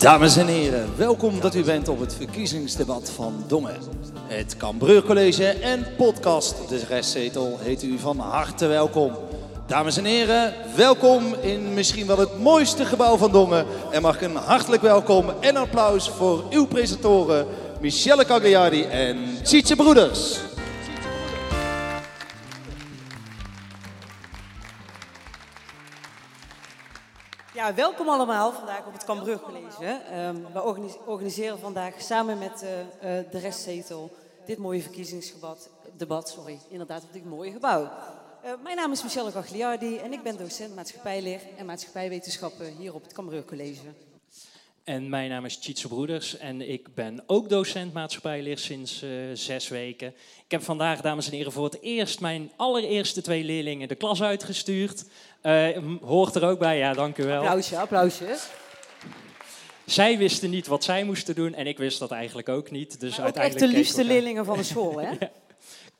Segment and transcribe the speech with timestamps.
[0.00, 3.76] Dames en heren, welkom dat u bent op het verkiezingsdebat van Dongen.
[4.26, 9.12] Het Cambreur College en podcast De Restzetel heet u van harte welkom.
[9.66, 13.66] Dames en heren, welkom in misschien wel het mooiste gebouw van Dongen.
[13.90, 17.46] En mag een hartelijk welkom en applaus voor uw presentatoren
[17.80, 20.49] Michelle Cagliari en Tjitje Broeders.
[27.60, 30.00] Ja, welkom allemaal vandaag op het Cambrug College.
[30.14, 34.10] Um, we organis organiseren vandaag samen met uh, uh, de restzetel
[34.46, 35.70] dit mooie verkiezingsdebat.
[35.96, 37.82] Debat, sorry, inderdaad op dit mooie gebouw.
[37.82, 43.02] Uh, mijn naam is Michelle Gagliardi en ik ben docent maatschappijleer en maatschappijwetenschappen hier op
[43.02, 43.86] het Cambrug College.
[44.84, 49.68] En mijn naam is Tjitse Broeders en ik ben ook docent maatschappijleer sinds uh, zes
[49.68, 50.08] weken.
[50.44, 54.22] Ik heb vandaag, dames en heren, voor het eerst mijn allereerste twee leerlingen de klas
[54.22, 55.04] uitgestuurd.
[55.42, 55.68] Uh,
[56.02, 57.40] hoort er ook bij, ja, dank u wel.
[57.40, 58.38] Applausje, applausje.
[59.84, 63.00] Zij wisten niet wat zij moesten doen en ik wist dat eigenlijk ook niet.
[63.00, 65.10] Dus uiteindelijk echt de liefste leerlingen van de school, hè?
[65.20, 65.30] ja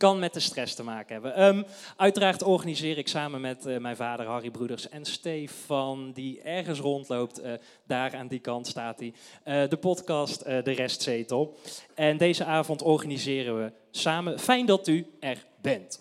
[0.00, 1.42] kan met de stress te maken hebben.
[1.42, 1.64] Um,
[1.96, 7.44] uiteraard organiseer ik samen met uh, mijn vader Harry Broeders en Stefan, die ergens rondloopt,
[7.44, 7.52] uh,
[7.86, 11.56] daar aan die kant staat hij, uh, de podcast De Restzetel.
[11.94, 14.38] En deze avond organiseren we samen.
[14.38, 16.00] Fijn dat u er bent.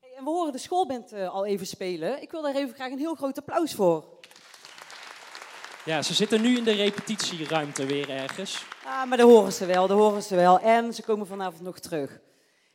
[0.00, 2.22] Hey, en we horen de schoolband al even spelen.
[2.22, 4.04] Ik wil daar even graag een heel groot applaus voor.
[5.84, 8.64] Ja, ze zitten nu in de repetitieruimte weer ergens.
[8.84, 10.58] Ah, maar dat horen ze wel, dat horen ze wel.
[10.58, 12.20] En ze komen vanavond nog terug.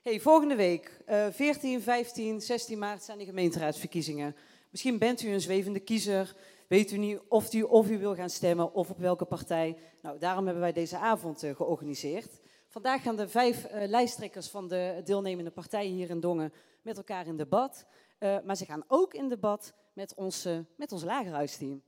[0.08, 4.36] Hey, volgende week, uh, 14, 15, 16 maart zijn de gemeenteraadsverkiezingen.
[4.70, 6.36] Misschien bent u een zwevende kiezer,
[6.68, 9.78] weet u niet of u, of u wil gaan stemmen of op welke partij.
[10.02, 12.40] Nou, daarom hebben wij deze avond uh, georganiseerd.
[12.68, 17.28] Vandaag gaan de vijf uh, lijsttrekkers van de deelnemende partijen hier in Dongen met elkaar
[17.28, 17.86] in debat.
[18.20, 21.82] Uh, maar ze gaan ook in debat met ons, met ons lagerhuisteam.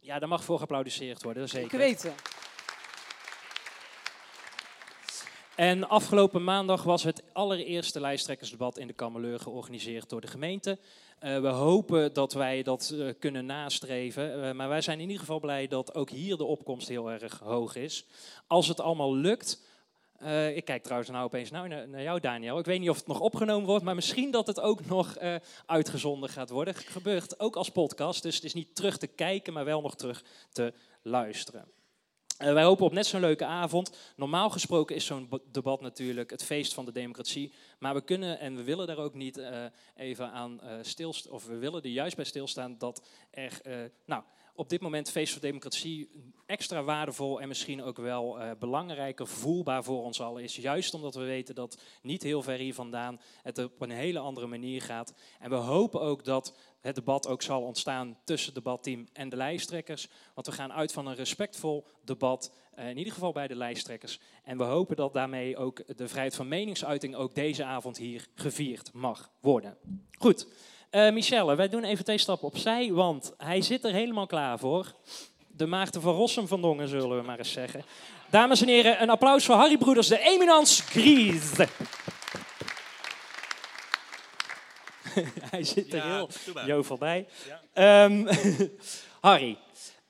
[0.00, 1.72] Ja, daar mag voor geapplaudiseerd worden, zeker.
[1.72, 2.14] Ik weten.
[5.56, 10.78] En afgelopen maandag was het allereerste lijsttrekkersdebat in de Kamerleur georganiseerd door de gemeente.
[11.22, 14.38] Uh, we hopen dat wij dat uh, kunnen nastreven.
[14.38, 17.38] Uh, maar wij zijn in ieder geval blij dat ook hier de opkomst heel erg
[17.38, 18.06] hoog is.
[18.46, 19.62] Als het allemaal lukt.
[20.54, 22.58] ik kijk trouwens nou opeens naar, naar, jou, Daniel.
[22.58, 25.18] Ik weet niet of het nog opgenomen wordt, maar misschien dat het ook nog
[25.66, 26.74] uitgezonden gaat worden.
[26.74, 30.24] Gebeurt ook als podcast, dus het is niet terug te kijken, maar wel nog terug
[30.52, 30.72] te
[31.02, 31.75] luisteren.
[32.42, 33.96] Uh, wij hopen op net zo'n leuke avond.
[34.16, 37.52] Normaal gesproken is zo'n debat natuurlijk het feest van de democratie.
[37.78, 39.64] Maar we kunnen en we willen daar ook niet uh,
[39.94, 41.32] even aan uh, stilstaan.
[41.32, 43.60] Of we willen er juist bij stilstaan dat er
[44.06, 44.22] nou,
[44.54, 46.10] op dit moment feest van democratie
[46.46, 50.56] extra waardevol en misschien ook wel belangrijker voelbaar voor ons allen is.
[50.56, 54.46] Juist omdat we weten dat niet heel ver hier vandaan het op een hele andere
[54.46, 55.14] manier gaat.
[55.40, 56.54] En we hopen ook dat
[56.86, 60.08] het debat ook zal ontstaan tussen het debatteam en de lijsttrekkers.
[60.34, 64.20] Want we gaan uit van een respectvol debat, in ieder geval bij de lijsttrekkers.
[64.44, 68.90] En we hopen dat daarmee ook de vrijheid van meningsuiting ook deze avond hier gevierd
[68.92, 69.76] mag worden.
[70.18, 70.46] Goed,
[70.90, 74.94] uh, Michelle, wij doen even twee stappen opzij, want hij zit er helemaal klaar voor.
[75.46, 77.84] De Maarten van Rossum van Dongen, zullen we maar eens zeggen.
[78.30, 81.68] Dames en heren, een applaus voor Harry Broeders, de Eminence Grise.
[85.50, 86.28] Hij zit er heel
[86.66, 87.26] jovel bij.
[87.74, 88.28] Um,
[89.20, 89.58] Harry,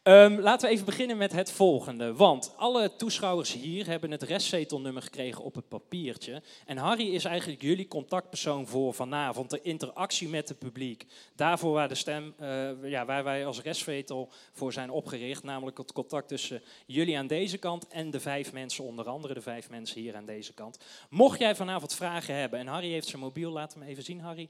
[0.08, 2.14] um, laten we even beginnen met het volgende.
[2.14, 6.42] Want alle toeschouwers hier hebben het restzetelnummer gekregen op het papiertje.
[6.66, 9.50] En Harry is eigenlijk jullie contactpersoon voor vanavond.
[9.50, 11.06] De interactie met het publiek.
[11.34, 15.42] Daarvoor waar, de stem, uh, ja, waar wij als restzetel voor zijn opgericht.
[15.42, 19.42] Namelijk het contact tussen jullie aan deze kant en de vijf mensen, onder andere de
[19.42, 20.78] vijf mensen hier aan deze kant.
[21.10, 24.48] Mocht jij vanavond vragen hebben, en Harry heeft zijn mobiel, laat hem even zien Harry,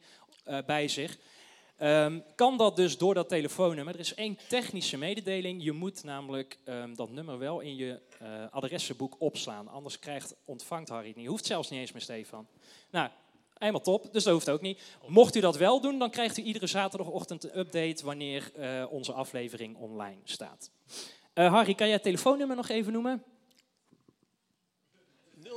[0.48, 1.18] uh, bij zich.
[1.82, 3.94] Um, kan dat dus door dat telefoonnummer?
[3.94, 5.64] Er is één technische mededeling.
[5.64, 9.68] Je moet namelijk um, dat nummer wel in je uh, adressenboek opslaan.
[9.68, 11.26] Anders krijgt, ontvangt Harry het niet.
[11.26, 12.46] Hoeft zelfs niet eens meer, Stefan.
[12.90, 13.10] Nou,
[13.58, 14.12] helemaal top.
[14.12, 14.82] Dus dat hoeft ook niet.
[15.06, 19.12] Mocht u dat wel doen, dan krijgt u iedere zaterdagochtend een update wanneer uh, onze
[19.12, 20.70] aflevering online staat.
[21.34, 23.24] Uh, Harry, kan jij het telefoonnummer nog even noemen?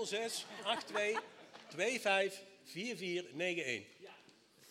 [0.04, 0.46] 06
[0.86, 1.24] 82
[1.68, 3.99] 25 4491.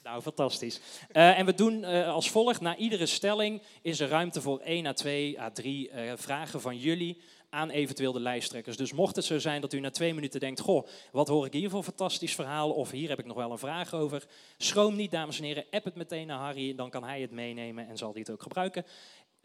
[0.08, 0.80] Nou, fantastisch.
[1.12, 4.86] Uh, en we doen uh, als volgt, na iedere stelling is er ruimte voor 1
[4.86, 7.20] à 2 à 3 uh, vragen van jullie
[7.50, 8.76] aan eventueel de lijsttrekkers.
[8.76, 11.52] Dus mocht het zo zijn dat u na twee minuten denkt, goh, wat hoor ik
[11.52, 14.26] hier voor fantastisch verhaal, of hier heb ik nog wel een vraag over,
[14.58, 17.88] schroom niet, dames en heren, app het meteen naar Harry, dan kan hij het meenemen
[17.88, 18.84] en zal hij het ook gebruiken.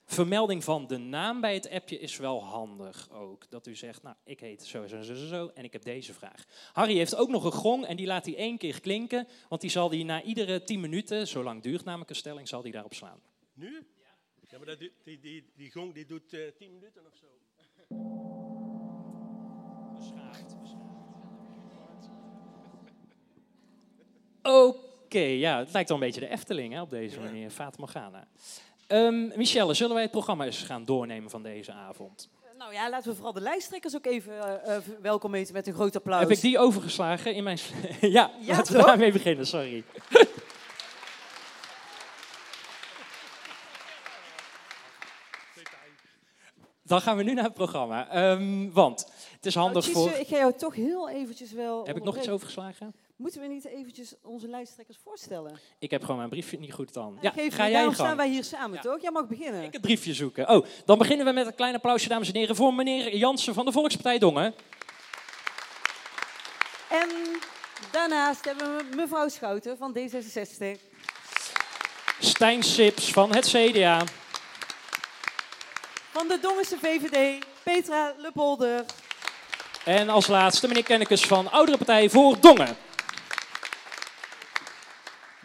[0.05, 3.49] Vermelding van de naam bij het appje is wel handig ook.
[3.49, 6.45] Dat u zegt, nou, ik heet zo, zo, zo, zo en ik heb deze vraag.
[6.73, 9.27] Harry heeft ook nog een gong en die laat hij één keer klinken.
[9.49, 12.61] Want die zal die na iedere tien minuten, zo lang duurt namelijk een stelling, zal
[12.61, 13.21] die daarop slaan.
[13.53, 13.87] Nu?
[14.53, 17.27] Ja, maar dat, die, die, die gong die doet eh 10 minuten of zo.
[19.95, 20.55] Beschaafd,
[25.13, 27.49] Oké, ja, het lijkt wel een beetje de Efteling hè, op deze manier.
[27.49, 28.27] Fata Morgana.
[28.87, 32.29] Ehm Michelle, zullen wij het programma eens gaan doornemen van deze avond?
[32.57, 35.95] Nou ja, laten we vooral de lijsttrekkers ook even eh, welkom heten met een groot
[35.95, 36.19] applaus.
[36.19, 37.57] Heb ik die overgeslagen in mijn...
[38.01, 39.83] ja, Ja, laten we daarmee beginnen, sorry.
[46.83, 48.09] Dan gaan we nu naar het programma.
[48.09, 50.19] Ehm, want het is handig Tjitse, voor...
[50.19, 52.95] Ik ga jou toch heel eventjes wel Heb ik nog iets overgeslagen?
[53.15, 55.59] Moeten we niet eventjes onze lijsttrekkers voorstellen?
[55.79, 57.17] Ik heb gewoon mijn briefje niet goed dan.
[57.21, 58.07] Ja, geef ga jij daarom gang.
[58.07, 58.81] staan wij hier samen, Ja.
[58.81, 59.01] toch?
[59.01, 59.63] Jij mag beginnen.
[59.63, 60.49] Ik het briefje zoeken.
[60.49, 63.65] Oh, dan beginnen we met een klein applausje, dames en heren, voor meneer Jansen van
[63.65, 64.53] de Volkspartij Dongen.
[66.89, 67.09] En
[67.91, 70.79] daarnaast hebben we mevrouw Schouten van D66.
[72.19, 74.01] Stijn Sips van het CDA.
[76.11, 78.85] Van de Dongense VVD, Petra Lepolder.
[79.85, 82.77] En als laatste meneer Kennekes van Oudere Partij voor Dongen.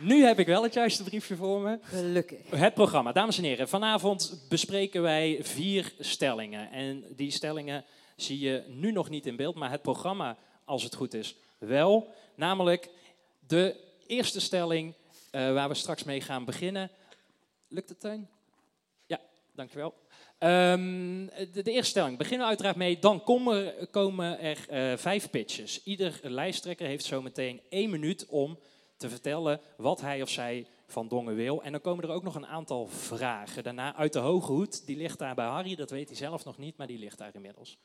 [0.01, 1.79] Nu heb ik wel het juiste briefje voor me.
[1.83, 2.39] Gelukkig.
[2.51, 3.69] Het programma, dames en heren.
[3.69, 6.71] Vanavond bespreken wij vier stellingen.
[6.71, 7.85] En die stellingen
[8.17, 12.13] zie je nu nog niet in beeld, maar het programma, als het goed is, wel.
[12.35, 12.91] Namelijk
[13.47, 14.95] de eerste stelling
[15.31, 16.91] eh, waar we straks mee gaan beginnen.
[17.69, 18.29] Lukt het, Teun?
[19.07, 19.21] Ja,
[19.55, 19.95] dankjewel.
[20.39, 22.99] Ehm de, de eerste stelling beginnen we uiteraard mee.
[22.99, 25.83] Dan komen, komen er eh, vijf pitches.
[25.85, 28.59] Ieder lijsttrekker heeft zometeen één minuut om
[28.99, 31.63] te vertellen wat hij of zij van Dongen wil.
[31.63, 33.63] En dan komen er ook nog een aantal vragen.
[33.63, 36.59] Daarna uit de hoge hoed, die ligt daar bij Harry, dat weet hij zelf nog
[36.59, 37.79] niet, maar die ligt daar inmiddels.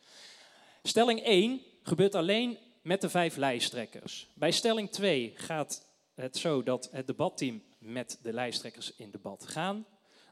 [0.83, 4.27] Stelling 1 gebeurt alleen met de vijf lijsttrekkers.
[4.33, 9.86] Bij stelling 2 gaat het zo dat het debatteam met de lijsttrekkers in debat gaan.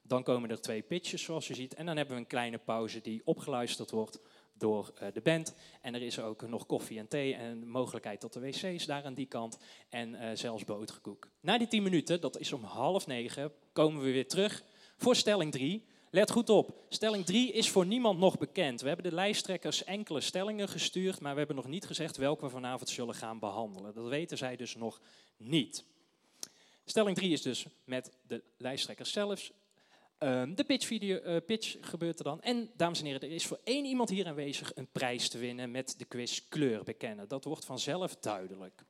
[0.04, 1.74] Dan komen er twee pitches, zoals je ziet.
[1.74, 4.20] En dan hebben we een kleine pauze die opgeluisterd wordt
[4.62, 5.56] door eh, de band.
[5.82, 9.14] En er is ook nog koffie en thee en mogelijkheid tot de wc's daar aan
[9.14, 9.58] die kant.
[9.90, 11.30] En eh, zelfs boterkoek.
[11.40, 14.64] Na die 10 minuten, dat is om half negen, komen we weer terug
[14.98, 15.86] voor stelling 3.
[16.10, 18.82] Let goed op, stelling 3 is voor niemand nog bekend.
[18.82, 22.52] We hebben de lijsttrekkers enkele stellingen gestuurd, maar we hebben nog niet gezegd welke we
[22.52, 23.94] vanavond zullen gaan behandelen.
[23.94, 25.02] Dat weten zij dus nog
[25.38, 25.86] niet.
[26.86, 29.52] Stelling 3 is dus met de lijsttrekkers zelfs.
[30.22, 32.42] Ehm, de pitch, video, eh, pitch gebeurt er dan.
[32.42, 35.72] En dames en heren, er is voor één iemand hier aanwezig een prijs te winnen
[35.72, 37.28] met de quiz kleur bekennen.
[37.28, 38.84] Dat wordt vanzelf duidelijk.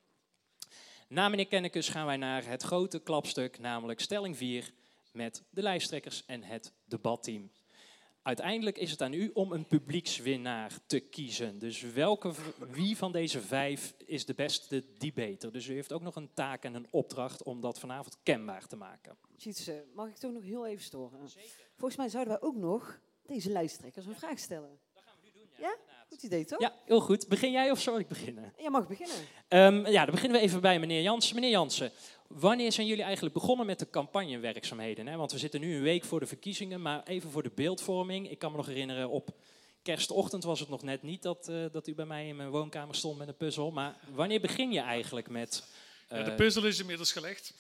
[1.08, 4.74] Na meneer Kennekes gaan wij naar het grote klapstuk, namelijk stelling 4
[5.12, 7.52] met de lijsttrekkers en het debatteam.
[8.24, 11.60] Uiteindelijk is het aan u om een publiekswinnaar te kiezen.
[11.60, 12.34] Dus welke,
[12.72, 15.52] wie van deze vijf is de beste debater?
[15.52, 18.76] Dus u heeft ook nog een taak en een opdracht om dat vanavond kenbaar te
[18.76, 19.18] maken.
[19.38, 21.20] Tjitse, mag ik toch nog heel even storen?
[21.76, 24.80] Volgens mij zouden wij ook nog deze lijsttrekkers een vraag stellen.
[24.94, 25.76] Dat gaan we nu doen, ja.
[26.10, 26.60] Goed idee, toch?
[26.60, 27.28] Ja, heel goed.
[27.28, 28.54] Begin jij of zal ik beginnen?
[28.58, 29.16] Jij mag beginnen.
[29.48, 31.36] Ehm, ja, dan beginnen we even bij meneer Jansen.
[31.36, 31.92] Meneer Jansen,
[32.34, 35.08] wanneer zijn jullie eigenlijk begonnen met de campagnewerkzaamheden?
[35.08, 35.18] Hè?
[35.18, 38.30] Want we zitten nu een week voor de verkiezingen, maar even voor de beeldvorming.
[38.30, 39.30] Ik kan me nog herinneren, op
[39.82, 42.96] kerstochtend was het nog net niet dat, eh, dat u bij mij in mijn woonkamer
[42.96, 43.72] stond met een puzzel.
[43.72, 45.64] Maar wanneer begin je eigenlijk met...
[46.10, 47.54] Ja, de eh, puzzel is inmiddels gelegd.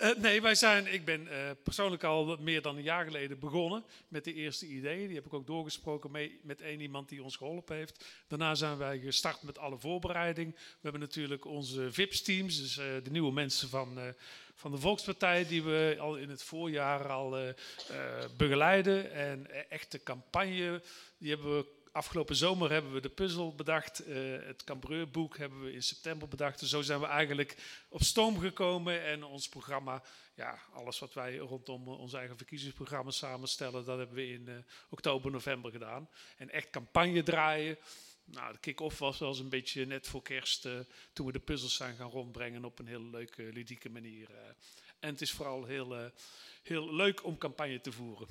[0.00, 3.84] Eh, nee, wij zijn, ik ben eh, persoonlijk al meer dan een jaar geleden begonnen
[4.08, 5.06] met de eerste ideeën.
[5.06, 6.10] Die heb ik ook doorgesproken
[6.42, 8.04] met één iemand die ons geholpen heeft.
[8.26, 10.54] Daarna zijn wij gestart met alle voorbereiding.
[10.54, 14.14] We hebben natuurlijk onze VIPS-teams, dus eh, de nieuwe mensen van,
[14.54, 17.54] van de Volkspartij, die we al in het voorjaar al
[18.36, 19.12] begeleiden.
[19.12, 20.82] En echt de campagne,
[21.18, 23.98] die hebben we Afgelopen zomer hebben we de puzzel bedacht.
[23.98, 26.60] eh, het Cambreurboek hebben we in september bedacht.
[26.60, 27.56] Dus zo zijn we eigenlijk
[27.88, 29.04] op stoom gekomen.
[29.04, 30.02] En ons programma,
[30.34, 34.54] ja, alles wat wij rondom ons eigen verkiezingsprogramma samenstellen, dat hebben we in eh,
[34.90, 36.08] oktober, november gedaan.
[36.36, 37.78] En echt campagne draaien.
[38.24, 40.78] Nou, de kick-off was wel eens een beetje net voor kerst, eh,
[41.12, 44.28] toen we de puzzels zijn gaan rondbrengen op een heel leuke, ludieke manier.
[44.98, 46.10] En het is vooral heel,
[46.62, 48.28] heel leuk om campagne te voeren.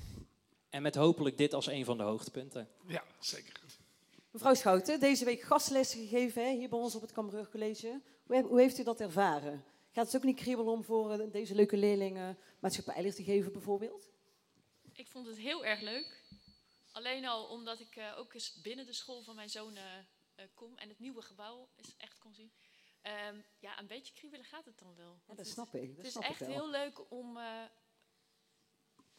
[0.70, 2.68] En met hopelijk dit als een van de hoogtepunten.
[2.86, 3.60] Ja, zeker.
[4.30, 8.00] Mevrouw Schouten, deze week gastlessen gegeven hè, hier bij ons op het Cambreur College.
[8.26, 9.64] Hoe, he- hoe heeft u dat ervaren?
[9.92, 14.08] Gaat het ook niet kriebelen om voor eh, deze leuke leerlingen maatschappijleer te geven bijvoorbeeld?
[14.92, 16.24] Ik vond het heel erg leuk.
[16.92, 20.76] Alleen al omdat ik eh, ook eens binnen de school van mijn zoon eh, kom
[20.76, 22.52] en het nieuwe gebouw is echt kon zien.
[23.02, 25.12] Ehm, ja, een beetje kriebelen gaat het dan wel.
[25.26, 25.86] Ja, dat het- snap ik.
[25.88, 26.48] Dat Het is snap ik echt wel.
[26.50, 27.62] heel leuk om eh,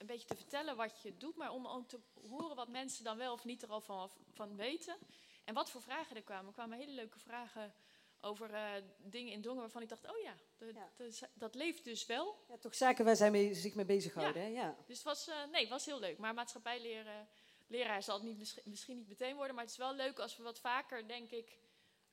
[0.01, 3.17] een beetje te vertellen wat je doet, maar om ook te horen wat mensen dan
[3.17, 4.97] wel of niet er al van, van weten.
[5.43, 6.47] En wat voor vragen er kwamen.
[6.47, 7.73] Er kwamen hele leuke vragen
[8.21, 11.49] over eh, dingen in Dongen waarvan ik dacht, oh ja, dat, Ja.
[11.51, 12.35] leeft dus wel.
[12.47, 14.41] Ja, toch zaken waar zij mee, zich mee bezighouden.
[14.41, 14.47] hè?
[14.47, 14.75] Ja.
[14.85, 16.17] Dus het was, eh, nee, was heel leuk.
[16.17, 17.27] Maar maatschappijleraar
[17.67, 20.37] leraar zal het niet, misschien, misschien niet meteen worden, maar het is wel leuk als
[20.37, 21.57] we wat vaker, denk ik,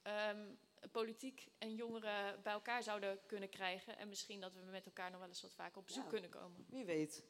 [0.02, 0.46] ehm,
[0.92, 3.98] politiek en jongeren bij elkaar zouden kunnen krijgen.
[3.98, 6.10] En misschien dat we met elkaar nog wel eens wat vaker op bezoek Ja.
[6.10, 6.66] kunnen komen.
[6.68, 7.24] Wie weet.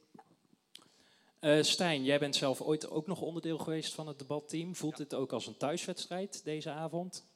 [1.39, 4.75] Eh, Stijn, jij bent zelf ooit ook nog onderdeel geweest van het debatteam.
[4.75, 7.27] Voelt dit ook als een thuiswedstrijd deze avond?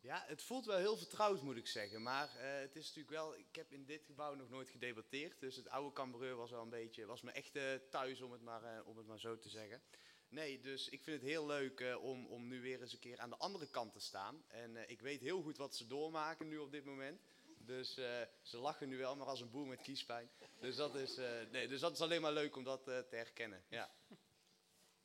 [0.00, 2.02] Ja, het voelt wel heel vertrouwd, moet ik zeggen.
[2.02, 5.40] Maar eh, het is natuurlijk wel, ik heb in dit gebouw nog nooit gedebatteerd.
[5.40, 8.42] Dus het oude Cambreur was wel een beetje, was me echt eh, thuis, om het,
[8.42, 9.82] maar, om het maar zo te zeggen.
[10.28, 13.30] Nee, dus ik vind het heel leuk om, om nu weer eens een keer aan
[13.30, 14.44] de andere kant te staan.
[14.48, 17.20] En ik weet heel goed wat ze doormaken nu op dit moment.
[17.66, 20.30] Dus eh, ze lachen nu wel, maar als een boer met kiespijn.
[20.60, 23.16] Dus dat is, eh, nee, dus dat is alleen maar leuk om dat eh, te
[23.16, 23.64] herkennen.
[23.68, 23.90] Ja.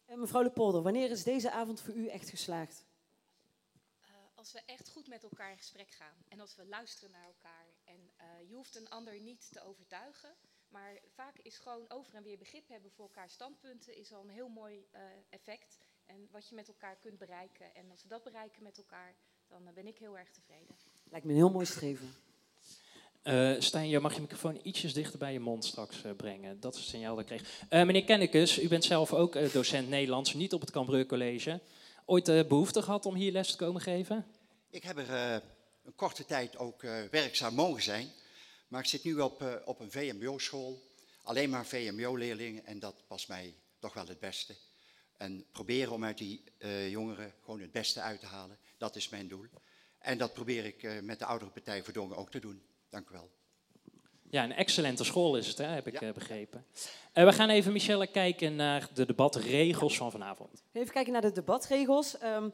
[0.08, 2.86] En mevrouw Lepolder, wanneer is deze avond voor u echt geslaagd?
[4.02, 7.26] Eh, als we echt goed met elkaar in gesprek gaan en als we luisteren naar
[7.26, 7.68] elkaar.
[7.84, 10.36] En eh, je hoeft een ander niet te overtuigen,
[10.68, 14.30] maar vaak is gewoon over en weer begrip hebben voor elkaar standpunten is al een
[14.30, 15.78] heel mooi eh, effect.
[16.06, 17.76] En wat je met elkaar kunt bereiken.
[17.76, 19.16] En als we dat bereiken met elkaar,
[19.48, 20.76] dan ben ik heel erg tevreden.
[21.04, 22.14] Lijkt me een heel mooi streven.
[23.28, 26.60] Eh, Stijn, je mag je microfoon ietsjes dichter bij je mond straks eh, brengen.
[26.60, 27.62] Dat is het signaal dat ik kreeg.
[27.70, 31.62] Eh, meneer Kennekes, u bent zelf ook docent Nederlands, niet op het Cambreur College.
[32.06, 34.26] Ooit eh, behoefte gehad om hier les te komen geven?
[34.70, 35.42] Ik heb er
[35.86, 36.82] een korte tijd ook
[37.12, 38.10] werkzaam mogen zijn.
[38.68, 40.92] Maar ik zit nu op, op een VMBO-school.
[41.24, 44.56] Alleen maar VMBO-leerlingen en dat past mij toch wel het beste.
[45.18, 46.44] En proberen om uit die
[46.90, 48.58] jongeren gewoon het beste uit te halen.
[48.78, 49.46] Dat is mijn doel.
[50.00, 52.67] En dat probeer ik met de oudere partij Verdongen ook te doen.
[52.90, 53.30] Dank u wel.
[54.30, 56.08] Ja, een excellente school is het, hè, heb ik Ja.
[56.08, 56.66] eh, begrepen.
[57.14, 60.64] Eh, we gaan even, Michelle, kijken naar de debatregels van vanavond.
[60.72, 62.18] Even kijken naar de debatregels.
[62.18, 62.50] Ehm,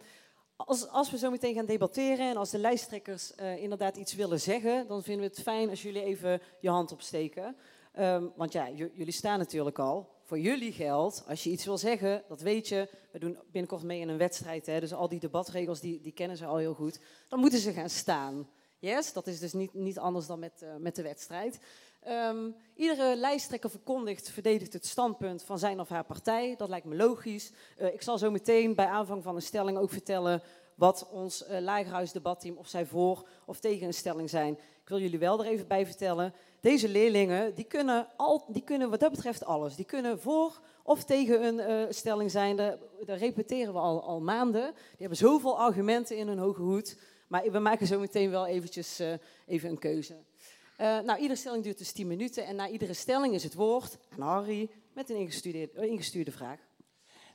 [0.56, 4.40] als, als we zo meteen gaan debatteren en als de lijsttrekkers eh, inderdaad iets willen
[4.40, 7.56] zeggen, dan vinden we het fijn als jullie even je hand opsteken.
[7.94, 10.12] Ehm, want ja, j- jullie staan natuurlijk al.
[10.24, 12.90] Voor jullie geldt, als je iets wil zeggen, dat weet je.
[13.12, 16.38] We doen binnenkort mee in een wedstrijd, hè, dus al die debatregels die, die kennen
[16.38, 17.00] ze al heel goed.
[17.30, 18.50] Dan moeten ze gaan staan.
[18.84, 21.60] Yes, dat is dus niet, niet anders dan met, eh, met de wedstrijd.
[22.00, 26.56] Ehm, iedere lijsttrekker verkondigt, verdedigt het standpunt van zijn of haar partij.
[26.58, 27.52] Dat lijkt me logisch.
[27.78, 30.42] Eh, ik zal zo meteen bij aanvang van een stelling ook vertellen
[30.75, 34.54] wat ons uh, Lagerhuis-debatteam, of zij voor of tegen een stelling zijn.
[34.54, 36.34] Ik wil jullie wel er even bij vertellen.
[36.60, 39.75] Deze leerlingen, die kunnen, al, die kunnen wat dat betreft alles.
[39.75, 42.56] Die kunnen voor of tegen een stelling zijn.
[42.56, 44.72] Dat repeteren we al, al maanden.
[44.74, 46.96] Die hebben zoveel argumenten in hun hoge hoed.
[47.34, 49.13] Maar we maken zo meteen wel eventjes uh,
[49.48, 50.13] even een keuze.
[50.13, 52.46] Uh, nou, iedere stelling duurt dus 10 minuten.
[52.46, 55.30] En na iedere stelling is het woord aan Harry met een
[55.75, 56.60] ingestuurde, vraag.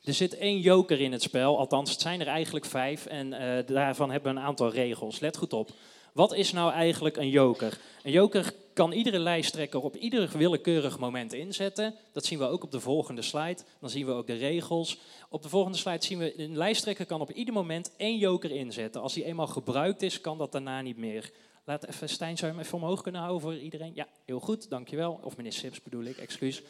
[0.04, 3.06] Er zit één joker in het spel, althans het zijn er eigenlijk vijf.
[3.06, 5.20] En uh, daarvan hebben we een aantal regels.
[5.20, 5.70] Let goed op.
[6.12, 7.78] Wat is nou eigenlijk een joker?
[8.02, 11.94] Een joker kan iedere lijsttrekker op ieder willekeurig moment inzetten.
[12.12, 13.62] Dat zien we ook op de volgende slide.
[13.80, 14.98] Dan zien we ook de regels.
[15.28, 19.00] Op de volgende slide zien we, een lijsttrekker kan op ieder moment één joker inzetten.
[19.02, 21.30] Als die eenmaal gebruikt is, kan dat daarna niet meer.
[21.64, 23.92] Laat even, Stijn, zou je hem even omhoog kunnen houden voor iedereen?
[23.94, 25.20] Ja, heel goed, dankjewel.
[25.22, 26.62] Of meneer Sips bedoel ik, excuus.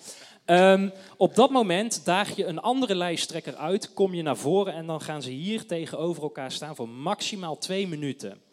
[0.46, 4.86] Um, op dat moment daag je een andere lijsttrekker uit, kom je naar voren en
[4.86, 8.47] dan gaan ze hier tegenover elkaar staan voor maximaal twee minuten.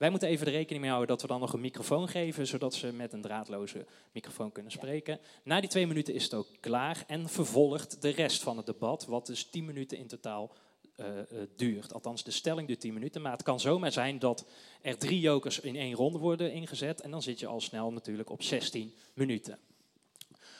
[0.00, 2.74] Wij moeten even de rekening mee houden dat we dan nog een microfoon geven, zodat
[2.74, 5.20] ze met een draadloze microfoon kunnen spreken.
[5.44, 9.06] Na die twee minuten is het ook klaar en vervolgt de rest van het debat,
[9.06, 10.52] wat dus tien minuten in totaal
[10.96, 11.22] uh, uh,
[11.56, 11.92] duurt.
[11.92, 14.46] Althans, de stelling duurt 10 minuten, maar het kan zomaar zijn dat
[14.82, 18.30] er drie jokers in één ronde worden ingezet en dan zit je al snel natuurlijk
[18.30, 19.58] op 16 minuten.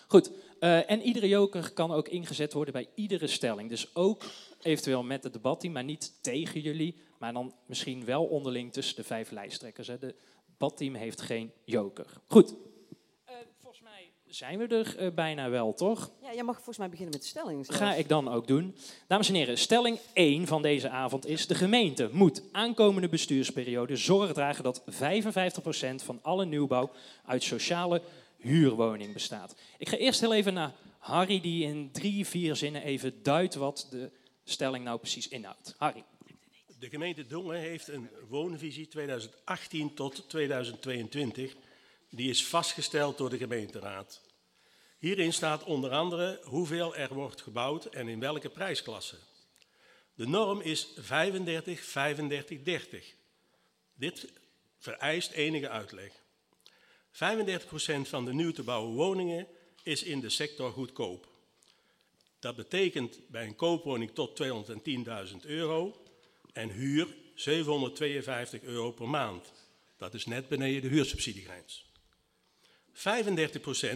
[0.06, 0.30] Goed,
[0.60, 3.68] uh, en iedere joker kan ook ingezet worden bij iedere stelling.
[3.68, 4.24] Dus ook
[4.62, 9.04] eventueel met het debatteam, maar niet tegen jullie, maar dan misschien wel onderling tussen de
[9.04, 9.86] vijf lijsttrekkers.
[9.86, 9.98] Hè.
[9.98, 10.14] De
[10.46, 12.06] debatteam heeft geen joker.
[12.26, 12.54] Goed,
[13.60, 16.10] volgens mij zijn we er uh, bijna wel, toch?
[16.22, 17.66] Ja, jij mag volgens mij beginnen met de stelling.
[17.66, 17.80] Zelfs.
[17.80, 18.76] Ga ik dan ook doen.
[19.06, 21.46] Dames en heren, stelling 1 van deze avond is...
[21.46, 24.64] de gemeente moet aankomende bestuursperiode zorg dragen...
[24.64, 24.84] dat 55%
[26.04, 26.90] van alle nieuwbouw
[27.24, 28.02] uit sociale
[28.36, 29.54] huurwoning bestaat.
[29.78, 31.40] Ik ga eerst heel even naar Harry...
[31.40, 34.10] die in drie, vier zinnen even duidt wat de
[34.44, 35.74] stelling nou precies inhoudt.
[35.78, 36.04] Harry.
[36.78, 41.56] De gemeente Dongen heeft een woonvisie 2018 tot 2022...
[42.10, 44.20] Die is vastgesteld door de gemeenteraad.
[44.98, 49.16] Hierin staat onder andere hoeveel er wordt gebouwd en in welke prijsklasse.
[50.14, 53.14] De norm is 35, 35, 30.
[53.94, 54.32] Dit
[54.78, 56.12] vereist enige uitleg.
[56.12, 59.46] 35% van de nieuw te bouwen woningen
[59.82, 61.28] is in de sector goedkoop.
[62.40, 66.02] Dat betekent bij een koopwoning tot 210.000 euro
[66.52, 69.52] en huur 752 euro per maand.
[69.96, 71.84] Dat is net beneden de huursubsidiegrens.
[72.92, 72.92] 35%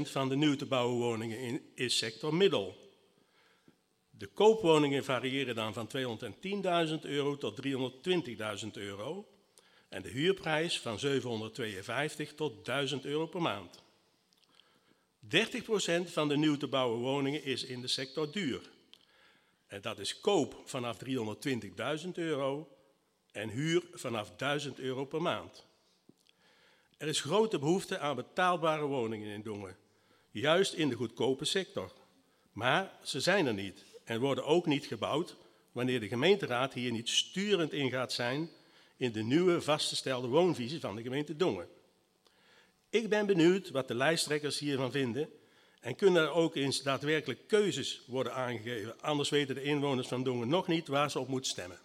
[0.03, 2.77] van de nieuw te bouwen woningen in, is sector middel.
[4.11, 5.89] De koopwoningen variëren dan van
[6.89, 7.61] 210.000 euro tot
[8.65, 9.29] 320.000 euro
[9.89, 13.84] en de huurprijs van 752 tot 1000 euro per maand.
[15.25, 15.27] 30%
[16.05, 18.71] van de nieuw te bouwen woningen is in de sector duur.
[19.67, 20.99] En dat is koop vanaf
[22.05, 22.69] 320.000 euro
[23.33, 25.67] en huur vanaf 1000 euro per maand.
[26.99, 29.77] Er is grote behoefte aan betaalbare woningen in Dongen,
[30.31, 31.93] juist in de goedkope sector.
[32.53, 35.37] Maar ze zijn er niet en worden ook niet gebouwd
[35.73, 38.51] wanneer de gemeenteraad hier niet sturend in gaat zijn
[38.97, 41.69] in de nieuwe vastgestelde woonvisie van de gemeente Dongen.
[42.95, 45.29] Ik ben benieuwd wat de lijsttrekkers hiervan vinden
[45.81, 49.01] en kunnen er ook eens daadwerkelijk keuzes worden aangegeven.
[49.01, 51.79] Anders weten de inwoners van Dongen nog niet waar ze op moeten stemmen.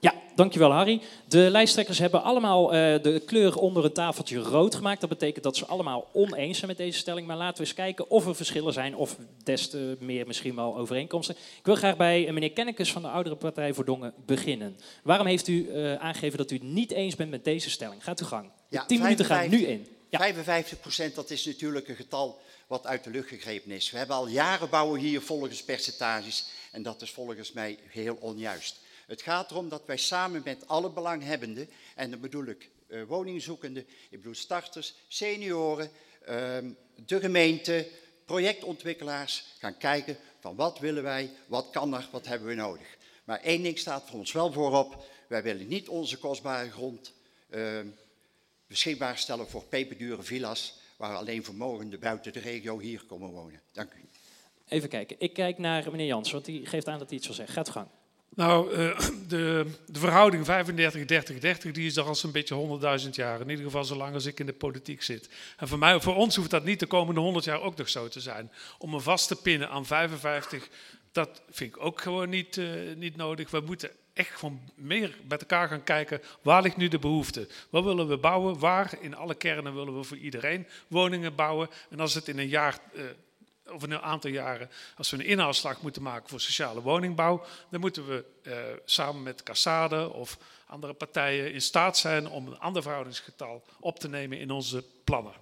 [0.00, 1.00] Ja, dankjewel Harry.
[1.26, 5.00] De lijsttrekkers hebben allemaal uh, de kleur onder het tafeltje rood gemaakt.
[5.00, 7.26] Dat betekent dat ze allemaal oneens zijn met deze stelling.
[7.26, 10.76] Maar laten we eens kijken of er verschillen zijn of des te meer misschien wel
[10.76, 11.34] overeenkomsten.
[11.58, 14.76] Ik wil graag bij meneer Kennekes van de Oudere Partij voor Dongen beginnen.
[15.02, 18.04] Waarom heeft u uh, aangegeven dat u het niet eens bent met deze stelling?
[18.04, 18.50] Gaat u gang.
[18.68, 19.86] Ja, 10 minuten gaan nu in.
[20.08, 20.18] Ja.
[20.18, 23.90] 55 procent, dat is natuurlijk een getal wat uit de lucht gegrepen is.
[23.90, 28.76] We hebben al jaren bouwen hier volgens percentages en dat is volgens mij heel onjuist.
[29.06, 33.86] Het gaat erom dat wij samen met alle belanghebbenden, en dan bedoel ik uh, woningzoekenden,
[34.10, 35.90] ik bedoel starters, senioren,
[36.28, 36.56] uh,
[37.06, 37.88] de gemeente,
[38.24, 42.96] projectontwikkelaars, gaan kijken van wat willen wij, wat kan er, wat hebben we nodig.
[43.24, 47.12] Maar één ding staat voor ons wel voorop, wij willen niet onze kostbare grond
[47.50, 47.80] uh,
[48.68, 53.60] beschikbaar stellen voor peperdure villa's, waar alleen vermogenden buiten de regio hier komen wonen.
[53.72, 54.08] Dank u.
[54.68, 57.36] Even kijken, ik kijk naar meneer Jans, want die geeft aan dat hij iets wil
[57.36, 57.54] zeggen.
[57.54, 57.88] Gaat gang.
[58.34, 58.98] Nou, uh,
[59.28, 60.46] de, de, verhouding
[61.66, 63.40] 35-30-30 die is er al zo'n beetje 100.000 jaar.
[63.40, 65.28] In ieder geval zolang als ik in de politiek zit.
[65.56, 68.08] En voor, mij, voor ons hoeft dat niet de komende 100 jaar ook nog zo
[68.08, 68.50] te zijn.
[68.78, 70.68] Om een vast te pinnen aan 55,
[71.12, 73.50] dat vind ik ook gewoon niet, uh, niet nodig.
[73.50, 77.48] We moeten echt gewoon meer met elkaar gaan kijken, waar ligt nu de behoefte?
[77.70, 78.58] Wat willen we bouwen?
[78.58, 78.92] Waar?
[79.00, 81.68] In alle kernen willen we voor iedereen woningen bouwen.
[81.90, 82.78] En als het in een jaar...
[82.92, 83.02] Uh,
[83.72, 88.06] of een aantal jaren, als we een inhaalslag moeten maken voor sociale woningbouw, dan moeten
[88.06, 88.54] we uh,
[88.84, 94.08] samen met Cassade of andere partijen in staat zijn om een ander verhoudingsgetal op te
[94.08, 95.32] nemen in onze plannen.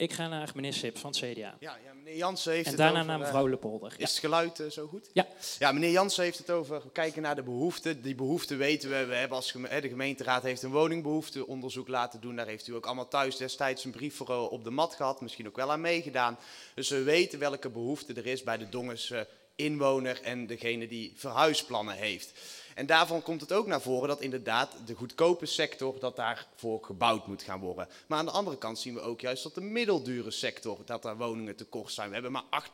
[0.00, 1.56] Ik ga naar meneer Sip van het CDA.
[1.60, 3.94] Ja, ja meneer Jansen heeft en het daarna over, naar mevrouw Lepolder.
[3.96, 5.10] Is het geluid uh, zo goed?
[5.12, 5.26] Ja.
[5.58, 8.02] Ja, meneer Jansen heeft het over kijken naar de behoeften.
[8.02, 9.04] Die behoeften weten we.
[9.04, 12.36] We hebben als geme de gemeenteraad heeft een woningbehoefteonderzoek laten doen.
[12.36, 15.20] Daar heeft u ook allemaal thuis destijds een brief voor uh, op de mat gehad.
[15.20, 16.38] Misschien ook wel aan meegedaan.
[16.74, 19.20] Dus we weten welke behoefte er is bij de Dongens uh,
[19.54, 22.32] inwoner en degene die verhuisplannen heeft.
[22.74, 27.26] En daarvan komt het ook naar voren dat inderdaad de goedkope sector, dat daarvoor gebouwd
[27.26, 27.88] moet gaan worden.
[28.06, 31.16] Maar aan de andere kant zien we ook juist dat de middeldure sector, dat daar
[31.16, 32.08] woningen tekort zijn.
[32.08, 32.64] We hebben maar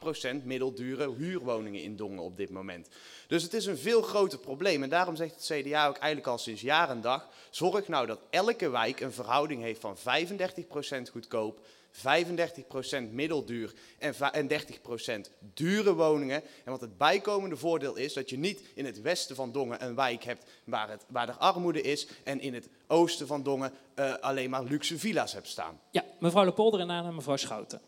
[0.41, 2.89] 8% middeldure huurwoningen in Dongen op dit moment.
[3.29, 4.83] Dus het is een veel groter probleem.
[4.83, 8.21] En daarom zegt het CDA ook eigenlijk al sinds jaar en dag, zorg nou dat
[8.31, 10.01] elke wijk een verhouding heeft van 35%
[11.11, 11.59] goedkoop,
[11.97, 14.15] 35% middelduur en
[14.49, 16.43] 30% dure woningen.
[16.65, 19.95] En wat het bijkomende voordeel is, dat je niet in het westen van Dongen een
[19.95, 24.15] wijk hebt waar, het, waar er armoede is en in het oosten van Dongen uh,
[24.15, 25.81] alleen maar luxe villa's hebt staan.
[25.91, 27.81] Ja, mevrouw Lepolder en daarna mevrouw Schouten.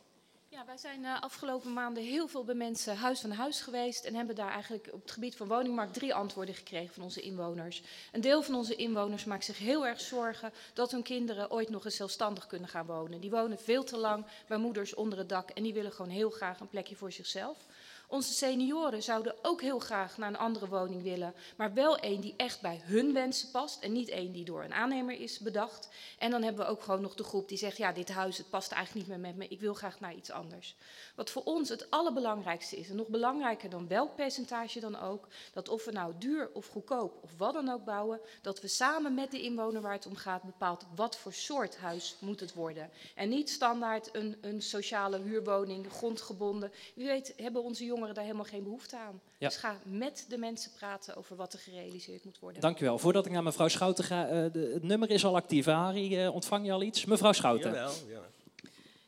[0.69, 4.35] Wij zijn uh, afgelopen maanden heel veel bij mensen huis van huis geweest en hebben
[4.35, 7.83] daar eigenlijk op het gebied van woningmarkt drie antwoorden gekregen van onze inwoners.
[8.13, 11.85] Een deel van onze inwoners maakt zich heel erg zorgen dat hun kinderen ooit nog
[11.85, 13.21] eens zelfstandig kunnen gaan wonen.
[13.21, 16.31] Die wonen veel te lang bij moeders onder het dak en die willen gewoon heel
[16.31, 17.67] graag een plekje voor zichzelf.
[18.11, 22.35] Onze senioren zouden ook heel graag naar een andere woning willen, maar wel een die
[22.37, 25.89] echt bij hun wensen past en niet een die door een aannemer is bedacht.
[26.19, 28.51] En dan hebben we ook gewoon nog de groep die zegt, ja, dit huis het
[28.51, 30.77] past eigenlijk niet meer met me, ik wil graag naar iets anders.
[31.15, 35.69] Wat voor ons het allerbelangrijkste is, en nog belangrijker dan welk percentage dan ook, dat
[35.69, 39.31] of we nou duur of goedkoop of wat dan ook bouwen, dat we samen met
[39.31, 42.91] de inwoner waar het om gaat bepaalt wat voor soort huis moet het worden.
[43.15, 46.73] En niet standaard een, een sociale huurwoning, grondgebonden.
[46.95, 49.21] Wie weet hebben onze jongeren daar helemaal geen behoefte aan.
[49.39, 49.49] Ja.
[49.49, 52.61] Dus ga met de mensen praten over wat er gerealiseerd moet worden.
[52.61, 52.99] Dank u wel.
[52.99, 55.65] Voordat ik naar mevrouw Schouten ga, uh, de, het nummer is al actief.
[55.65, 57.05] Harry, uh, ontvang je al iets?
[57.05, 57.73] Mevrouw Schouten.
[57.73, 58.21] Jawel, ja.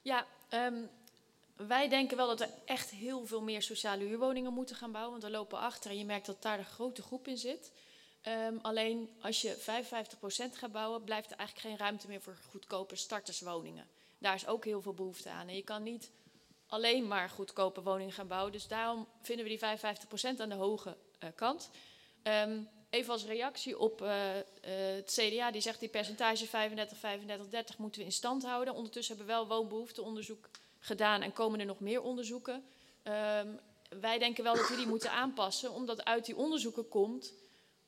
[0.02, 0.26] Ja,
[0.66, 0.88] um,
[1.56, 5.10] wij denken wel dat er echt heel veel meer sociale huurwoningen moeten gaan bouwen.
[5.10, 7.72] Want we lopen achter en je merkt dat daar de grote groep in zit.
[8.28, 12.96] Um, alleen als je 55% gaat bouwen, blijft er eigenlijk geen ruimte meer voor goedkope
[12.96, 13.86] starterswoningen.
[14.18, 15.48] Daar is ook heel veel behoefte aan.
[15.48, 16.10] En je kan niet
[16.70, 18.52] alleen maar goedkope woningen gaan bouwen.
[18.52, 21.70] Dus daarom vinden we die 55% aan de hoge uh, kant.
[22.22, 24.44] Um, even als reactie op eh, eh,
[24.94, 28.74] het CDA, die zegt die percentage 35, 35, 30 moeten we in stand houden.
[28.74, 32.64] Ondertussen hebben we wel woonbehoefteonderzoek gedaan en komen er nog meer onderzoeken.
[33.02, 33.48] Ehm,
[34.00, 37.32] wij denken wel dat we die moeten aanpassen, omdat uit die onderzoeken komt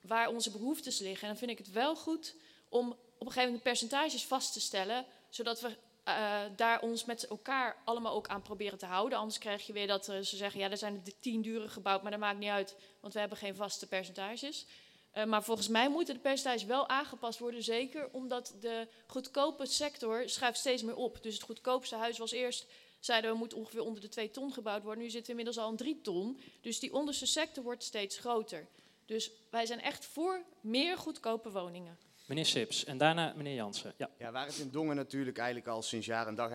[0.00, 1.22] waar onze behoeftes liggen.
[1.22, 2.34] En dan vind ik het wel goed
[2.68, 5.76] om op een gegeven moment percentages vast te stellen, zodat we
[6.08, 9.18] uh, daar ons met elkaar allemaal ook aan proberen te houden.
[9.18, 12.02] Anders krijg je weer dat uh, ze zeggen, ja, er zijn er tien duren gebouwd,
[12.02, 14.66] maar dat maakt niet uit, want we hebben geen vaste percentages.
[15.14, 20.28] Uh, maar volgens mij moeten de percentages wel aangepast worden, zeker omdat de goedkope sector
[20.28, 21.22] schuift steeds meer op.
[21.22, 22.66] Dus het goedkoopste huis was eerst,
[23.00, 25.02] zeiden we, moet ongeveer onder de twee ton gebouwd worden.
[25.02, 26.40] Nu zitten we inmiddels al een drie ton.
[26.60, 28.66] Dus die onderste sector wordt steeds groter.
[29.06, 31.98] Dus wij zijn echt voor meer goedkope woningen.
[32.26, 33.94] Meneer Sips en daarna meneer Jansen.
[33.96, 34.10] Ja.
[34.18, 36.50] ja, waar het in Dongen natuurlijk eigenlijk al sinds jaar en dag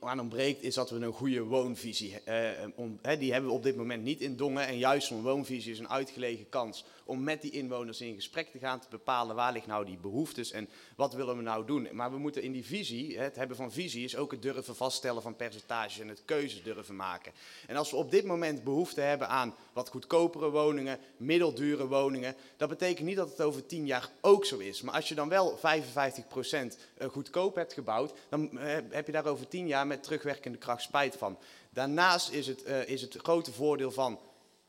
[0.00, 3.62] aan ontbreekt, is dat we een goede woonvisie uh, on, he, Die hebben we op
[3.62, 4.66] dit moment niet in Dongen.
[4.66, 8.58] En juist zo'n woonvisie is een uitgelegen kans om met die inwoners in gesprek te
[8.58, 11.88] gaan, te bepalen waar liggen nou die behoeftes en wat willen we nou doen.
[11.92, 15.22] Maar we moeten in die visie, het hebben van visie, is ook het durven vaststellen
[15.22, 17.32] van percentages en het keuzes durven maken.
[17.66, 22.68] En als we op dit moment behoefte hebben aan wat goedkopere woningen, middeldure woningen, dat
[22.68, 24.82] betekent niet dat het over tien jaar ook zo is.
[24.82, 29.26] Maar als je dan wel 55% eh, goedkoop hebt gebouwd, dan eh, heb je daar
[29.26, 31.38] over tien jaar met terugwerkende kracht spijt van.
[31.70, 34.20] Daarnaast is het, uh, is het grote voordeel van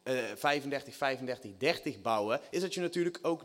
[0.03, 3.43] uh, 35, 35, 30 bouwen, is dat je natuurlijk ook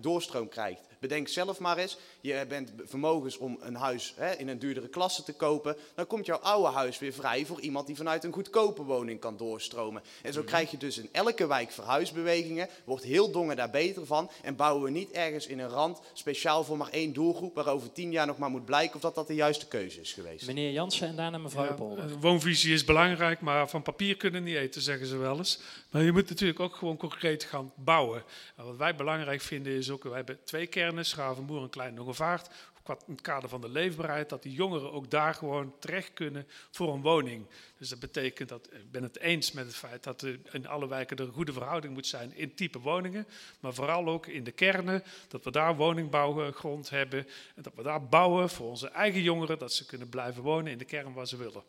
[0.00, 0.80] doorstroom krijgt.
[1.00, 5.22] Bedenk zelf maar eens, je bent vermogens om een huis hè, in een duurdere klasse
[5.22, 8.82] te kopen, dan komt jouw oude huis weer vrij voor iemand die vanuit een goedkope
[8.82, 10.02] woning kan doorstromen.
[10.22, 14.30] En zo krijg je dus in elke wijk verhuisbewegingen, wordt heel Dongen daar beter van
[14.42, 17.92] en bouwen we niet ergens in een rand speciaal voor maar één doelgroep, waar over
[17.92, 20.46] tien jaar nog maar moet blijken of dat dat de juiste keuze is geweest.
[20.46, 22.04] Meneer Jansen en daarna mevrouw Ja, de Polder.
[22.04, 25.60] eh, woonvisie is belangrijk, maar van papier kunnen niet eten, zeggen ze wel eens.
[25.90, 28.22] Maar je moet natuurlijk ook gewoon concreet gaan bouwen.
[28.56, 32.98] En wat wij belangrijk vinden is ook, wij hebben twee kernen, Schavenboer en Klein Qua-
[33.06, 36.94] In het kader van de leefbaarheid, dat die jongeren ook daar gewoon terecht kunnen voor
[36.94, 37.46] een woning.
[37.78, 40.88] Dus dat betekent dat, ik ben het eens met het feit dat er in alle
[40.88, 43.26] wijken er een goede verhouding moet zijn in type woningen.
[43.60, 47.26] Maar vooral ook in de kernen, dat we daar woningbouwgrond hebben.
[47.54, 50.78] En dat we daar bouwen voor onze eigen jongeren, dat ze kunnen blijven wonen in
[50.78, 51.62] de kern waar ze willen.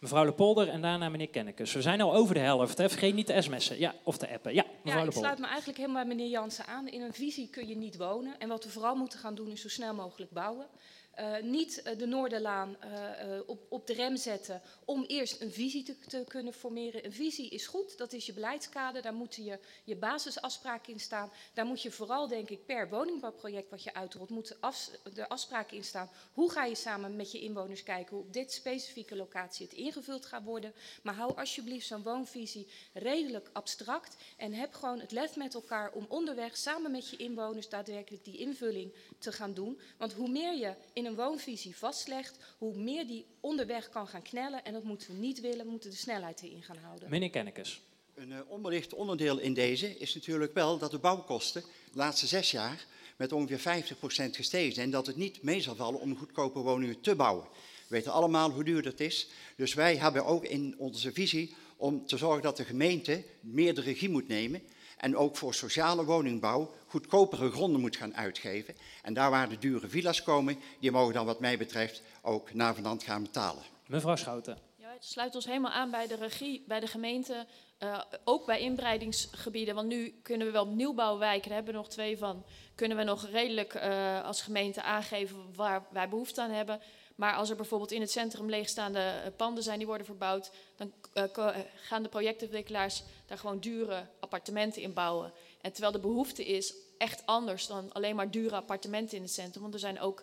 [0.00, 1.72] Mevrouw de Polder en daarna meneer Kennekes.
[1.72, 2.88] We zijn al over de helft, hè.
[2.88, 4.54] vergeet niet de sms'en ja, of de appen.
[4.54, 6.88] Ja, mevrouw Ja, ik sluit me eigenlijk helemaal bij meneer Jansen aan.
[6.88, 8.38] In een visie kun je niet wonen.
[8.38, 10.66] En wat we vooral moeten gaan doen is zo snel mogelijk bouwen.
[11.16, 12.90] Eh, niet eh, de Noorderlaan eh,
[13.46, 17.04] op, op de rem zetten om eerst een visie te, te kunnen formeren.
[17.04, 21.30] Een visie is goed, dat is je beleidskader, daar moeten je, je basisafspraken in staan.
[21.54, 25.76] Daar moet je vooral, denk ik, per woningbouwproject wat je uitrolt, moeten afs- de afspraken
[25.76, 26.10] in staan.
[26.32, 30.26] Hoe ga je samen met je inwoners kijken hoe op dit specifieke locatie het ingevuld
[30.26, 30.72] gaat worden.
[31.02, 36.06] Maar hou alsjeblieft zo'n woonvisie redelijk abstract en heb gewoon het lef met elkaar om
[36.08, 39.80] onderweg samen met je inwoners daadwerkelijk die invulling te gaan doen.
[39.98, 44.64] Want hoe meer je in een woonvisie vastlegt, hoe meer die onderweg kan gaan knellen.
[44.64, 47.10] En dat moeten we niet willen, we moeten de snelheid erin gaan houden.
[47.10, 47.80] Meneer Kennekes.
[48.14, 52.50] Een eh, onbelicht onderdeel in deze is natuurlijk wel dat de bouwkosten de laatste zes
[52.50, 53.84] jaar met ongeveer
[54.28, 54.86] 50% gestegen zijn.
[54.86, 57.46] En dat het niet mee zal vallen om goedkope woningen te bouwen.
[57.88, 59.28] We weten allemaal hoe duur dat is.
[59.56, 63.80] Dus wij hebben ook in onze visie om te zorgen dat de gemeente meer de
[63.80, 64.62] regie moet nemen.
[64.96, 68.74] En ook voor sociale woningbouw goedkopere gronden moet gaan uitgeven.
[69.02, 72.74] En daar waar de dure villa's komen, die mogen dan wat mij betreft ook naar
[72.74, 73.62] van gaan betalen.
[73.86, 74.58] Mevrouw Schouten.
[74.76, 77.46] Ja, het sluit ons helemaal aan bij de regie, bij de gemeente,
[77.78, 79.74] eh, ook bij inbreidingsgebieden.
[79.74, 83.26] Want nu kunnen we wel nieuwbouwwijken, daar hebben we nog twee van, kunnen we nog
[83.26, 86.80] redelijk eh, als gemeente aangeven waar wij behoefte aan hebben.
[87.16, 90.92] Maar als er bijvoorbeeld in het centrum leegstaande eh, panden zijn die worden verbouwd, dan
[91.76, 95.32] gaan de projectontwikkelaars daar gewoon dure appartementen in bouwen.
[95.60, 99.62] En terwijl de behoefte is echt anders dan alleen maar dure appartementen in het centrum.
[99.62, 100.22] Want er zijn ook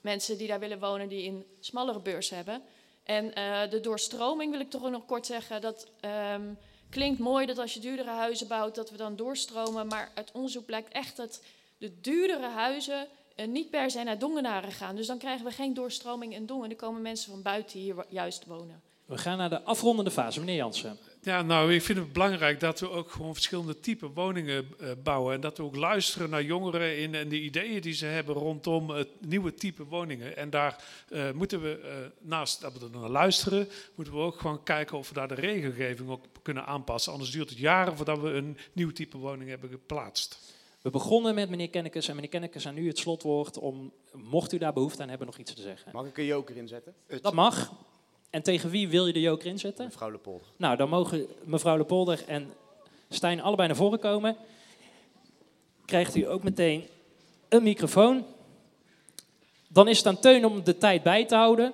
[0.00, 2.62] mensen die daar willen wonen die een smallere beurs hebben.
[3.04, 5.60] En eh, de doorstroming wil ik toch nog kort zeggen.
[5.60, 6.54] Dat ehm,
[6.90, 9.86] klinkt mooi dat als je duurdere huizen bouwt, dat we dan doorstromen.
[9.86, 11.42] Maar uit onderzoek blijkt echt dat
[11.78, 14.96] de duurdere huizen eh, niet per se naar Dongenaren gaan.
[14.96, 16.70] Dus dan krijgen we geen doorstroming in Dongen.
[16.70, 18.82] Er komen mensen van buiten hier juist wonen.
[19.10, 20.40] We gaan naar de afrondende fase.
[20.40, 20.98] Meneer Jansen.
[21.22, 25.34] Ja, nou, ik vind het belangrijk dat we ook gewoon verschillende typen woningen eh, bouwen.
[25.34, 28.90] En dat we ook luisteren naar jongeren in, en de ideeën die ze hebben rondom
[28.90, 30.36] het nieuwe type woningen.
[30.36, 31.90] En daar eh, moeten we, eh,
[32.28, 35.34] naast dat we er naar luisteren, moeten we ook gewoon kijken of we daar de
[35.34, 37.12] regelgeving ook kunnen aanpassen.
[37.12, 40.38] Anders duurt het jaren voordat we een nieuw type woning hebben geplaatst.
[40.82, 44.58] We begonnen met meneer Kennekes en meneer Kennekes aan u het slotwoord om, mocht u
[44.58, 45.92] daar behoefte aan hebben, nog iets te zeggen.
[45.92, 46.94] Mag ik een joker inzetten?
[47.20, 47.72] Dat mag.
[48.30, 49.84] En tegen wie wil je de joker inzetten?
[49.84, 50.46] Mevrouw Lepolder.
[50.56, 52.52] Nou, dan mogen mevrouw Lepolder en
[53.08, 54.36] Stijn allebei naar voren komen.
[55.84, 56.86] krijgt u ook meteen
[57.48, 58.24] een microfoon.
[59.68, 61.72] Dan is het aan Teun om de tijd bij te houden.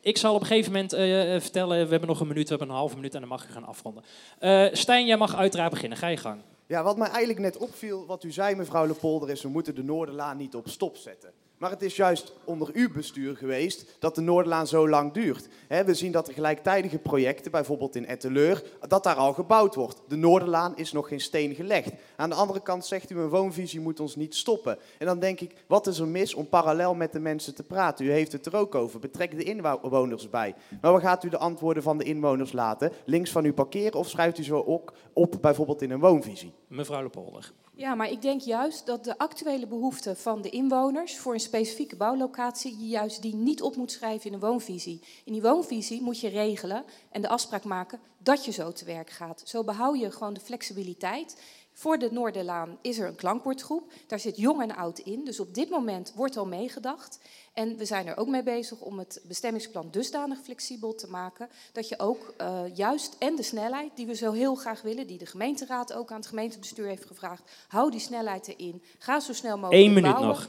[0.00, 2.48] Ik zal op een gegeven moment eh, eh, vertellen, we hebben nog een minuut, we
[2.48, 4.04] hebben een halve minuut en dan mag je gaan afronden.
[4.40, 5.98] Uh, Stijn, jij mag uiteraard beginnen.
[5.98, 6.40] Ga je gang.
[6.66, 9.84] Ja, wat mij eigenlijk net opviel, wat u zei mevrouw Lepolder, is we moeten de
[9.84, 11.32] Noorderlaan niet op stop zetten.
[11.58, 15.48] Maar het is juist onder uw bestuur geweest dat de Noorderlaan zo lang duurt.
[15.68, 20.00] we zien dat er gelijktijdige projecten, bijvoorbeeld in Etteleur, dat daar al gebouwd wordt.
[20.08, 21.92] De Noorderlaan is nog geen steen gelegd.
[22.16, 24.78] Aan de andere kant zegt u, een woonvisie moet ons niet stoppen.
[24.98, 28.06] En dan denk ik, wat is er mis om parallel met de mensen te praten?
[28.06, 29.00] U heeft het er ook over.
[29.00, 30.54] Betrek de inwoners bij.
[30.80, 32.92] Maar waar gaat u de antwoorden van de inwoners laten?
[33.04, 36.52] Links van u parkeren of schrijft u zo ook op, bijvoorbeeld in een woonvisie?
[36.68, 37.52] Mevrouw Lepolder.
[37.78, 41.96] Ja, maar ik denk juist dat de actuele behoeften van de inwoners voor een specifieke
[41.96, 45.00] bouwlocatie, je juist die niet op moet schrijven in een woonvisie.
[45.24, 49.10] In die woonvisie moet je regelen en de afspraak maken dat je zo te werk
[49.10, 49.42] gaat.
[49.44, 51.42] Zo behoud je gewoon de flexibiliteit
[51.78, 53.92] voor de Noorderlaan is er een klankwoordgroep.
[54.06, 55.24] Daar zit jong en oud in.
[55.24, 57.18] Dus op dit moment wordt al meegedacht.
[57.52, 61.48] En we zijn er ook mee bezig om het bestemmingsplan dusdanig flexibel te maken.
[61.72, 65.18] Dat je ook uh, juist en de snelheid die we zo heel graag willen, die
[65.18, 67.50] de gemeenteraad ook aan het gemeentebestuur heeft gevraagd.
[67.68, 68.82] Hou die snelheid erin.
[68.98, 69.84] Ga zo snel mogelijk.
[69.86, 70.28] Eén minuut bouwen.
[70.28, 70.48] nog.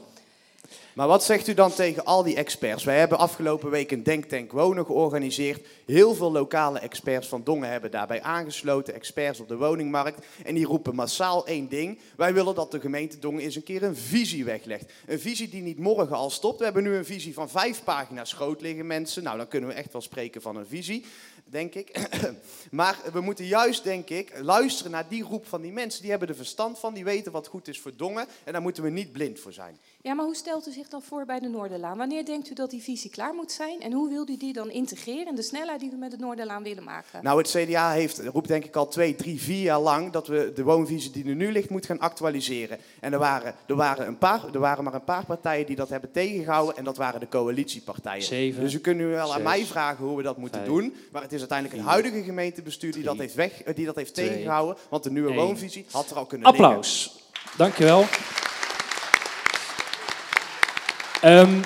[0.94, 2.84] Maar wat zegt u dan tegen al die experts?
[2.84, 5.66] Wij hebben afgelopen week een Denktank Wonen georganiseerd.
[5.86, 10.26] Heel veel lokale experts van Dongen hebben daarbij aangesloten, experts op de woningmarkt.
[10.44, 11.98] En die roepen massaal één ding.
[12.16, 14.92] Wij willen dat de gemeente Dongen eens een keer een visie weglegt.
[15.06, 16.58] Een visie die niet morgen al stopt.
[16.58, 19.22] We hebben nu een visie van vijf pagina's schoot liggen, mensen.
[19.22, 21.04] Nou, dan kunnen we echt wel spreken van een visie
[21.50, 22.08] denk ik.
[22.70, 26.00] maar we moeten juist, denk ik, luisteren naar die groep van die mensen.
[26.00, 28.26] Die hebben er verstand van, die weten wat goed is voor Dongen.
[28.44, 29.78] En daar moeten we niet blind voor zijn.
[30.02, 31.96] Ja, maar hoe stelt u zich dan voor bij de Noorderlaan?
[31.96, 33.80] Wanneer denkt u dat die visie klaar moet zijn?
[33.80, 36.62] En hoe wilt u die dan integreren in de snelheid die we met de Noorderlaan
[36.62, 37.22] willen maken?
[37.22, 40.12] Nou, het CDA heeft, roept denk ik al twee, drie, vier jaar lang...
[40.12, 42.78] dat we de woonvisie die er nu ligt, moeten gaan actualiseren.
[43.00, 45.88] En er waren, er, waren een paar, er waren maar een paar partijen die dat
[45.88, 46.76] hebben tegengehouden...
[46.76, 48.22] en dat waren de coalitiepartijen.
[48.22, 50.72] Zeven, dus u kunt nu wel zes, aan mij vragen hoe we dat moeten vijf,
[50.72, 50.94] doen.
[51.12, 54.14] Maar het is uiteindelijk een huidige gemeentebestuur die dat heeft, weg, eh, die dat heeft
[54.14, 54.76] twee, tegengehouden.
[54.88, 55.38] Want de nieuwe één.
[55.38, 57.18] woonvisie had er al kunnen Applaus.
[57.56, 58.04] Dankjewel.
[61.20, 61.60] Ehm,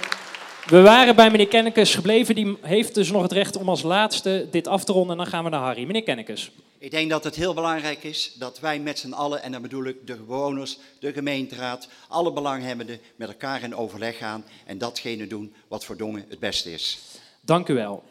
[0.66, 2.34] we waren bij meneer Kennekes gebleven.
[2.34, 5.10] Die heeft dus nog het recht om als laatste dit af te ronden.
[5.10, 5.84] En dan gaan we naar Harry.
[5.84, 6.50] Meneer Kennekes.
[6.78, 9.84] Ik denk dat het heel belangrijk is dat wij met z'n allen, en dan bedoel
[9.84, 15.54] ik de bewoners, de gemeenteraad, alle belanghebbenden met elkaar in overleg gaan en datgene doen
[15.68, 16.98] wat voor Dongen het beste is.
[17.40, 18.02] Dank u wel.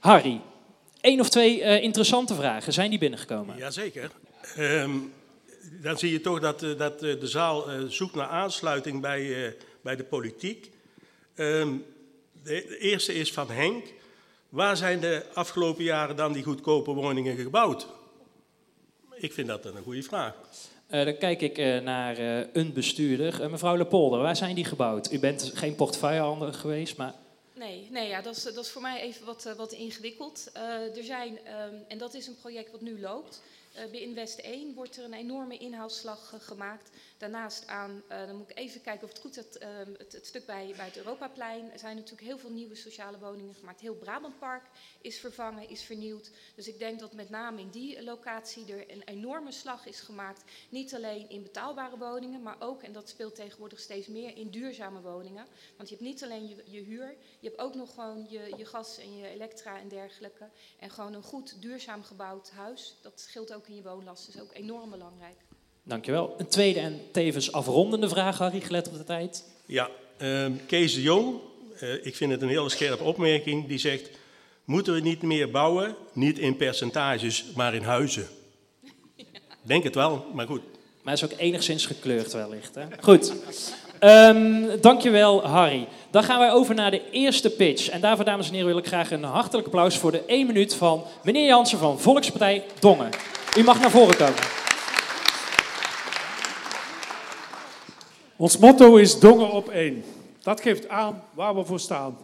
[0.00, 0.40] Harry,
[1.00, 2.72] één of twee eh, interessante vragen.
[2.72, 3.56] Zijn die binnengekomen?
[3.56, 4.10] Jazeker.
[4.56, 4.90] Ehm,
[5.82, 9.52] dan zie je toch dat, eh, dat eh, de zaal zoekt naar aansluiting bij, eh,
[9.82, 10.70] bij de politiek.
[11.40, 11.76] Ehm,
[12.42, 13.86] de, de eerste is van Henk.
[14.48, 17.86] Waar zijn de afgelopen jaren dan die goedkope woningen gebouwd?
[19.14, 20.34] Ik vind dat een goede vraag.
[20.86, 23.50] Eh, dan kijk ik eh, naar eh, een bestuurder.
[23.50, 25.12] Mevrouw Lepolder, waar zijn die gebouwd?
[25.12, 27.14] U bent geen portefeuillehouder geweest, maar
[27.60, 30.50] Nee, nee ja, dat, is, dat is voor mij even wat, wat ingewikkeld.
[30.52, 33.42] Eh, er zijn, ehm, en dat is een project wat nu loopt.
[33.80, 36.90] Eh, bij Invest 1 wordt er een enorme inhoudsslag eh, gemaakt.
[37.18, 40.26] Daarnaast aan, eh, dan moet ik even kijken of het goed is, ehm, het, het
[40.26, 41.72] stuk bij, bij het Europaplein.
[41.72, 43.80] Er zijn natuurlijk heel veel nieuwe sociale woningen gemaakt.
[43.80, 44.64] Heel Brabantpark
[45.00, 46.30] is vervangen, is vernieuwd.
[46.54, 50.44] Dus ik denk dat met name in die locatie er een enorme slag is gemaakt.
[50.68, 55.00] Niet alleen in betaalbare woningen, maar ook, en dat speelt tegenwoordig steeds meer, in duurzame
[55.00, 55.46] woningen.
[55.76, 58.64] Want je hebt niet alleen je, je huur, je hebt ook nog gewoon je, je
[58.64, 60.48] gas en je elektra en dergelijke.
[60.78, 62.96] En gewoon een goed duurzaam gebouwd huis.
[63.02, 64.28] Dat scheelt ook in je woonlast.
[64.28, 65.36] Is ook enorm belangrijk.
[65.82, 66.34] dankjewel.
[66.38, 69.44] Een tweede en tevens afrondende vraag, Harry, gelet op de tijd.
[69.66, 71.38] Ja, ehm, Kees de Jong,
[71.78, 74.10] eh, ik vind het een hele scherpe opmerking, die zegt...
[74.64, 78.28] Moeten we niet meer bouwen, niet in percentages, maar in huizen?
[79.62, 80.62] Denk het wel, maar goed.
[81.02, 82.74] Maar is ook enigszins gekleurd wellicht.
[82.74, 82.84] Hè?
[83.00, 83.34] Goed.
[83.98, 85.88] Ehm, dankjewel, Harry.
[86.10, 87.88] Dan gaan wij over naar de eerste pitch.
[87.88, 90.74] En daarvoor, dames en heren, wil ik graag een hartelijk applaus voor de 1 minuut
[90.74, 93.10] van meneer Jansen van Volkspartij Dongen.
[93.56, 94.42] U mag naar voren komen.
[98.36, 100.04] Ons motto is Dongen op één.
[100.42, 102.18] Dat geeft aan waar we voor staan.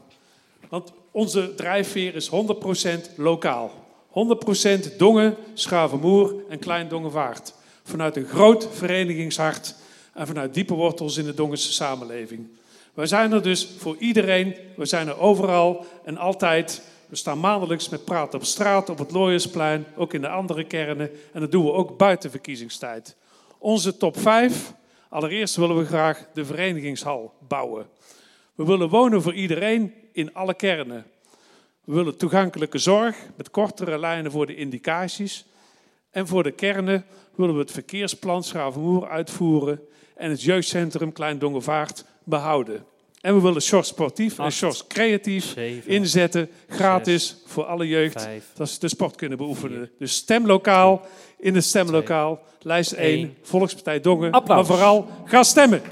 [0.68, 2.32] Want onze drijfveer is 100%
[3.16, 3.70] lokaal.
[4.08, 7.54] 100% Dongen, Schavenmoer en Klein Dongenvaart.
[7.82, 9.74] Vanuit een groot verenigingshart
[10.12, 12.46] en vanuit diepe wortels in de Dongense samenleving.
[12.94, 16.82] Wij zijn er dus voor iedereen, we zijn er overal en altijd.
[17.08, 21.10] We staan maandelijks met praten op straat, op het Looiersplein, ook in de andere kernen.
[21.32, 23.16] En dat doen we ook buiten verkiezingstijd.
[23.58, 24.72] Onze top 5.
[25.08, 27.86] Allereerst willen we graag de verenigingshal bouwen.
[28.54, 31.06] We willen wonen voor iedereen in alle kernen.
[31.84, 35.44] We willen toegankelijke zorg met kortere lijnen voor de indicaties.
[36.10, 39.80] En voor de kernen willen we het verkeersplan Schravenmoer uitvoeren
[40.14, 42.84] en het jeugdcentrum Klein Dongevaart behouden.
[43.26, 48.44] En we willen Sjors Sportief en Sjors Creatief zeven, inzetten, gratis voor alle jeugd, vijf,
[48.54, 49.90] dat ze de sport kunnen beoefenen.
[49.98, 51.06] Dus stemlokaal,
[51.38, 53.36] in het stemlokaal, lijst 1, één.
[53.42, 54.30] Volkspartij Dongen.
[54.30, 54.56] Applaus.
[54.56, 55.82] Maar vooral, ga stemmen.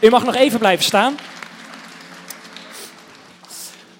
[0.00, 1.14] U mag nog even blijven staan.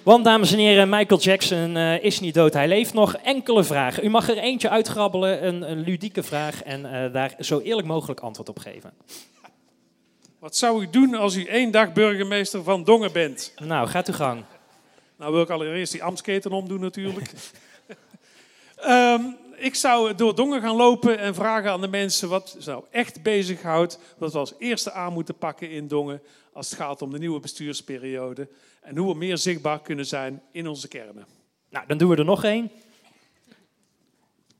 [0.02, 3.14] Want, dames en heren, Michael Jackson eh, is niet dood, hij leeft nog.
[3.14, 4.04] Enkele vragen.
[4.04, 8.20] U mag er eentje uitgrabbelen, een, een ludieke vraag, en eh, daar zo eerlijk mogelijk
[8.20, 8.92] antwoord op geven.
[10.44, 13.52] Wat zou u doen als u één dag burgemeester van Dongen bent?
[13.62, 14.44] Nou, gaat uw gang.
[15.16, 17.30] Nou wil ik allereerst die ambtsketen omdoen natuurlijk.
[18.76, 19.22] Ehm,
[19.56, 23.22] ik zou door Dongen gaan lopen en vragen aan de mensen wat ze nou echt
[23.22, 23.98] bezighoudt.
[24.18, 27.40] Wat we als eerste aan moeten pakken in Dongen als het gaat om de nieuwe
[27.40, 28.48] bestuursperiode.
[28.80, 31.26] En hoe we meer zichtbaar kunnen zijn in onze kernen.
[31.70, 32.70] Nou, dan doen we er nog één.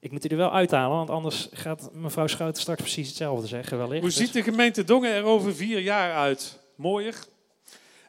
[0.05, 3.79] Ik moet u er wel uithalen, want anders gaat mevrouw Schouten straks precies hetzelfde zeggen
[3.79, 4.01] wellicht.
[4.03, 6.59] Hoe ziet de gemeente Dongen er over vier jaar uit?
[6.77, 7.15] Mooier.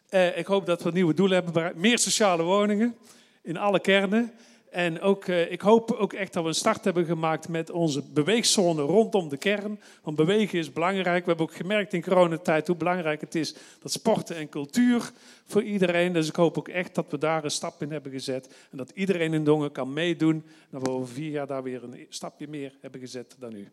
[0.10, 1.74] Eh, ik hoop dat we nieuwe doelen hebben.
[1.76, 2.96] Meer sociale woningen
[3.44, 4.32] in alle kernen.
[4.76, 8.04] En ook, eh, ik hoop ook echt dat we een start hebben gemaakt met onze
[8.14, 9.80] beweegzone rondom de kern.
[10.04, 11.24] Want bewegen is belangrijk.
[11.24, 15.12] We hebben ook gemerkt in coronatijd hoe belangrijk het is dat sporten en cultuur
[15.46, 16.14] voor iedereen.
[16.14, 18.56] Dus ik hoop ook echt dat we daar een stap in hebben gezet.
[18.72, 20.36] En dat iedereen in Dongen kan meedoen.
[20.36, 23.72] En dat we over vier jaar daar weer een stapje meer hebben gezet dan nu.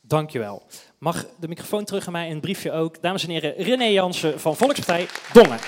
[0.00, 0.62] Dankjewel.
[0.98, 3.02] Mag de microfoon terug aan mij en een briefje ook.
[3.02, 5.58] Dames en heren, René Jansen van Volkspartij Dongen.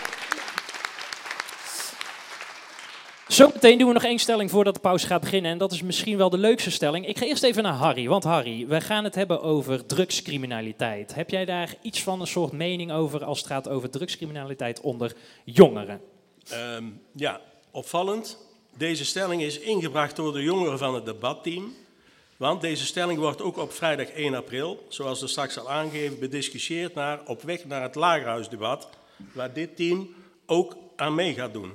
[3.29, 5.51] Zometeen doen we nog één stelling voordat de pauze gaat beginnen.
[5.51, 7.07] En dat is misschien wel de leukste stelling.
[7.07, 8.09] Ik ga eerst even naar Harry.
[8.09, 11.15] Want Harry, we gaan het hebben over drugscriminaliteit.
[11.15, 15.17] Heb jij daar iets van een soort mening over als het gaat over drugscriminaliteit onder
[15.45, 16.01] jongeren?
[16.49, 18.39] Ehm, ja, opvallend.
[18.77, 21.75] Deze stelling is ingebracht door de jongeren van het debatteam.
[22.37, 26.95] Want deze stelling wordt ook op vrijdag 1 april, zoals er straks al aangegeven, bediscussieerd
[26.95, 28.89] naar, op weg naar het lagerhuisdebat,
[29.33, 30.15] waar dit team
[30.47, 31.73] ook aan mee gaat doen.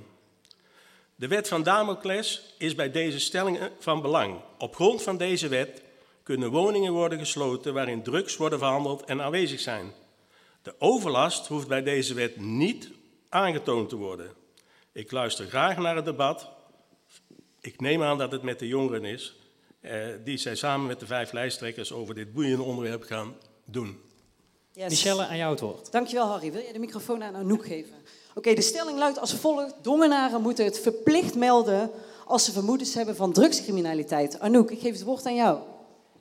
[1.20, 4.42] De wet van Damocles is bij deze stelling van belang.
[4.58, 5.82] Op grond van deze wet
[6.24, 9.92] kunnen woningen worden gesloten waarin drugs worden verhandeld en aanwezig zijn.
[10.62, 12.90] De overlast hoeft bij deze wet niet
[13.30, 14.34] aangetoond te worden.
[14.92, 16.50] Ik luister graag naar het debat.
[17.62, 19.36] Ik neem aan dat het met de jongeren is,
[19.82, 24.02] eh, die zij samen met de vijf lijsttrekkers over dit boeiende onderwerp gaan doen.
[24.74, 24.90] Yes.
[24.90, 25.92] Michelle, aan jou het woord.
[25.92, 26.52] Dankjewel Harry.
[26.52, 27.96] Wil jij de microfoon aan Anouk geven?
[28.36, 29.74] Oké, de stelling luidt als volgt.
[29.82, 31.92] Dongenaren moeten het verplicht melden
[32.26, 34.40] als ze vermoedens hebben van drugscriminaliteit.
[34.40, 35.60] Anouk, ik geef het woord aan jou.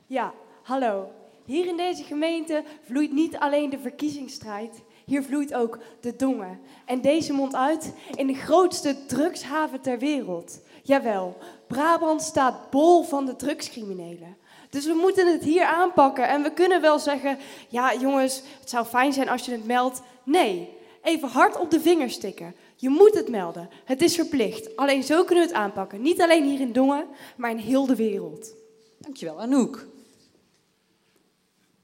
[0.05, 1.11] Ja, hallo.
[1.45, 6.59] Hier in deze gemeente vloeit niet alleen de verkiezingsstrijd, hier vloeit ook de Dongen.
[6.85, 10.59] En deze mondt uit in de grootste drugshaven ter wereld.
[10.83, 14.37] Jawel, Brabant staat bol van de drugscriminelen.
[14.69, 18.85] Dus we moeten het hier aanpakken en we kunnen wel zeggen, ja jongens, het zou
[18.85, 20.01] fijn zijn als je het meldt.
[20.23, 22.55] Nee, even hard op de vingers stikken.
[22.75, 23.69] Je moet het melden.
[23.85, 24.75] Het is verplicht.
[24.75, 26.01] Alleen zo kunnen we het aanpakken.
[26.01, 27.07] Niet alleen hier in Dongen,
[27.37, 28.53] maar in heel de wereld.
[28.97, 29.87] Dankjewel Anouk.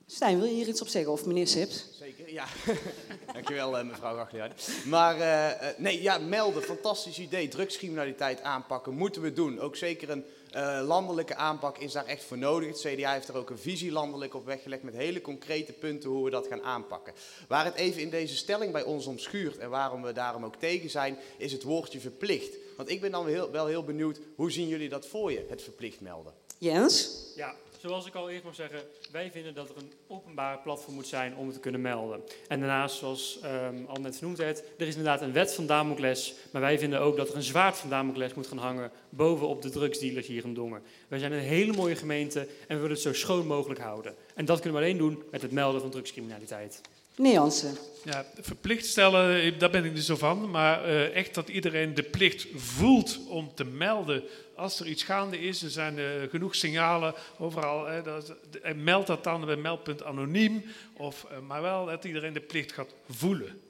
[0.06, 1.12] Stijn, wil je hier iets op zeggen?
[1.12, 1.95] Of meneer Sips?
[2.36, 2.46] Ja.
[3.34, 4.70] Dankjewel, eh, mevrouw Gagliard.
[4.86, 7.48] Maar eh, eh, nee, ja, melden, fantastisch idee.
[7.48, 9.60] Drugscriminaliteit aanpakken, moeten we doen.
[9.60, 12.68] Ook zeker een eh, landelijke aanpak is daar echt voor nodig.
[12.70, 16.24] Het CDA heeft er ook een visie landelijk op weggelegd met hele concrete punten hoe
[16.24, 17.14] we dat gaan aanpakken.
[17.48, 20.56] Waar het even in deze stelling bij ons om schuurt en waarom we daarom ook
[20.56, 22.58] tegen zijn, is het woordje verplicht.
[22.78, 25.62] Want ik ben dan heel, wel heel benieuwd, hoe zien jullie dat voor je, het
[25.62, 26.34] verplicht melden?
[26.58, 27.10] Jens?
[27.36, 27.56] Ja,
[27.88, 28.80] zoals ik al eerst mag zeggen,
[29.12, 32.22] wij vinden dat er een openbaar platform moet zijn om het te kunnen melden.
[32.48, 36.36] En daarnaast, zoals ehm, al net vernoemd werd, er is inderdaad een wet van Damocles,
[36.52, 39.70] maar wij vinden ook dat er een zwaard van Damocles moet gaan hangen bovenop de
[39.70, 40.82] drugsdealers hier in Dongen.
[41.08, 44.16] Wij zijn een hele mooie gemeente en we willen het zo schoon mogelijk houden.
[44.36, 46.82] En dat kunnen we alleen doen met het melden van drugscriminaliteit.
[47.16, 47.78] Jansen.
[48.04, 50.52] Ja, verplicht stellen, eh, daar ben ik niet zo van.
[50.52, 54.24] Maar eh, echt dat iedereen de plicht voelt om te melden
[54.56, 55.62] als er iets gaande is.
[55.62, 57.86] Er zijn eh, genoeg signalen overal.
[57.86, 60.64] Hè, dat, en meld dat dan bij meldpunt anoniem.
[60.98, 63.62] Of, maar wel dat iedereen de plicht gaat voelen.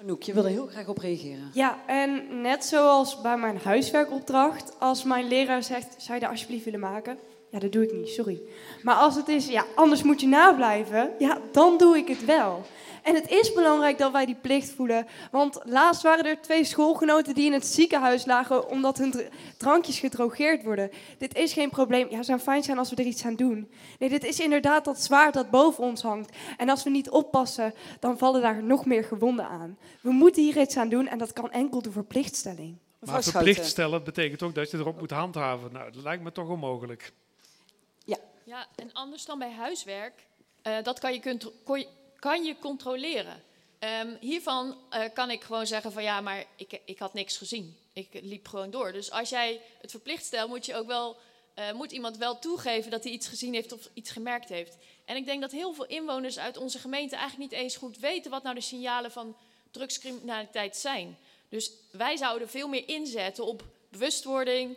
[0.00, 1.50] Anouk, je wil er heel graag op reageren.
[1.52, 6.64] Ja, en net zoals bij mijn huiswerkopdracht, als mijn leraar zegt, zou je dat alsjeblieft
[6.64, 7.18] willen maken?
[7.56, 8.40] Ja, dat doe ik niet, sorry.
[8.82, 12.62] Maar als het is, ja, anders moet je nablijven, ja, dan doe ik het wel.
[13.02, 17.34] En het is belangrijk dat wij die plicht voelen, want laatst waren er twee schoolgenoten
[17.34, 19.20] die in het ziekenhuis lagen omdat hun dr-
[19.56, 20.90] drankjes gedrogeerd worden.
[21.18, 22.06] Dit is geen probleem.
[22.10, 23.70] Ja, het zou fijn zijn als we er iets aan doen.
[23.98, 26.36] Nee, dit is inderdaad dat zwaard dat boven ons hangt.
[26.56, 29.78] En als we niet oppassen, dan vallen daar nog meer gewonden aan.
[30.00, 32.76] We moeten hier iets aan doen en dat kan enkel door verplichtstelling.
[33.00, 35.72] Maar verplicht stellen betekent ook dat je erop moet handhaven.
[35.72, 37.12] Nou, dat lijkt me toch onmogelijk.
[38.46, 40.26] Ja, en anders dan bij huiswerk,
[40.62, 41.86] eh, dat kan je,
[42.18, 43.42] kan je controleren.
[43.78, 47.76] Ehm, hiervan eh, kan ik gewoon zeggen van ja, maar ik, ik had niks gezien.
[47.92, 48.92] Ik liep gewoon door.
[48.92, 51.16] Dus als jij het verplicht stelt, moet, je ook wel,
[51.54, 54.76] eh, moet iemand wel toegeven dat hij iets gezien heeft of iets gemerkt heeft.
[55.04, 58.30] En ik denk dat heel veel inwoners uit onze gemeente eigenlijk niet eens goed weten
[58.30, 59.36] wat nou de signalen van
[59.70, 61.18] drugscriminaliteit zijn.
[61.48, 64.76] Dus wij zouden veel meer inzetten op bewustwording,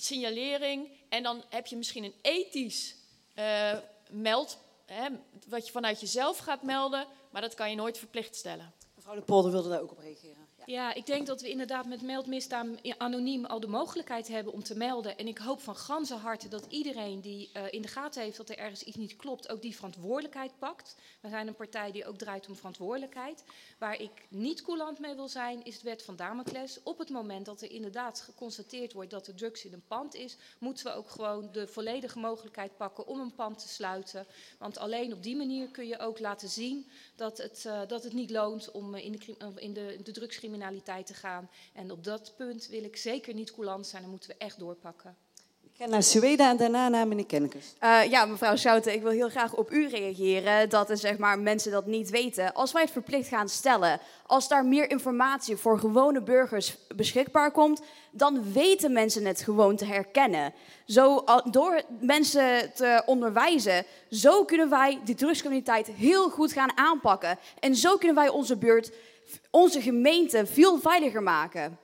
[0.00, 0.88] signalering.
[1.08, 2.96] En dan heb je misschien een ethisch
[3.34, 3.78] eh,
[4.10, 5.08] meld, hè,
[5.48, 8.72] wat je vanuit jezelf gaat melden, maar dat kan je nooit verplicht stellen.
[8.94, 10.48] Mevrouw de Polder wilde daar ook op reageren.
[10.66, 12.66] Ja, ik denk dat we inderdaad met meldmisdaad
[12.98, 15.18] anoniem al de mogelijkheid hebben om te melden.
[15.18, 18.48] En ik hoop van ganse harte dat iedereen die eh, in de gaten heeft dat
[18.48, 20.96] er ergens iets niet klopt, ook die verantwoordelijkheid pakt.
[21.20, 23.44] We zijn een partij die ook draait om verantwoordelijkheid.
[23.78, 26.82] Waar ik niet coulant mee wil zijn, is de wet van Damocles.
[26.82, 30.36] Op het moment dat er inderdaad geconstateerd wordt dat er drugs in een pand is,
[30.58, 34.26] moeten we ook gewoon de volledige mogelijkheid pakken om een pand te sluiten.
[34.58, 38.12] Want alleen op die manier kun je ook laten zien dat het, eh, dat het
[38.12, 40.50] niet loont om eh, in de, in de, de drugscriminaliteit
[41.04, 41.48] te gaan.
[41.72, 45.16] En op dat punt wil ik zeker niet coulant zijn, dan moeten we echt doorpakken.
[45.74, 47.74] Ik ga naar Sueda en daarna naar meneer Kennekes.
[47.78, 51.38] Eh, ja, mevrouw Schouten, ik wil heel graag op u reageren dat er, zeg maar,
[51.38, 52.54] mensen dat niet weten.
[52.54, 57.82] Als wij het verplicht gaan stellen, als daar meer informatie voor gewone burgers beschikbaar komt,
[58.10, 60.52] dan weten mensen het gewoon te herkennen.
[60.86, 67.38] Zo, al- door mensen te onderwijzen, zo kunnen wij die drugscriminaliteit heel goed gaan aanpakken.
[67.60, 68.92] En zo kunnen wij onze buurt,
[69.50, 71.78] onze gemeente veel veiliger maken.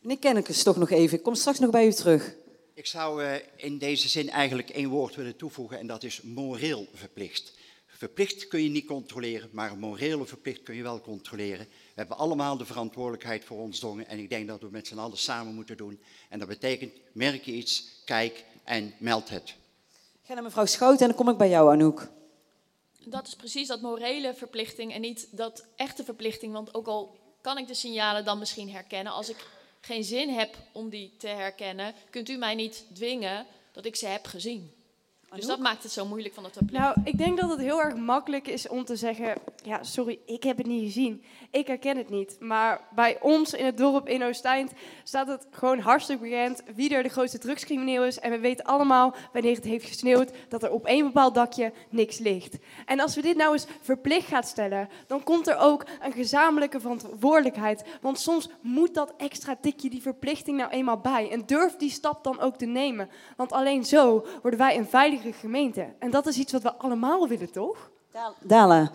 [0.00, 1.16] Meneer Kennekes, toch nog even.
[1.18, 2.34] Ik kom straks nog bij u terug.
[2.74, 6.86] Ik zou eh, in deze zin eigenlijk één woord willen toevoegen en dat is moreel
[6.92, 7.52] verplicht.
[7.86, 11.66] Verplicht kun je niet controleren, maar een morele verplicht kun je wel controleren.
[11.66, 14.98] We hebben allemaal de verantwoordelijkheid voor ons dongen en ik denk dat we met z'n
[14.98, 16.00] allen samen moeten doen.
[16.28, 19.48] En dat betekent, merk je iets, kijk en meld het.
[20.22, 22.08] Ik ga naar mevrouw Schouten en dan kom ik bij jou, Anouk.
[23.06, 26.52] Dat is precies dat morele verplichting en niet dat echte verplichting.
[26.52, 29.46] Want ook al kan ik de signalen dan misschien herkennen, als ik
[29.80, 34.06] geen zin heb om die te herkennen, kunt u mij niet dwingen dat ik ze
[34.06, 34.73] heb gezien.
[35.34, 36.82] Dus dat maakt het zo moeilijk van dat verplicht.
[36.82, 40.42] Nou, ik denk dat het heel erg makkelijk is om te zeggen: ja, sorry, ik
[40.42, 41.24] heb het niet gezien.
[41.50, 42.36] Ik herken het niet.
[42.40, 44.72] Maar bij ons in het dorp in Oost-Eind
[45.04, 48.18] staat het gewoon hartstikke bekend wie er de grootste drugscrimineel is.
[48.18, 52.18] En we weten allemaal, wanneer het heeft gesneeuwd, dat er op één bepaald dakje niks
[52.18, 52.56] ligt.
[52.86, 56.80] En als we dit nou eens verplicht gaan stellen, dan komt er ook een gezamenlijke
[56.80, 57.84] verantwoordelijkheid.
[58.00, 61.30] Want soms moet dat extra tikje, die verplichting nou eenmaal bij.
[61.30, 63.08] En durf die stap dan ook te nemen.
[63.36, 65.94] Want alleen zo worden wij een veilige gemeente.
[65.98, 67.90] En dat is iets wat we allemaal willen, toch?
[68.42, 68.90] Dala.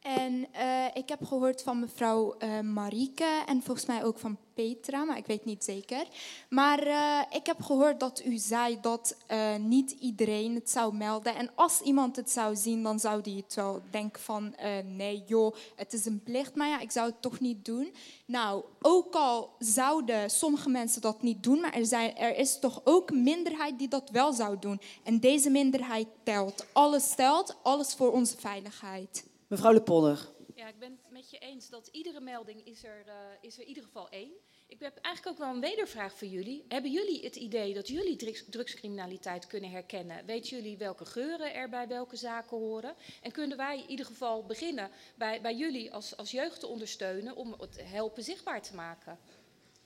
[0.00, 5.16] En eh, ik heb gehoord van mevrouw Marieke en volgens mij ook van Petra, maar
[5.16, 6.06] ik weet niet zeker.
[6.48, 9.16] Maar eh, ik heb gehoord dat u zei dat
[9.58, 11.34] niet iedereen het zou melden.
[11.34, 14.54] En als iemand het zou zien, dan zou die het wel denken van...
[14.84, 17.92] nee joh, het is een plicht, maar ja, ik zou het toch niet doen.
[18.24, 21.60] Nou, ook al zouden sommige mensen dat niet doen...
[21.60, 24.80] maar er, zijn, er is toch ook een minderheid die dat wel zou doen.
[25.02, 26.66] En deze minderheid telt.
[26.72, 29.28] Alles telt, alles voor onze veiligheid.
[29.50, 30.28] Mevrouw Le Polder.
[30.54, 33.62] Ja, ik ben het met je eens dat iedere melding is er, eh, is er
[33.62, 34.32] in ieder geval één.
[34.66, 36.64] Ik heb eigenlijk ook wel een wedervraag voor jullie.
[36.68, 40.26] Hebben jullie het idee dat jullie drugs- drugscriminaliteit kunnen herkennen?
[40.26, 42.94] Weten jullie welke geuren er bij welke zaken horen?
[43.22, 47.36] En kunnen wij in ieder geval beginnen bij, bij jullie als, als jeugd te ondersteunen
[47.36, 49.18] om het helpen zichtbaar te maken?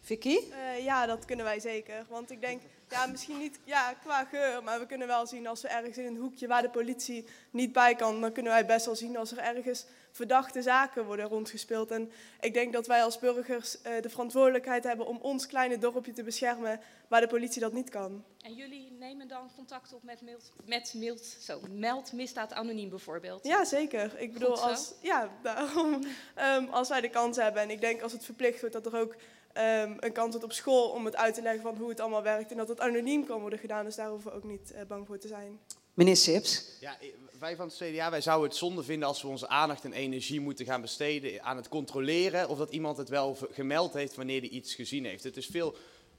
[0.00, 0.38] Vicky?
[0.50, 2.06] Eh, ja, dat kunnen wij zeker.
[2.08, 5.62] Want ik denk, ja, misschien niet ja, qua geur, maar we kunnen wel zien als
[5.62, 8.86] we ergens in een hoekje waar de politie niet bij kan, dan kunnen wij best
[8.86, 11.90] wel zien als er ergens verdachte zaken worden rondgespeeld.
[11.90, 16.12] En ik denk dat wij als burgers eh, de verantwoordelijkheid hebben om ons kleine dorpje
[16.12, 18.24] te beschermen waar de politie dat niet kan.
[18.40, 23.46] En jullie nemen dan contact op met, mailt, met mailt, zo, meld misdaad anoniem bijvoorbeeld?
[23.46, 24.18] Ja, zeker.
[24.18, 26.04] Ik bedoel, als, ja, daarom,
[26.34, 29.00] ehm, als wij de kans hebben en ik denk als het verplicht wordt dat er
[29.00, 29.14] ook
[29.54, 32.50] ehm, een kans op school om het uit te leggen van hoe het allemaal werkt
[32.50, 35.06] en dat het anoniem kan worden gedaan, dus daar hoeven we ook niet eh, bang
[35.06, 35.58] voor te zijn.
[35.94, 36.76] Meneer Sips.
[36.80, 39.84] Ja, i- wij van het CDA wij zouden het zonde vinden als we onze aandacht
[39.84, 44.14] en energie moeten gaan besteden aan het controleren of dat iemand het wel gemeld heeft
[44.14, 45.24] wanneer hij iets gezien heeft.
[45.24, 45.74] Het is veel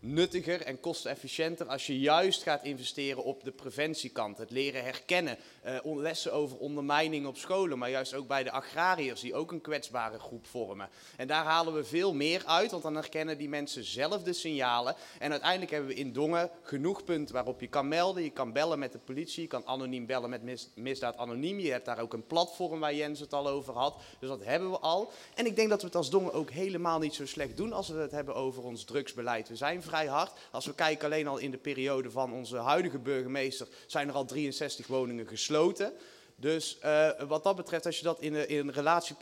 [0.05, 4.37] nuttiger en kostenefficiënter als je juist gaat investeren op de preventiekant.
[4.37, 9.21] Het leren herkennen, eh, lessen over ondermijning op scholen, maar juist ook bij de agrariërs
[9.21, 10.89] die ook een kwetsbare groep vormen.
[11.17, 14.95] En daar halen we veel meer uit, want dan herkennen die mensen zelf de signalen.
[15.19, 18.23] En uiteindelijk hebben we in Dongen genoeg punten waarop je kan melden.
[18.23, 21.59] Je kan bellen met de politie, je kan anoniem bellen met mis- misdaad anoniem.
[21.59, 24.01] Je hebt daar ook een platform waar Jens het al over had.
[24.19, 25.11] Dus dat hebben we al.
[25.35, 27.87] En ik denk dat we het als Dongen ook helemaal niet zo slecht doen als
[27.87, 29.47] we het hebben over ons drugsbeleid.
[29.47, 30.31] We zijn vrij vrij hard.
[30.51, 34.25] Als we kijken alleen al in de periode van onze huidige burgemeester, zijn er al
[34.25, 35.93] 63 woningen gesloten.
[36.35, 39.15] Dus uh, wat dat betreft, als je dat in, in een relatie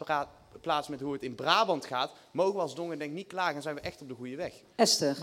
[0.61, 3.55] plaatst met hoe het in Brabant gaat, mogen we als Dongen denk ik niet klagen
[3.55, 4.53] en zijn we echt op de goede weg.
[4.75, 5.17] Esther.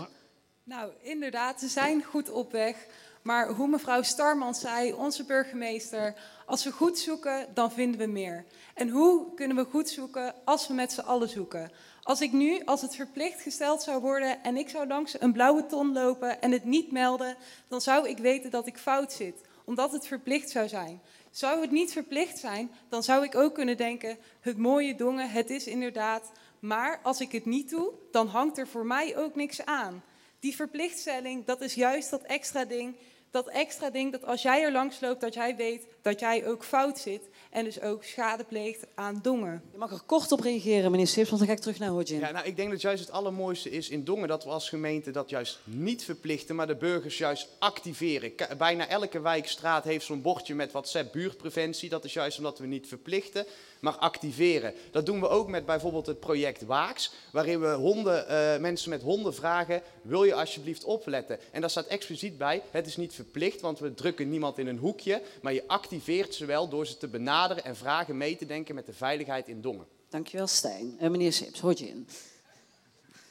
[0.63, 2.75] Nou, inderdaad, ze zijn goed op weg.
[3.21, 8.45] Maar hoe mevrouw Starman zei, onze burgemeester, als we goed zoeken, dan vinden we meer.
[8.73, 11.71] En hoe kunnen we goed zoeken als we met z'n allen zoeken?
[12.03, 15.65] Als ik nu, als het verplicht gesteld zou worden en ik zou langs een blauwe
[15.65, 17.35] ton lopen en het niet melden,
[17.67, 21.01] dan zou ik weten dat ik fout zit, omdat het verplicht zou zijn.
[21.31, 25.49] Zou het niet verplicht zijn, dan zou ik ook kunnen denken, het mooie dongen, het
[25.49, 29.65] is inderdaad, maar als ik het niet doe, dan hangt er voor mij ook niks
[29.65, 30.03] aan.
[30.39, 32.95] Die verplichtstelling, dat is juist dat extra ding
[33.31, 36.63] dat extra ding dat als jij er langs loopt, dat jij weet dat jij ook
[36.63, 37.21] fout zit.
[37.51, 39.61] En dus ook schade pleegt aan Dongen.
[39.71, 42.19] Je mag er kort op reageren, meneer Sips, want dan ga ik terug naar Hodgin.
[42.19, 45.11] Ja, nou, ik denk dat juist het allermooiste is in Dongen dat we als gemeente
[45.11, 48.31] dat juist niet verplichten, maar de burgers juist activeren.
[48.57, 51.89] Bijna elke wijkstraat heeft zo'n bordje met WhatsApp buurtpreventie.
[51.89, 53.45] Dat is juist omdat we niet verplichten,
[53.79, 54.73] maar activeren.
[54.91, 59.01] Dat doen we ook met bijvoorbeeld het project Waaks, waarin we honden, uh, mensen met
[59.01, 61.39] honden vragen, wil je alsjeblieft opletten?
[61.51, 64.77] En daar staat expliciet bij, het is niet verplicht, want we drukken niemand in een
[64.77, 68.75] hoekje, maar je activeert ze wel door ze te benaderen en vragen mee te denken
[68.75, 69.87] met de veiligheid in Dongen.
[70.09, 70.97] Dankjewel Stijn.
[71.01, 72.07] Uh, meneer Sips, hoort je in?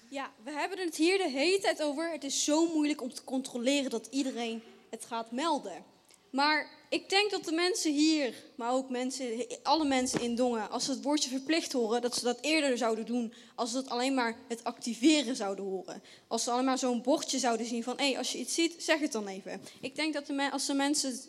[0.08, 2.10] Ja, we hebben het hier de hele tijd over.
[2.10, 5.84] Het is zo moeilijk om te controleren dat iedereen het gaat melden.
[6.30, 10.84] Maar ik denk dat de mensen hier, maar ook mensen, alle mensen in Dongen, als
[10.84, 14.14] ze het woordje verplicht horen, dat ze dat eerder zouden doen als ze het alleen
[14.14, 16.02] maar het activeren zouden horen.
[16.26, 18.74] Als ze alleen maar zo'n bordje zouden zien van, hé, hey, als je iets ziet,
[18.78, 19.60] zeg het dan even.
[19.80, 21.20] Ik denk dat de, als de mensen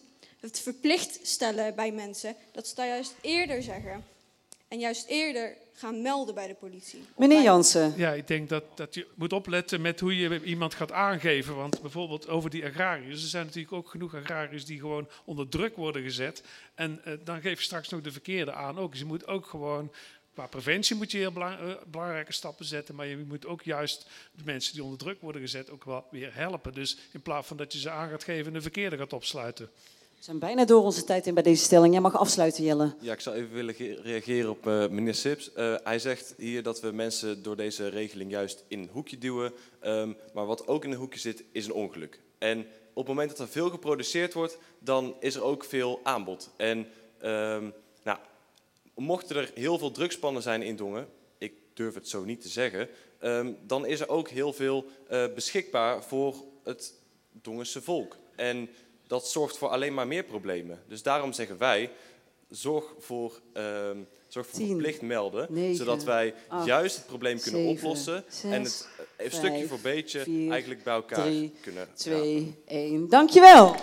[0.42, 4.06] het verplicht stellen bij mensen, dat ze dat juist eerder zeggen.
[4.68, 7.04] En juist eerder gaan melden bij de politie.
[7.18, 7.94] Meneer Jansen.
[7.98, 11.56] Ja, ik denk dat, dat je moet opletten met hoe je iemand gaat aangeven.
[11.56, 13.24] Want bijvoorbeeld over die agrariërs.
[13.24, 16.44] Er zijn natuurlijk ook genoeg agrariërs die gewoon onder druk worden gezet.
[16.76, 18.92] En uh, dan geef je straks nog de verkeerde aan ook.
[18.92, 19.92] Dus je moet ook gewoon
[20.34, 24.44] Qua preventie moet je heel eh, belangrijke stappen zetten, maar je moet ook juist de
[24.46, 26.74] mensen die onder druk worden gezet ook wel weer helpen.
[26.74, 29.70] Dus in plaats van dat je ze aan gaat geven en de verkeerde gaat opsluiten.
[30.22, 31.94] We zijn bijna door onze tijd in bij deze stelling.
[31.94, 32.94] Jij mag afsluiten, Jelle.
[33.00, 35.52] Ja, ik zou even willen reageren op uh, meneer Sips.
[35.58, 39.54] Uh, hij zegt hier dat we mensen door deze regeling juist in een hoekje duwen.
[39.84, 42.20] Um, maar wat ook in een hoekje zit, is een ongeluk.
[42.38, 42.60] En
[42.94, 46.50] op het moment dat er veel geproduceerd wordt, dan is er ook veel aanbod.
[46.58, 46.78] En
[47.24, 48.18] um, nou,
[48.96, 51.08] mochten er heel veel drugspannen zijn in Dongen,
[51.38, 52.90] ik durf het zo niet te zeggen,
[53.22, 56.94] um, dan is er ook heel veel uh, beschikbaar voor het
[57.32, 58.18] Dongense volk.
[58.36, 58.70] En
[59.12, 60.80] dat zorgt voor alleen maar meer problemen.
[60.88, 61.90] Dus daarom zeggen wij,
[62.50, 67.62] zorg voor, um, zorg voor verplicht melden, 9, zodat wij 8, juist het probleem kunnen
[67.62, 71.54] 7, oplossen 6, en het uh, 5, stukje voor beetje 4, eigenlijk bij elkaar 3,
[71.62, 71.88] kunnen.
[71.94, 72.52] 2, ja.
[72.66, 73.10] 1.
[73.10, 73.76] Dankjewel.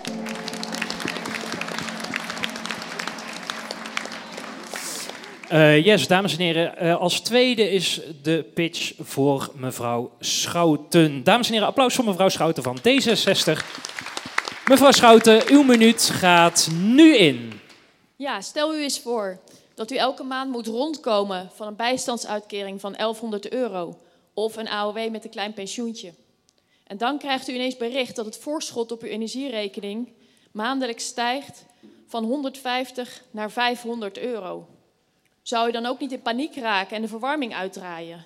[5.53, 6.85] Uh, yes, dames en heren.
[6.85, 11.25] Uh, als tweede is de pitch voor mevrouw Schouten.
[11.25, 14.07] Dames en heren, applaus voor mevrouw Schouten van D66.
[14.69, 17.61] Mevrouw Schouten, uw minuut gaat nu in.
[18.17, 19.41] Ja, stel u eens voor
[19.75, 23.99] dat u elke maand moet rondkomen van een bijstandsuitkering van 1100 euro
[24.35, 26.13] of een AOW met een klein pensioentje.
[26.87, 30.13] En dan krijgt u ineens bericht dat het voorschot op uw energierekening
[30.53, 31.65] maandelijks stijgt
[32.07, 34.67] van 150 naar 500 euro.
[35.43, 38.25] Zou u dan ook niet in paniek raken en de verwarming uitdraaien?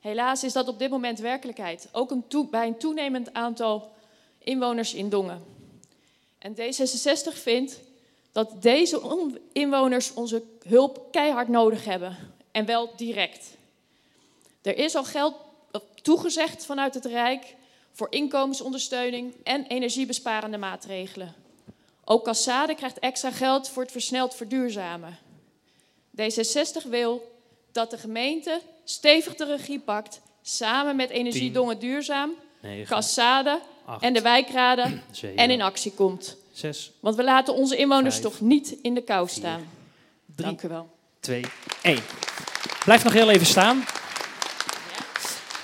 [0.00, 3.98] Helaas is dat op dit moment werkelijkheid, ook een bij een toenemend aantal
[4.50, 5.44] inwoners in Dongen.
[6.38, 7.80] En D66 vindt
[8.32, 9.00] dat deze
[9.52, 12.16] inwoners onze hulp keihard nodig hebben
[12.52, 13.56] en wel direct.
[14.62, 15.34] Er is al geld
[16.02, 17.54] toegezegd vanuit het Rijk
[17.92, 21.34] voor inkomensondersteuning en energiebesparende maatregelen.
[22.04, 25.18] Ook Cassade krijgt extra geld voor het versneld verduurzamen.
[26.16, 27.38] D66 wil
[27.72, 33.60] dat de gemeente stevig de regie pakt, samen met Energiedongen Duurzaam, 9, Cassade
[33.90, 36.36] 8, en de wijkraden 7, en in actie komt.
[36.52, 39.68] 6, Want we laten onze inwoners 5, toch niet in de kou staan.
[40.36, 40.90] 3, Dank u wel.
[41.20, 41.44] 2,
[41.82, 41.98] 1.
[42.84, 43.84] Blijf nog heel even staan.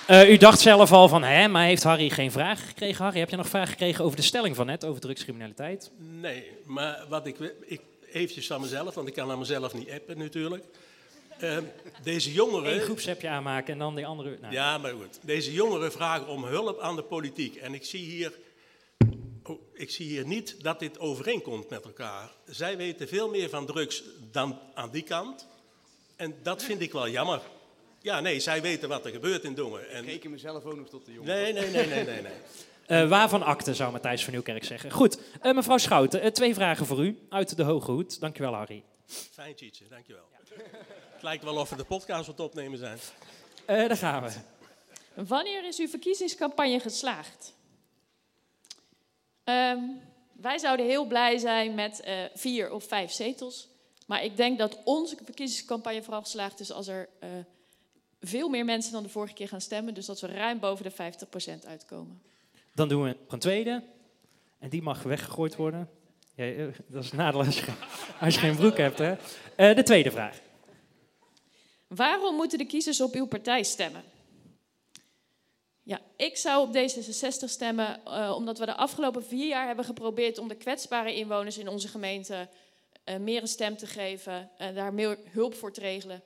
[0.09, 3.03] Uh, u dacht zelf al van, hè, maar heeft Harry geen vragen gekregen?
[3.03, 5.91] Harry, heb je nog vragen gekregen over de stelling van net, over drugscriminaliteit?
[5.97, 10.17] Nee, maar wat ik, ik eventjes aan mezelf, want ik kan aan mezelf niet appen
[10.17, 10.63] natuurlijk.
[11.43, 11.57] Uh,
[12.03, 12.73] deze jongeren...
[12.73, 14.37] Eén groepsappje aanmaken en dan die andere...
[14.41, 14.53] Nou.
[14.53, 15.19] Ja, maar goed.
[15.21, 17.55] Deze jongeren vragen om hulp aan de politiek.
[17.55, 18.33] En ik zie hier...
[19.43, 22.31] Oh, ik zie hier niet dat dit overeenkomt met elkaar.
[22.45, 25.47] Zij weten veel meer van drugs dan aan die kant.
[26.15, 27.41] En dat vind ik wel jammer.
[28.01, 29.89] Ja, nee, zij weten wat er gebeurt in Dongen.
[29.89, 30.03] En...
[30.03, 31.35] Ik reken mezelf ook nog tot de jongen.
[31.35, 32.21] Nee, nee, nee, nee, nee.
[32.21, 32.31] nee.
[32.87, 34.91] Eh, waarvan akte, zou Matthijs van Nieuwkerk zeggen.
[34.91, 38.19] Goed, eh, mevrouw Schouten, eh, twee vragen voor u uit de Hoge Hoed.
[38.19, 38.83] Dankjewel, Harry.
[39.07, 40.23] Fijn, Tietje, dankjewel.
[41.27, 42.97] Lijkt wel of we de podcast wat opnemen zijn.
[43.65, 44.31] Eh, daar gaan we.
[45.23, 47.53] Wanneer is uw verkiezingscampagne geslaagd?
[49.43, 49.79] Ehm,
[50.33, 53.67] wij zouden heel blij zijn met eh, vier of vijf zetels.
[54.05, 57.29] Maar ik denk dat onze verkiezingscampagne vooral geslaagd is als er eh,
[58.21, 59.93] veel meer mensen dan de vorige keer gaan stemmen.
[59.93, 62.21] Dus dat we ruim boven de 50% uitkomen.
[62.73, 63.83] Dan doen we nog een tweede.
[64.59, 65.89] En die mag weggegooid worden.
[66.35, 67.73] Ja, dat is het nadeel als je,
[68.19, 68.97] als je geen broek hebt.
[68.97, 69.15] Hè?
[69.55, 70.45] Eh, de tweede vraag.
[71.87, 74.03] Waarom moeten de kiezers op uw partij stemmen?
[75.83, 80.37] Ja, ik zou op D66 stemmen eh, omdat we de afgelopen vier jaar hebben geprobeerd
[80.37, 82.47] om de kwetsbare inwoners in onze gemeente
[83.03, 86.23] eh, meer een stem te geven en daar meer hulp voor te regelen.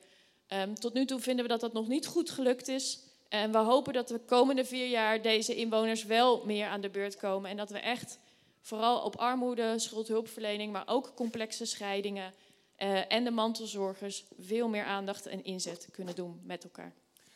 [0.47, 2.99] Ehm, tot nu toe vinden we dat dat nog niet goed gelukt is.
[3.30, 7.18] En we hopen dat de komende vier jaar deze inwoners wel meer aan de beurt
[7.18, 7.49] komen.
[7.49, 8.20] En dat we echt
[8.62, 12.34] vooral op armoede, schuldhulpverlening, maar ook complexe scheidingen
[12.82, 16.93] eh, en de mantelzorgers veel meer aandacht en inzet kunnen doen met elkaar.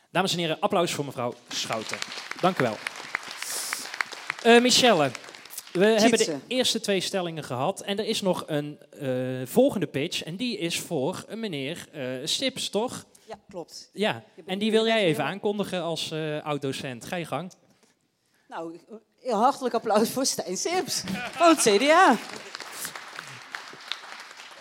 [0.10, 1.98] Dames en heren, applaus voor mevrouw Schouten.
[2.42, 2.76] Dank u wel.
[4.44, 5.12] Eh, Michelle,
[5.72, 7.82] we hebben de eerste twee stellingen gehad.
[7.82, 10.24] En er is nog een eh, volgende pitch.
[10.24, 13.06] En die is voor een meneer eh, Sips, toch?
[13.28, 13.90] Ja, klopt.
[13.94, 17.06] Ja, en die wil jij even aankondigen als eh oud-docent.
[17.06, 17.52] Ga je gang.
[18.48, 18.80] Nou,
[19.20, 22.18] heel hartelijk applaus voor Stijn Sips van het CDA.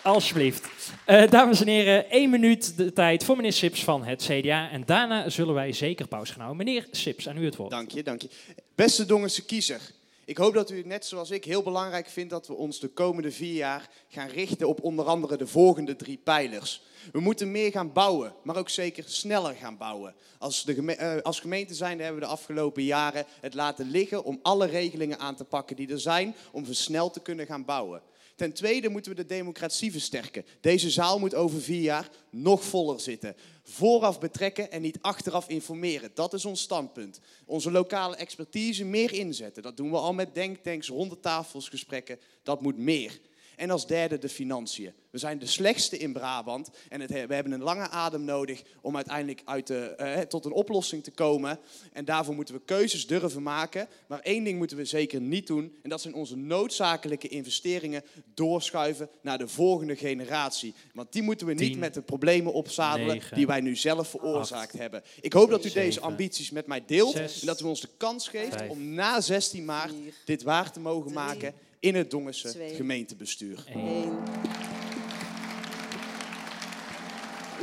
[0.05, 0.67] Alsjeblieft.
[1.05, 4.69] Eh, dames en heren, één minuut de tijd voor meneer Sips van het CDA.
[4.69, 6.65] En daarna zullen wij zeker pauze gaan houden.
[6.65, 7.69] Meneer Sips, aan u het woord.
[7.69, 8.29] Dank je, dank je.
[8.75, 9.81] Beste Dongense kiezer,
[10.25, 12.87] ik hoop dat u het net zoals ik heel belangrijk vindt dat we ons de
[12.87, 16.81] komende vier jaar gaan richten op onder andere de volgende drie pijlers.
[17.11, 20.13] We moeten meer gaan bouwen, maar ook zeker sneller gaan bouwen.
[20.37, 24.39] Als, de eh, als gemeente zijnde hebben we de afgelopen jaren het laten liggen om
[24.41, 28.01] alle regelingen aan te pakken die er zijn om versneld te kunnen gaan bouwen.
[28.35, 30.45] Ten tweede moeten we de democratie versterken.
[30.61, 33.35] Deze zaal moet over vier jaar nog voller zitten.
[33.63, 36.11] Vooraf betrekken en niet achteraf informeren.
[36.13, 37.19] Dat is ons standpunt.
[37.45, 39.63] Onze lokale expertise meer inzetten.
[39.63, 42.19] Dat doen we al met denktanks, ronde tafels, gesprekken.
[42.43, 43.19] Dat moet meer.
[43.55, 44.93] En als derde de financiën.
[45.15, 48.95] We zijn de slechtste in Brabant en het, we hebben een lange adem nodig om
[48.95, 51.59] uiteindelijk uit de, eh, tot een oplossing te komen.
[51.93, 53.87] En daarvoor moeten we keuzes durven maken.
[54.07, 58.03] Maar één ding moeten we zeker niet doen en dat zijn onze noodzakelijke investeringen
[58.33, 60.73] doorschuiven naar de volgende generatie.
[60.93, 64.77] Want die moeten we niet met de problemen opzadelen negen, die wij nu zelf veroorzaakt
[64.77, 65.03] hebben.
[65.21, 67.89] Ik hoop dat u deze ambities met mij deelt zes, en dat u ons de
[67.97, 69.93] kans geeft vijf, om na 16 maart
[70.25, 71.53] dit waar te mogen maken
[71.85, 73.63] in het Dongense twee, gemeentebestuur.
[73.67, 74.17] Eén.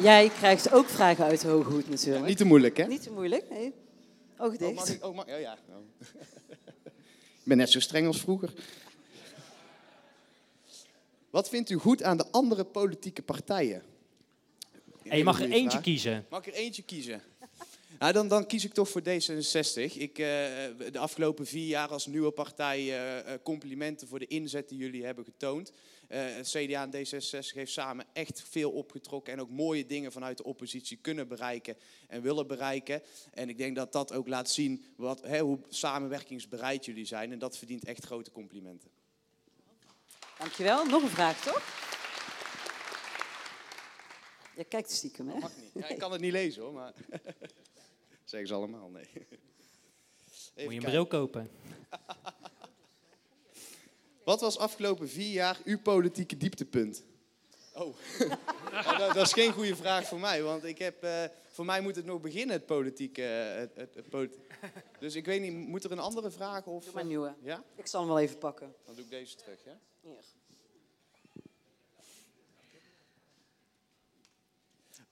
[0.03, 2.27] Jij krijgt ook vragen uit de Hoge Hoed natuurlijk.
[2.27, 2.87] Niet te moeilijk, hè?
[2.87, 3.73] Niet te moeilijk, nee.
[4.39, 4.71] Oog dicht.
[4.71, 5.05] Oh, mag ik?
[5.05, 5.59] Oh, mag, ja.
[5.69, 5.77] Oh.
[7.41, 8.53] ik ben net zo streng als vroeger.
[11.31, 13.83] Wat vindt u goed aan de andere politieke partijen?
[15.03, 15.83] En je mag er eentje vraag.
[15.83, 16.27] kiezen.
[16.31, 17.23] Mag ik er eentje kiezen?
[17.99, 19.97] Nou, dan, dan kies ik toch voor D66.
[19.97, 20.27] Ik, eh,
[20.93, 25.05] de afgelopen vier jaar als nieuwe partij eh, eh, complimenten voor de inzet die jullie
[25.05, 25.73] hebben getoond.
[26.07, 30.45] Het CDA en D66 heeft samen echt veel opgetrokken en ook mooie dingen vanuit de
[30.45, 31.77] oppositie kunnen bereiken
[32.09, 33.03] en willen bereiken.
[33.31, 37.33] En ik denk dat dat ook laat zien wat, hè, hoe samenwerkingsbereid jullie zijn.
[37.33, 38.91] En dat verdient echt grote complimenten.
[40.39, 40.85] Dankjewel.
[40.85, 41.63] Nog een vraag, toch?
[44.57, 45.39] Je kijkt stiekem, hè?
[45.39, 45.71] Mag niet.
[45.75, 46.93] Ja, ik kan het niet lezen hoor, maar
[48.25, 49.09] zeggen ze allemaal nee.
[49.15, 49.27] Even
[50.55, 50.89] Moet je een kijken.
[50.91, 51.51] bril kopen.
[54.25, 57.03] Wat was afgelopen vier jaar uw politieke dieptepunt?
[57.75, 57.97] Oh,
[58.71, 61.81] Nou, dat, dat is geen goede vraag voor mij, want ik heb, eh, voor mij
[61.81, 63.23] moet het nog beginnen, het politieke.
[63.25, 64.39] eh, het, het, het politi-
[64.99, 66.67] dus ik weet niet, moet er een andere vraag?
[66.67, 67.35] Of, Doe maar een nieuwe.
[67.43, 67.63] Ja?
[67.77, 68.75] Ik zal hem wel even pakken.
[68.85, 69.79] Dan doe ik deze terug, ja?
[70.01, 70.25] Hier.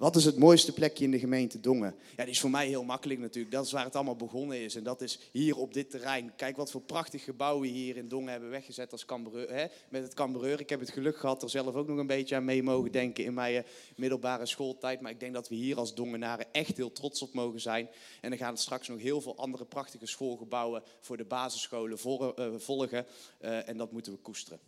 [0.00, 1.94] Wat is het mooiste plekje in de gemeente Dongen?
[2.16, 3.54] Ja, die is voor mij heel makkelijk natuurlijk.
[3.54, 4.74] Dat is waar het allemaal begonnen is.
[4.74, 6.32] En dat is hier op dit terrein.
[6.36, 10.02] Kijk wat voor prachtig gebouwen we hier in Dongen hebben weggezet als Cambreur, hè, met
[10.02, 10.60] het Cambreur.
[10.60, 13.24] Ik heb het geluk gehad er zelf ook nog een beetje aan mee mogen denken
[13.24, 15.00] in mijn eh, middelbare schooltijd.
[15.00, 17.88] Maar ik denk dat we hier als Dongenaren echt heel trots op mogen zijn.
[18.20, 21.98] En er gaan straks nog heel veel andere prachtige schoolgebouwen voor de basisscholen
[22.36, 23.06] eh, volgen.
[23.38, 24.60] Eh, en dat moeten we koesteren.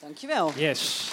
[0.00, 0.52] Dankjewel.
[0.56, 1.12] Yes.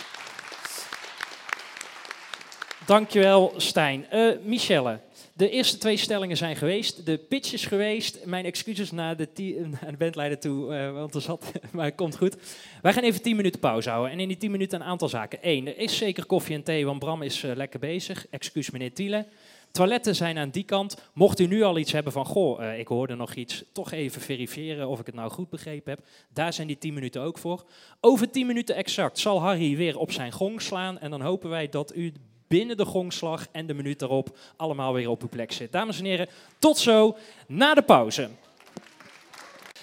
[2.90, 4.10] Dankjewel, Stijn.
[4.10, 5.00] Eh Michelle,
[5.34, 7.06] de eerste twee stellingen zijn geweest.
[7.06, 8.26] De pitch is geweest.
[8.26, 12.36] Mijn excuses naar de, bandleider toe, eh, want er zat, maar het komt goed.
[12.82, 14.12] Wij gaan even 10 minuten pauze houden.
[14.12, 15.40] En in die 10 minuten een aantal zaken.
[15.42, 18.28] Eén, er is zeker koffie en thee, want Bram is eh, lekker bezig.
[18.30, 19.26] Excuus meneer Thiele.
[19.72, 20.98] Toiletten zijn aan die kant.
[21.14, 24.88] Mocht u nu al iets hebben van, goh, ik hoorde nog iets, toch even verifiëren
[24.88, 26.06] of ik het nou goed begrepen heb.
[26.34, 27.66] Daar zijn die 10 minuten ook voor.
[28.00, 31.00] Over 10 minuten exact zal Harry weer op zijn gong slaan.
[31.00, 32.14] En dan hopen wij dat u
[32.50, 35.72] binnen de gongslag en de minuut daarop allemaal weer op uw plek zit.
[35.72, 36.30] Dames en heren,
[36.60, 38.30] tot zo na de pauze.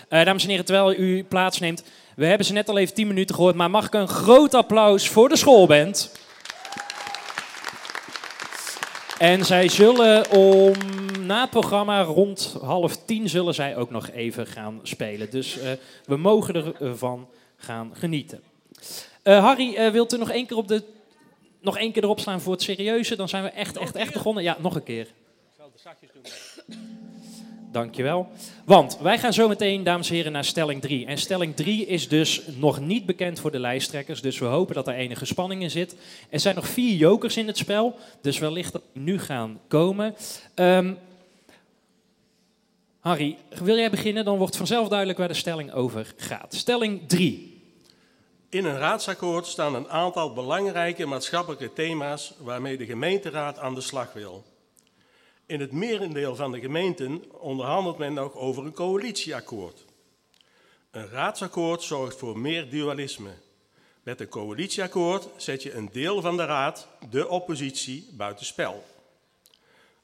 [0.09, 1.85] Uh, dames en heren, terwijl u plaatsneemt,
[2.17, 5.09] we hebben ze net al even 10 minuten gehoord, maar mag ik een groot applaus
[5.09, 6.13] voor de schoolband?
[9.19, 10.75] En zij zullen om
[11.27, 15.31] na het programma rond half tien zullen zij ook nog even gaan spelen.
[15.31, 15.71] Dus uh,
[16.05, 18.43] we mogen ervan gaan genieten.
[19.25, 20.83] Uh, Harry, wilt u nog één keer op de
[21.67, 23.17] nog één keer erop slaan voor het serieuze?
[23.17, 24.43] Dan zijn we echt, echt, echt begonnen.
[24.43, 25.03] Ja, nog een keer.
[25.03, 26.77] Ik zal de zakjes doen.
[27.73, 28.29] Dankjewel.
[28.65, 31.07] Want wij gaan zo meteen, dames en heren, naar stelling 3.
[31.07, 34.21] En stelling 3 is dus nog niet bekend voor de lijsttrekkers.
[34.21, 35.97] Dus we hopen dat er enige spanning in zit.
[36.31, 37.97] Er zijn nog vier jokers in het spel.
[38.21, 40.15] Dus wellicht dat die nu gaan komen.
[40.55, 40.99] Um,
[43.01, 44.25] Harry, wil jij beginnen?
[44.25, 46.55] Dan wordt vanzelf duidelijk waar de stelling over gaat.
[46.55, 47.56] Stelling 3.
[48.49, 54.13] In een raadsakkoord staan een aantal belangrijke maatschappelijke thema's waarmee de gemeenteraad aan de slag
[54.13, 54.45] wil.
[55.47, 59.85] In het merendeel van de gemeenten onderhandelt men nog over een coalitieakkoord.
[60.91, 63.31] Een raadsakkoord zorgt voor meer dualisme.
[64.03, 68.85] Met een coalitieakkoord zet je een deel van de raad, de oppositie, buitenspel.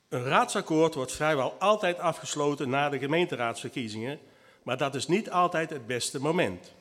[0.09, 4.18] Een raadsakkoord wordt vrijwel altijd afgesloten na de gemeenteraadsverkiezingen,
[4.62, 6.72] maar dat is niet altijd het beste moment.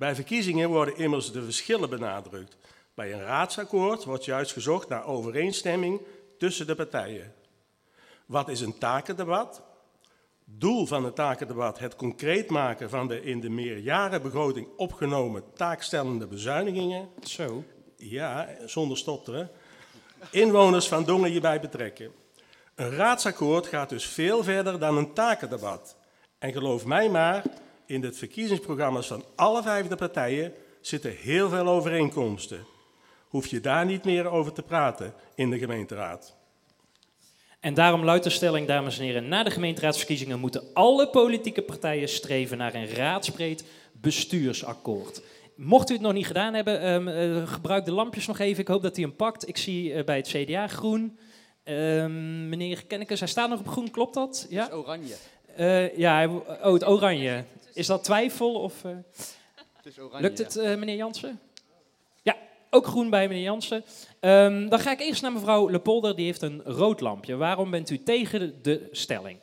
[0.00, 2.56] Bij verkiezingen worden immers de verschillen benadrukt.
[2.94, 6.00] Bij een raadsakkoord wordt juist gezocht naar overeenstemming
[6.38, 7.34] tussen de partijen.
[8.26, 9.62] Wat is een takendebat?
[10.44, 17.08] Doel van het takendebat het concreet maken van de in de meerjarenbegroting opgenomen taakstellende bezuinigingen.
[17.22, 17.64] Zo.
[17.96, 19.50] Ja, zonder stotteren.
[20.30, 22.12] Inwoners van Dongen hierbij betrekken.
[22.74, 25.96] Een raadsakkoord gaat dus veel verder dan een takendebat.
[26.38, 27.42] En geloof mij maar,
[27.90, 32.64] in de verkiezingsprogramma's van alle vijfde partijen zitten heel veel overeenkomsten.
[33.28, 36.36] Hoef je daar niet meer over te praten in de gemeenteraad.
[37.60, 42.08] En daarom luidt de stelling, dames en heren, na de gemeenteraadsverkiezingen moeten alle politieke partijen
[42.08, 45.22] streven naar een raadsbreed bestuursakkoord.
[45.56, 48.60] Mocht u het nog niet gedaan hebben, um, uh, gebruik de lampjes nog even.
[48.60, 49.48] Ik hoop dat hij hem pakt.
[49.48, 51.18] Ik zie uh, bij het CDA groen.
[51.64, 54.46] Um, meneer Kennekes, hij staat nog op groen, klopt dat?
[54.50, 54.62] Ja?
[54.62, 55.14] Het is oranje.
[55.58, 56.28] Uh, ja,
[56.62, 57.44] oh, het oranje.
[57.72, 58.54] Is dat twijfel?
[58.54, 58.96] Of, uh,
[59.76, 61.40] het is oranje, lukt het, uh, meneer Jansen?
[62.22, 62.36] Ja,
[62.70, 63.84] ook groen bij meneer Jansen.
[64.20, 67.36] Um, dan ga ik eerst naar mevrouw Lepolder, die heeft een rood lampje.
[67.36, 69.38] Waarom bent u tegen de stelling?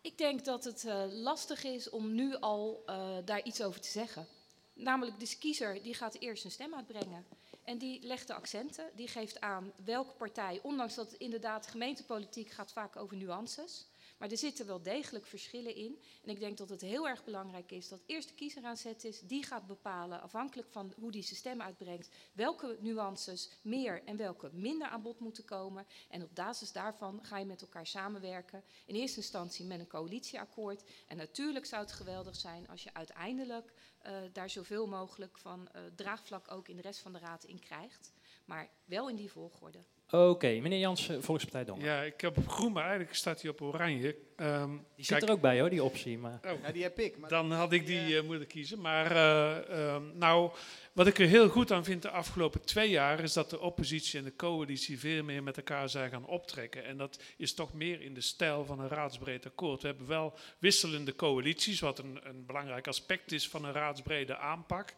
[0.00, 2.84] Ik denk dat het uh, lastig is om nu al
[3.24, 4.26] daar iets over te zeggen.
[4.74, 7.24] Namelijk, de kiezer die gaat eerst een stem uitbrengen.
[7.64, 12.50] En die legt de accenten, die geeft aan welke partij, ondanks dat het inderdaad gemeentepolitiek
[12.50, 13.86] gaat vaak over nuances...
[14.24, 16.02] Maar er zitten wel degelijk verschillen in.
[16.22, 19.04] En ik denk dat het heel erg belangrijk is dat eerst de kiezer aan zet
[19.04, 19.20] is.
[19.20, 24.50] Die gaat bepalen, afhankelijk van hoe die zijn stem uitbrengt, welke nuances meer en welke
[24.52, 25.86] minder aan bod moeten komen.
[26.08, 28.64] En op basis daarvan ga je met elkaar samenwerken.
[28.86, 30.84] In eerste instantie met een coalitieakkoord.
[31.06, 33.72] En natuurlijk zou het geweldig zijn als je uiteindelijk
[34.06, 37.58] uh, daar zoveel mogelijk van uh, draagvlak ook in de rest van de raad in
[37.58, 38.12] krijgt.
[38.44, 39.84] Maar wel in die volgorde.
[40.06, 41.84] Oké, okay, meneer Jansen, Volkspartij Dongen.
[41.84, 44.16] Ja, ik heb op groen, maar eigenlijk staat hij op oranje.
[44.36, 46.18] Um, die zit er ook bij hoor, die optie.
[46.18, 46.40] Maar...
[46.46, 47.18] Oh, ja, die heb ik.
[47.18, 48.80] Maar dan had ik die uh, moeten kiezen.
[48.80, 50.50] Maar uh, um, nou,
[50.92, 53.20] wat ik er heel goed aan vind de afgelopen twee jaar...
[53.20, 56.84] is dat de oppositie en de coalitie veel meer met elkaar zijn gaan optrekken.
[56.84, 59.82] En dat is toch meer in de stijl van een raadsbreed akkoord.
[59.82, 64.94] We hebben wel wisselende coalities, wat een, een belangrijk aspect is van een raadsbrede aanpak...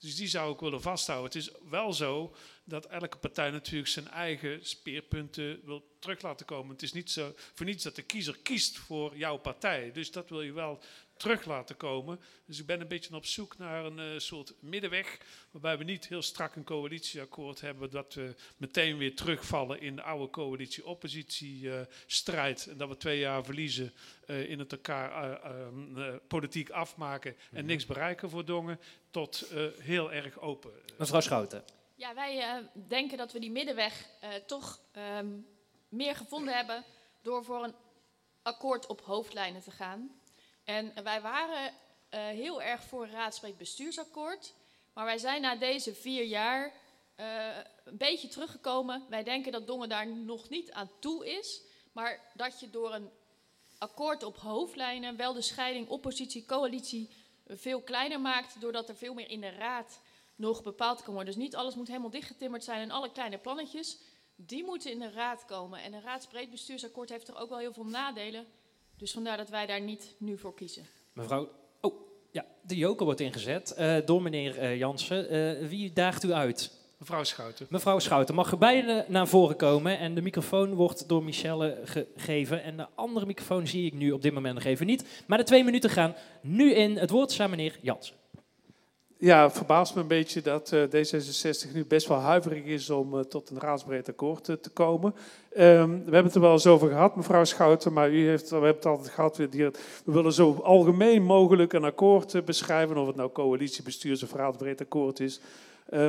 [0.00, 1.26] Dus die zou ik willen vasthouden.
[1.26, 2.34] Het is wel zo
[2.64, 6.72] dat elke partij natuurlijk zijn eigen speerpunten wil terug laten komen.
[6.72, 9.92] Het is niet zo voor niets dat de kiezer kiest voor jouw partij.
[9.92, 10.82] Dus dat wil je wel
[11.20, 12.20] terug laten komen.
[12.46, 15.18] Dus ik ben een beetje op zoek naar een uh, soort middenweg.
[15.50, 17.90] Waarbij we niet heel strak een coalitieakkoord hebben.
[17.90, 22.66] Dat we meteen weer terugvallen in de oude coalitie-oppositie-strijd.
[22.66, 23.92] Uh, en dat we twee jaar verliezen
[24.26, 25.40] uh, in het elkaar
[25.96, 27.30] uh, politiek afmaken.
[27.30, 27.66] En mm-hmm.
[27.66, 28.80] niks bereiken voor Dongen.
[29.10, 30.70] Tot heel erg open.
[30.98, 31.64] Mevrouw Schouten.
[31.94, 34.06] Ja, wij denken dat we die middenweg
[34.46, 34.80] toch
[35.18, 35.46] um,
[35.88, 36.84] meer gevonden hebben.
[37.22, 37.74] Door voor een
[38.42, 40.19] akkoord op hoofdlijnen te gaan.
[40.70, 41.72] En wij waren
[42.10, 44.54] uh, heel erg voor een raadsbreed bestuursakkoord.
[44.92, 46.72] Maar wij zijn na deze vier jaar
[47.16, 49.06] uh, een beetje teruggekomen.
[49.08, 51.62] Wij denken dat Dongen daar nog niet aan toe is.
[51.92, 53.10] Maar dat je door een
[53.78, 57.10] akkoord op hoofdlijnen wel de scheiding oppositie-coalitie
[57.46, 58.60] veel kleiner maakt.
[58.60, 60.00] Doordat er veel meer in de raad
[60.34, 61.34] nog bepaald kan worden.
[61.34, 63.98] Dus niet alles moet helemaal dichtgetimmerd zijn en alle kleine plannetjes.
[64.36, 65.82] die moeten in de raad komen.
[65.82, 68.46] En een raadsbreed bestuursakkoord heeft toch ook wel heel veel nadelen.
[69.00, 70.86] Dus vandaar dat wij daar niet nu voor kiezen.
[71.12, 71.48] Mevrouw,
[71.80, 71.94] oh
[72.30, 75.28] ja, de joker wordt ingezet eh, door meneer eh, Jansen.
[75.28, 76.78] Eh, wie daagt u uit?
[76.98, 77.66] Mevrouw Schouten.
[77.70, 82.62] Mevrouw Schouten, mag u beide naar voren komen en de microfoon wordt door Michelle gegeven.
[82.62, 85.24] En de andere microfoon zie ik nu op dit moment nog even niet.
[85.26, 86.96] Maar de twee minuten gaan nu in.
[86.96, 88.19] Het woord is aan meneer Jansen.
[89.20, 93.20] Ja, verbaast me een beetje dat uh, D66 nu best wel huiverig is om uh,
[93.20, 95.14] tot een raadsbreed akkoord uh, te komen.
[95.58, 98.54] Um, we hebben het er wel eens over gehad, mevrouw Schouten, maar u heeft, we
[98.54, 99.36] hebben het altijd gehad.
[99.36, 99.72] We,
[100.04, 105.20] willen zo algemeen mogelijk een akkoord beschrijven, of het nou coalitie, bestuurs of raadsbreed akkoord
[105.20, 105.40] is.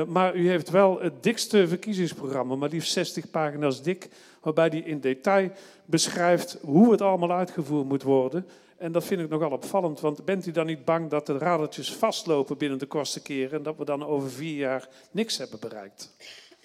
[0.06, 4.08] maar u heeft wel het dikste verkiezingsprogramma, maar liefst 60 pagina's dik,
[4.40, 5.50] waarbij die in detail
[5.84, 8.46] beschrijft hoe het allemaal uitgevoerd moet worden.
[8.82, 11.92] En dat vind ik nogal opvallend, want bent u dan niet bang dat de radertjes
[11.92, 16.14] vastlopen binnen de kortste keren en dat we dan over vier jaar niks hebben bereikt?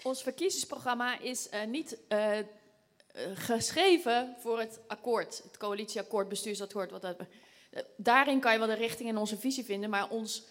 [0.02, 2.30] Ons verkiezingsprogramma is uh, niet uh,
[3.34, 6.90] geschreven voor het akkoord, het coalitieakkoord, bestuursakkoord.
[6.90, 7.16] Wat dat,
[7.96, 10.46] daarin kan je wel de richting en onze visie vinden, maar ons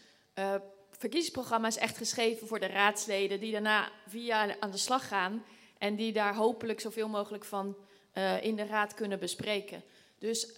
[0.91, 5.43] verkiezingsprogramma is echt geschreven voor de raadsleden die daarna vier jaar aan de slag gaan
[5.78, 7.76] en die daar hopelijk zoveel mogelijk van
[8.41, 9.84] in de raad kunnen bespreken.
[10.20, 10.53] Dus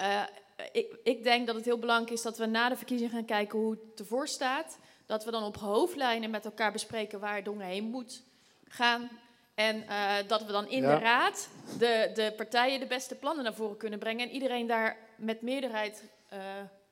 [0.72, 3.60] ik, ik, denk dat het heel belangrijk is dat we na de verkiezingen gaan kijken
[3.60, 4.80] hoe het ervoor staat.
[5.06, 8.24] Dat we dan op hoofdlijnen met elkaar bespreken waar Dongen heen moet
[8.68, 9.10] gaan.
[9.56, 10.96] En uh, dat we dan in ja.
[10.96, 14.28] de raad de, de partijen de beste plannen naar voren kunnen brengen.
[14.28, 16.04] En iedereen daar met meerderheid
[16.34, 16.40] uh,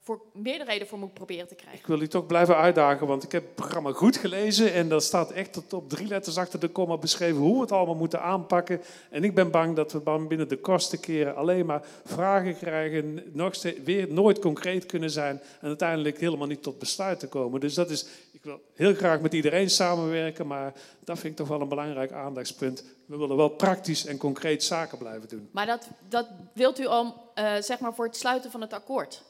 [0.07, 1.79] voor meerderheden voor moet proberen te krijgen.
[1.79, 5.01] Ik wil u toch blijven uitdagen, want ik heb het programma goed gelezen en daar
[5.01, 8.21] staat echt tot op drie letters achter de komma beschreven hoe we het allemaal moeten
[8.21, 8.81] aanpakken.
[9.09, 13.55] En ik ben bang dat we binnen de kosten keren alleen maar vragen krijgen, nog
[13.55, 17.59] steeds, weer nooit concreet kunnen zijn en uiteindelijk helemaal niet tot besluiten komen.
[17.59, 21.47] Dus dat is, ik wil heel graag met iedereen samenwerken, maar dat vind ik toch
[21.47, 22.83] wel een belangrijk aandachtspunt.
[23.05, 25.49] We willen wel praktisch en concreet zaken blijven doen.
[25.51, 29.25] Maar dat, dat wilt u om, uh, zeg maar, voor het sluiten van het akkoord?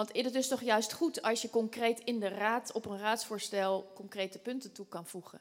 [0.00, 3.90] Want het is toch juist goed als je concreet in de raad op een raadsvoorstel
[3.94, 5.40] concrete punten toe kan voegen.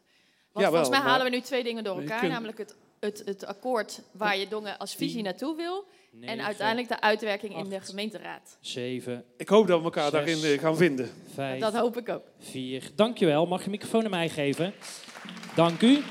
[0.51, 2.19] Want ja, wel, volgens mij halen we nu twee dingen door elkaar.
[2.19, 5.85] kunt- Namelijk het, het, het akkoord waar je Dongen als visie naartoe wil.
[6.21, 8.57] en uiteindelijk de uitwerking in de gemeenteraad.
[8.59, 9.25] Zeven.
[9.37, 11.09] Ik hoop dat we elkaar daarin eh, gaan vinden.
[11.33, 11.59] Vijf.
[11.59, 12.23] Dat hoop ik ook.
[12.39, 12.89] Vier.
[12.95, 13.45] Dankjewel.
[13.45, 14.73] Mag je de microfoon aan mij geven?
[15.55, 16.03] Dank u.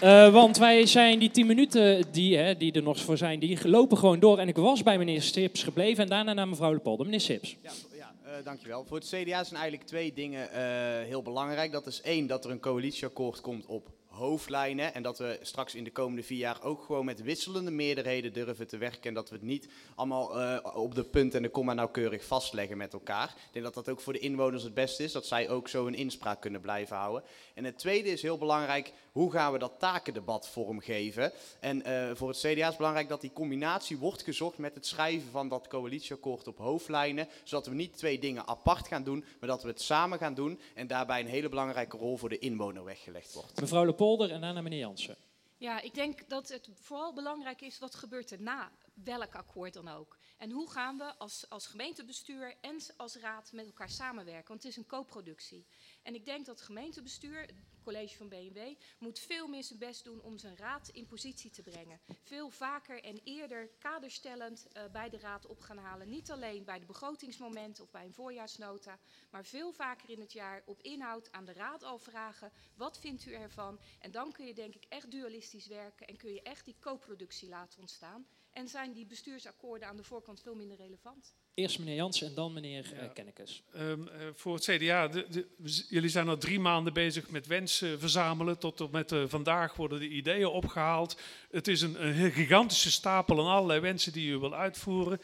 [0.00, 3.68] Eh, want wij zijn die tien minuten die, hè, die er nog voor zijn, die
[3.68, 4.38] lopen gewoon door.
[4.38, 7.06] En ik was bij meneer Sips gebleven en daarna naar mevrouw Lepolder.
[7.06, 7.56] Meneer Sips.
[7.62, 8.84] Ja, ja eh, dankjewel.
[8.84, 10.62] Voor het CDA zijn eigenlijk twee dingen eh,
[11.06, 11.72] heel belangrijk.
[11.72, 14.94] Dat is één, dat er een coalitieakkoord komt op hoofdlijnen.
[14.94, 18.66] En dat we straks in de komende vier jaar ook gewoon met wisselende meerderheden durven
[18.66, 19.02] te werken.
[19.02, 20.30] En dat we het niet allemaal
[20.74, 23.28] op de punt en de komma nauwkeurig vastleggen met elkaar.
[23.28, 25.12] Ik denk dat dat ook voor de inwoners het beste is.
[25.12, 27.22] Dat zij ook zo een inspraak kunnen blijven houden.
[27.54, 28.92] En het tweede is heel belangrijk.
[29.18, 31.32] Hoe gaan we dat takendebat vormgeven?
[31.60, 35.30] En eh, voor het CDA is belangrijk dat die combinatie wordt gezocht met het schrijven
[35.30, 37.28] van dat coalitieakkoord op hoofdlijnen.
[37.44, 40.60] Zodat we niet twee dingen apart gaan doen, maar dat we het samen gaan doen.
[40.74, 43.60] En daarbij een hele belangrijke rol voor de inwoner weggelegd wordt.
[43.60, 45.16] Mevrouw Lepolder en daarna meneer Jansen.
[45.56, 49.88] Ja, ik denk dat het vooral belangrijk is wat gebeurt er na welk akkoord dan
[49.88, 50.18] ook.
[50.36, 54.48] En hoe gaan we als, als gemeentebestuur en als raad met elkaar samenwerken?
[54.48, 55.66] Want het is een co-productie.
[56.02, 57.48] En ik denk dat het gemeentebestuur,
[57.88, 61.62] college van BMW, moet veel meer zijn best doen om zijn raad in positie te
[61.62, 62.00] brengen.
[62.22, 66.08] Veel vaker en eerder kaderstellend eh, bij de raad op gaan halen.
[66.08, 68.98] Niet alleen bij de begrotingsmomenten of bij een voorjaarsnota,
[69.30, 72.52] maar veel vaker in het jaar op inhoud aan de raad al vragen.
[72.74, 73.80] Wat vindt u ervan?
[74.00, 77.48] En dan kun je denk ik echt dualistisch werken en kun je echt die co-productie
[77.48, 78.26] laten ontstaan.
[78.58, 81.34] En zijn die bestuursakkoorden aan de voorkant veel minder relevant.
[81.54, 83.62] Eerst meneer Jansen en dan meneer eh Kennekes.
[83.72, 85.46] Ehm, eh, voor het CDA, de,
[85.88, 88.58] jullie zijn al drie maanden bezig met wensen verzamelen.
[88.58, 91.20] Tot en met eh, vandaag worden de ideeën opgehaald.
[91.50, 95.20] Het is een, een gigantische stapel aan allerlei wensen die u wil uitvoeren.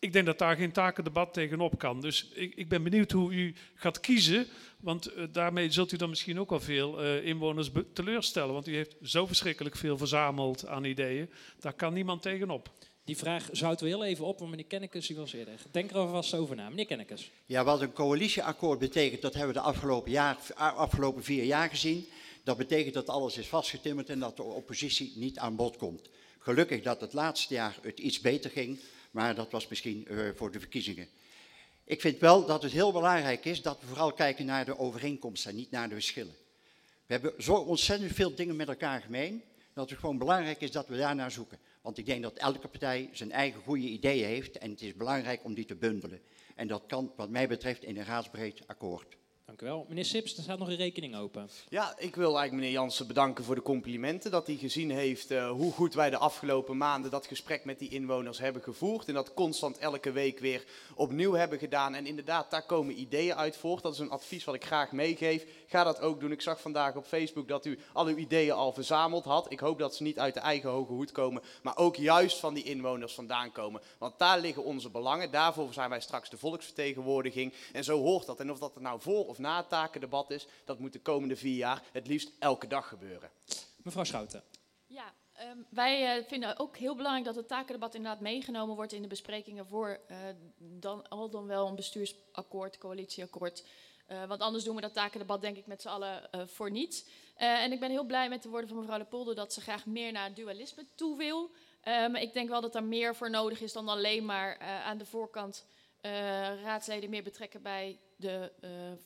[0.00, 2.00] Ik denk dat daar geen takendebat tegenop kan.
[2.00, 4.46] Dus ik, ik ben benieuwd hoe u gaat kiezen.
[4.80, 8.54] Want eh, daarmee zult u dan misschien ook wel veel eh, inwoners teleurstellen.
[8.54, 11.30] Want u heeft zo verschrikkelijk veel verzameld aan ideeën.
[11.60, 12.70] Daar kan niemand tegenop.
[13.04, 15.60] Die vraag zouden we heel even op, want meneer Kennekes die was eerder.
[15.70, 16.68] Denk er alvast over na.
[16.68, 17.30] Meneer Kennekes.
[17.46, 22.06] Ja, wat een coalitieakkoord betekent, dat hebben we de afgelopen, jaar, afgelopen vier jaar gezien.
[22.44, 26.08] Dat betekent dat alles is vastgetimmerd en dat de oppositie niet aan bod komt.
[26.38, 28.80] Gelukkig dat het laatste jaar het iets beter ging,
[29.10, 31.08] maar dat was misschien eh, voor de verkiezingen.
[31.84, 35.50] Ik vind wel dat het heel belangrijk is dat we vooral kijken naar de overeenkomsten
[35.50, 36.34] en niet naar de verschillen.
[37.06, 39.42] We hebben zo ontzettend veel dingen met elkaar gemeen,
[39.72, 41.58] dat het gewoon belangrijk is dat we daarnaar zoeken.
[41.80, 45.44] Want ik denk dat elke partij zijn eigen goede ideeën heeft en het is belangrijk
[45.44, 46.20] om die te bundelen.
[46.54, 49.17] En dat kan wat mij betreft in een raadsbreed akkoord.
[49.48, 49.86] Dank u wel.
[49.88, 51.48] Meneer Sips, er staat nog een rekening open.
[51.68, 54.30] Ja, ik wil eigenlijk meneer Jansen bedanken voor de complimenten.
[54.30, 57.88] Dat hij gezien heeft uh, hoe goed wij de afgelopen maanden dat gesprek met die
[57.88, 59.08] inwoners hebben gevoerd.
[59.08, 61.94] En dat constant elke week weer opnieuw hebben gedaan.
[61.94, 63.82] En inderdaad, daar komen ideeën uit voort.
[63.82, 65.46] Dat is een advies wat ik graag meegeef.
[65.70, 66.32] Ga dat ook doen.
[66.32, 69.52] Ik zag vandaag op Facebook dat u al uw ideeën al verzameld had.
[69.52, 72.54] Ik hoop dat ze niet uit de eigen hoge hoed komen, maar ook juist van
[72.54, 73.82] die inwoners vandaan komen.
[73.98, 75.30] Want daar liggen onze belangen.
[75.30, 77.54] Daarvoor zijn wij straks de volksvertegenwoordiging.
[77.72, 78.40] En zo hoort dat.
[78.40, 81.36] En of dat er nou voor of na het takendebat is, dat moet de komende
[81.36, 83.30] vier jaar het liefst elke dag gebeuren.
[83.82, 84.42] Mevrouw Schouten.
[84.86, 85.12] Ja,
[85.50, 89.08] um, wij uh, vinden ook heel belangrijk dat het takendebat inderdaad meegenomen wordt in de
[89.08, 90.16] besprekingen voor uh,
[90.56, 93.64] dan, al dan wel een bestuursakkoord, coalitieakkoord.
[94.08, 97.04] Uh, want anders doen we dat takendebat denk ik met z'n allen voor niets.
[97.36, 100.12] en ik ben heel blij met de woorden van mevrouw Lepolder dat ze graag meer
[100.12, 101.50] naar dualisme toe wil.
[101.84, 105.06] Um, ik denk wel dat er meer voor nodig is dan alleen maar aan de
[105.06, 105.66] voorkant
[106.62, 108.52] raadsleden meer betrekken bij de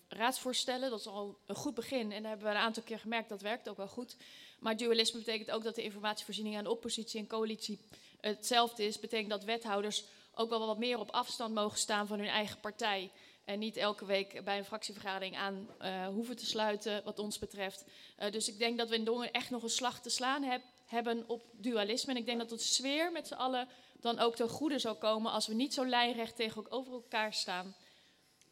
[0.08, 0.90] raadsvoorstellen.
[0.90, 3.40] Dat is al een goed begin en daar hebben we een aantal keer gemerkt dat
[3.40, 4.16] werkt ook wel goed.
[4.58, 7.80] Maar dualisme betekent ook dat de informatievoorziening aan de oppositie en coalitie
[8.20, 9.00] hetzelfde is.
[9.00, 13.10] Betekent dat wethouders ook wel wat meer op afstand mogen staan van hun eigen partij.
[13.44, 17.84] En niet elke week bij een fractievergadering aan uh, hoeven te sluiten, wat ons betreft.
[18.18, 20.62] Uh, dus ik denk dat we in Dongen echt nog een slag te slaan heb,
[20.86, 22.12] hebben op dualisme.
[22.12, 23.68] En ik denk dat de sfeer met z'n allen
[24.00, 27.74] dan ook ten goede zal komen als we niet zo lijnrecht tegenover elkaar staan.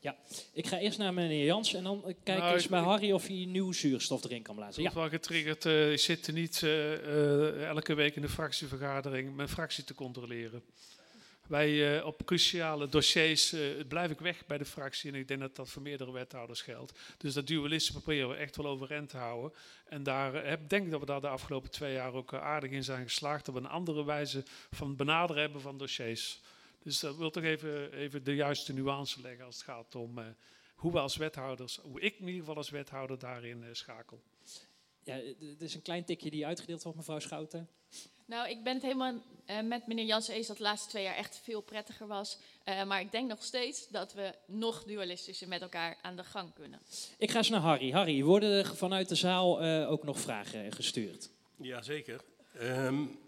[0.02, 0.16] Ja,
[0.52, 3.44] ik ga eerst naar meneer Jans en dan kijk nou, eens bij Harry of hij
[3.48, 4.82] nieuw zuurstof erin kan blazen.
[4.82, 4.94] Ik ja.
[4.94, 9.84] wel getriggerd, uh, ik zit niet uh, uh, elke week in de fractievergadering mijn fractie
[9.84, 10.62] te controleren.
[11.50, 13.54] Wij op cruciale dossiers
[13.88, 16.98] blijf ik weg bij de fractie en ik denk dat dat voor meerdere wethouders geldt.
[17.18, 19.52] Dus dat dualisme proberen we echt wel overeind te houden.
[19.88, 22.84] En daar heb, denk ik dat we daar de afgelopen twee jaar ook aardig in
[22.84, 23.44] zijn geslaagd.
[23.44, 26.40] Dat we een andere wijze van benaderen hebben van dossiers.
[26.82, 30.24] Dus dat wil toch even, even de juiste nuance leggen als het gaat om uh,
[30.74, 34.22] hoe we als wethouders, hoe ik in ieder geval als wethouder daarin uh, schakel.
[35.10, 37.68] Ja, het is een klein tikje die uitgedeeld wordt, mevrouw Schouten.
[38.24, 39.14] Nou, ik ben het helemaal
[39.46, 42.38] uh, met meneer Jansen eens dat de laatste twee jaar echt veel prettiger was.
[42.64, 46.54] Uh, maar ik denk nog steeds dat we nog dualistischer met elkaar aan de gang
[46.54, 46.80] kunnen.
[47.18, 47.92] Ik ga eens naar Harry.
[47.92, 51.30] Harry, worden er vanuit de zaal uh, ook nog vragen gestuurd?
[51.56, 52.20] Jazeker.
[52.60, 53.18] Um,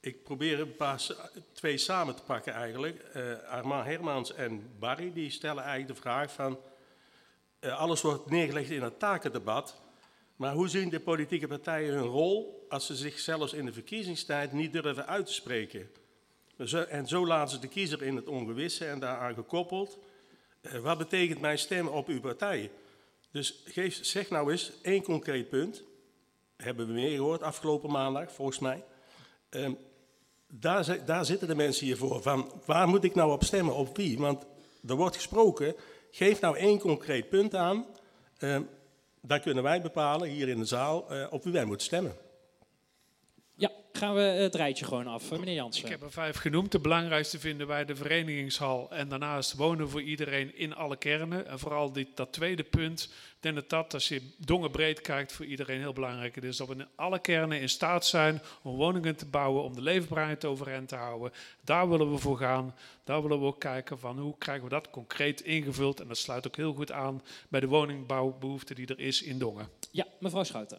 [0.00, 1.06] ik probeer een paar,
[1.52, 3.04] twee samen te pakken eigenlijk.
[3.16, 6.58] Uh, Armand Hermans en Barry die stellen eigenlijk de vraag van...
[7.60, 9.80] Uh, alles wordt neergelegd in het takendebat.
[10.38, 14.52] Maar hoe zien de politieke partijen hun rol als ze zich zelfs in de verkiezingstijd
[14.52, 15.90] niet durven uit te spreken?
[16.88, 19.98] En zo laten ze de kiezer in het ongewisse en daaraan gekoppeld.
[20.62, 22.70] Uh, wat betekent mijn stem op uw partij?
[23.30, 25.82] Dus geef, zeg nou eens één concreet punt.
[26.56, 28.84] Hebben we meer gehoord afgelopen maandag, volgens mij.
[29.50, 29.78] Um,
[30.46, 32.22] daar, daar, zitten de mensen hier voor.
[32.22, 34.18] Van waar moet ik nou op stemmen, op wie?
[34.18, 34.46] Want
[34.86, 35.74] er wordt gesproken,
[36.10, 37.86] geef nou één concreet punt aan.
[38.38, 38.58] Uh,
[39.22, 42.12] daar kunnen wij bepalen, hier in de zaal, uh, op wie wij moeten stemmen.
[43.58, 45.84] Ja, gaan we het rijtje gewoon af, meneer Jansen.
[45.84, 46.72] Ik heb er vijf genoemd.
[46.72, 51.46] De belangrijkste vinden wij de verenigingshal en daarnaast wonen voor iedereen in alle kernen.
[51.46, 55.32] En vooral dit, dat tweede punt, ik denk dat dat, als je dongen breed kijkt,
[55.32, 56.56] voor iedereen heel belangrijk is.
[56.56, 60.44] Dat we in alle kernen in staat zijn om woningen te bouwen, om de leefbaarheid
[60.44, 61.32] overeind te houden.
[61.64, 62.74] Daar willen we voor gaan.
[63.04, 66.00] Daar willen we ook kijken van hoe krijgen we dat concreet ingevuld.
[66.00, 69.68] En dat sluit ook heel goed aan bij de woningbouwbehoefte die er is in Dongen.
[69.90, 70.78] Ja, mevrouw Schouten.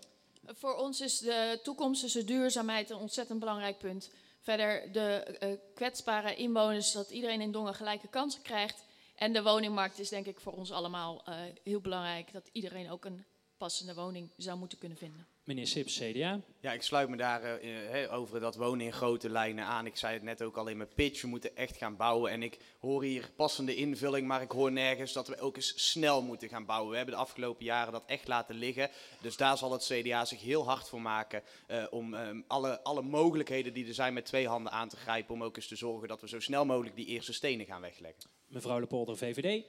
[0.54, 4.10] Voor ons is de toekomstige duurzaamheid een ontzettend belangrijk punt.
[4.40, 8.84] Verder de uh, kwetsbare inwoners, dat iedereen in Dongen gelijke kansen krijgt.
[9.16, 12.34] En de woningmarkt is denk ik voor ons allemaal uh, heel belangrijk.
[12.34, 13.26] Dat iedereen ook een
[13.58, 15.28] passende woning zou moeten kunnen vinden.
[15.50, 16.42] Meneer Sips, CDA.
[16.60, 19.86] Ja, ik sluit me daar uh, over dat wonen in grote lijnen aan.
[19.86, 22.32] Ik zei het net ook al in mijn pitch, we moeten echt gaan bouwen.
[22.32, 26.22] En ik hoor hier passende invulling, maar ik hoor nergens dat we ook eens snel
[26.22, 26.90] moeten gaan bouwen.
[26.90, 28.90] We hebben de afgelopen jaren dat echt laten liggen.
[29.22, 33.02] Dus daar zal het CDA zich heel hard voor maken uh, om um, alle, alle
[33.02, 35.34] mogelijkheden die er zijn met twee handen aan te grijpen.
[35.34, 38.30] Om ook eens te zorgen dat we zo snel mogelijk die eerste stenen gaan wegleggen.
[38.48, 39.64] Mevrouw Lepolder, VVD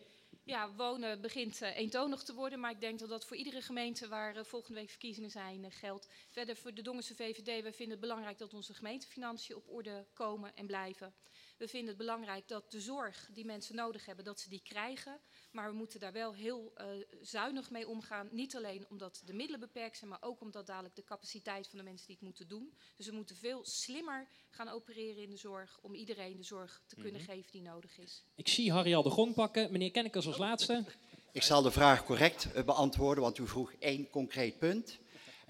[0.51, 2.61] ja, wonen begint uh, eentonig te worden.
[2.61, 5.71] Maar ik denk dat dat voor iedere gemeente waar uh, volgende week verkiezingen zijn uh,
[5.71, 6.09] geldt.
[6.29, 10.57] Verder voor de Dongense VVD, wij vinden het belangrijk dat onze gemeentefinanciën op orde komen
[10.57, 11.15] en blijven.
[11.61, 15.21] We vinden het belangrijk dat de zorg die mensen nodig hebben, dat ze die krijgen.
[15.51, 16.85] Maar we moeten daar wel heel uh,
[17.21, 18.29] zuinig mee omgaan.
[18.31, 21.85] Niet alleen omdat de middelen beperkt zijn, maar ook omdat dadelijk de capaciteit van de
[21.85, 22.75] mensen die het moeten doen.
[22.97, 26.95] Dus we moeten veel slimmer gaan opereren in de zorg om iedereen de zorg te
[26.95, 27.35] kunnen mm -hmm.
[27.35, 28.25] geven die nodig is.
[28.35, 29.73] Ik zie Harry al de grond pakken.
[29.73, 30.85] Meneer Kennekes als laatste.
[31.33, 34.99] Ik zal de vraag correct uh, beantwoorden, want u vroeg één concreet punt.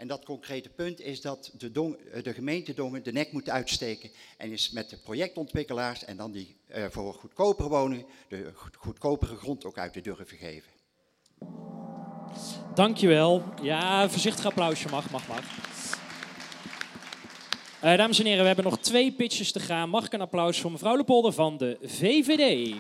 [0.01, 4.11] En dat concrete punt is dat de, Dong, de gemeente Dongen de nek moet uitsteken.
[4.37, 9.65] En is met de projectontwikkelaars en dan die uh, voor goedkopere woningen de goedkopere grond
[9.65, 10.71] ook uit te durven geven.
[12.75, 13.45] Dankjewel.
[13.63, 15.45] Ja, voorzichtig applausje mag, mag, mag.
[17.81, 19.89] Eh, dames en heren, we hebben nog twee pitches te gaan.
[19.89, 22.75] Mag ik een applaus voor mevrouw Lepolder van de VVD?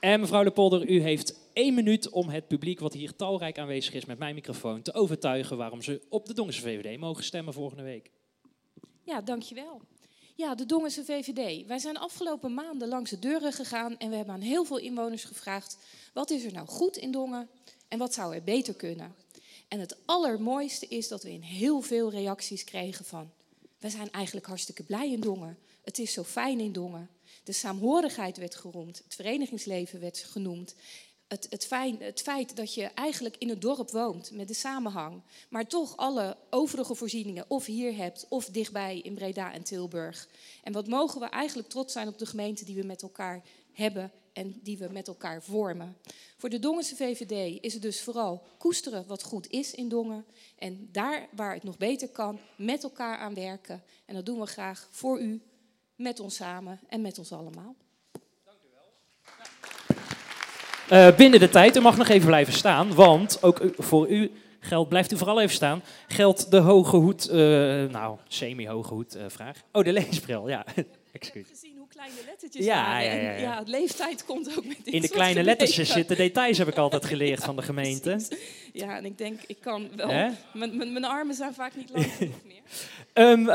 [0.00, 4.04] En mevrouw Lepolder, u heeft één minuut om het publiek wat hier talrijk aanwezig is
[4.04, 8.10] met mijn microfoon te overtuigen waarom ze op de Dongense VVD mogen stemmen volgende week.
[9.04, 9.80] Ja, dankjewel.
[10.34, 11.66] Ja, de Dongense VVD.
[11.66, 15.24] Wij zijn afgelopen maanden langs de deuren gegaan en we hebben aan heel veel inwoners
[15.24, 15.76] gevraagd:
[16.12, 17.48] wat is er nou goed in Dongen
[17.88, 19.14] en wat zou er beter kunnen?
[19.68, 23.30] En het allermooiste is dat we in heel veel reacties kregen van:
[23.78, 25.58] we zijn eigenlijk hartstikke blij in Dongen.
[25.82, 27.10] Het is zo fijn in Dongen.
[27.44, 30.74] De saamhorigheid werd geroemd, het verenigingsleven werd genoemd.
[31.30, 31.68] Het, het,
[31.98, 36.36] het, feit dat je eigenlijk in het dorp woont met de samenhang, maar toch alle
[36.50, 40.28] overige voorzieningen of hier hebt of dichtbij in Breda en Tilburg.
[40.62, 44.12] En wat mogen we eigenlijk trots zijn op de gemeente die we met elkaar hebben
[44.32, 45.96] en die we met elkaar vormen.
[46.36, 50.24] Voor de Dongense VVD is het dus vooral koesteren wat goed is in Dongen
[50.58, 53.82] en daar waar het nog beter kan, met elkaar aan werken.
[54.04, 55.42] En dat doen we graag voor u,
[55.96, 57.76] met ons samen en met ons allemaal.
[60.92, 64.30] Uh, binnen de tijd, u mag nog even blijven staan, want ook u, voor u
[64.60, 67.34] geldt, blijft u vooral even staan, geldt de hoge hoed, uh,
[67.84, 69.56] nou, semi-hoge hoed uh, vraag.
[69.72, 70.64] Oh, de leesbril, ja.
[71.12, 71.46] Excuus.
[71.48, 73.04] gezien hoe kleine lettertjes ja, waren.
[73.04, 73.38] Ja, ja, ja.
[73.38, 77.04] ja, leeftijd komt ook met dit In de kleine lettertjes zitten details, heb ik altijd
[77.04, 78.20] geleerd van de gemeente.
[78.72, 80.32] Ja, en ik denk, ik kan wel...
[80.52, 82.62] Mijn armen zijn vaak niet lang genoeg meer.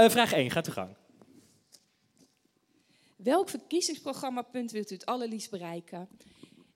[0.04, 0.90] um, vraag 1, gaat u gang.
[3.16, 6.08] Welk verkiezingsprogrammapunt wilt u het allerliefst bereiken?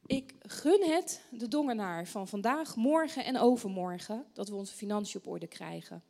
[0.09, 5.27] Ik gun het de dongenaar van vandaag, morgen en overmorgen dat we onze financiën op
[5.27, 6.03] orde krijgen.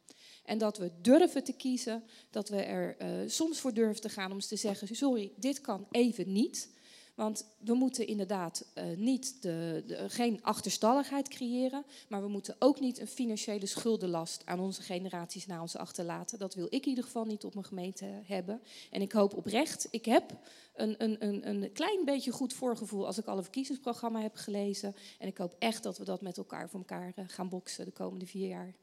[0.45, 4.32] En dat we durven te kiezen, dat we er uh, soms voor durven te gaan
[4.32, 6.70] om te zeggen: sorry, dit kan even niet.
[7.16, 13.00] Want we moeten inderdaad uh, niet de, geen achterstalligheid creëren, maar we moeten ook niet
[13.00, 16.39] een financiële schuldenlast aan onze generaties na ons achterlaten.
[16.39, 18.62] Dat wil ik in ieder geval niet op mijn gemeente hebben.
[18.91, 20.38] En ik hoop oprecht, ik heb
[20.82, 24.95] een, een, een, een klein beetje goed voorgevoel als ik alle verkiezingsprogramma heb gelezen.
[25.17, 27.91] En ik hoop echt dat we dat met elkaar voor elkaar uh, gaan boksen de
[27.91, 28.75] komende vier jaar.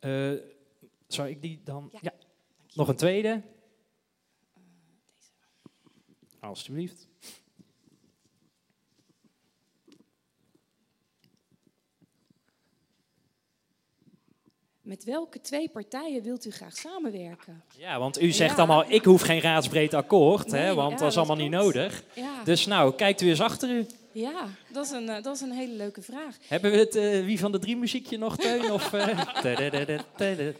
[0.00, 0.40] Uh,
[1.06, 1.88] zou ik die dan?
[1.92, 1.98] Ja.
[2.02, 2.14] ja.
[2.74, 3.42] Nog een tweede?
[6.40, 7.08] Alsjeblieft.
[14.88, 17.62] Met welke twee partijen wilt u graag samenwerken?
[17.76, 21.16] Ja, want u zegt allemaal, ik hoef geen raadsbreed akkoord, hè, want ja, dat is
[21.16, 22.02] allemaal niet nodig.
[22.14, 22.42] Ja.
[22.44, 23.86] Dus nou, kijkt u eens achter u.
[24.12, 26.36] Ja, dat is een, uh, dat is een hele leuke vraag.
[26.46, 28.72] Hebben we het uh, Wie van de Drie muziekje nog, Teun?
[28.72, 29.06] of, uh...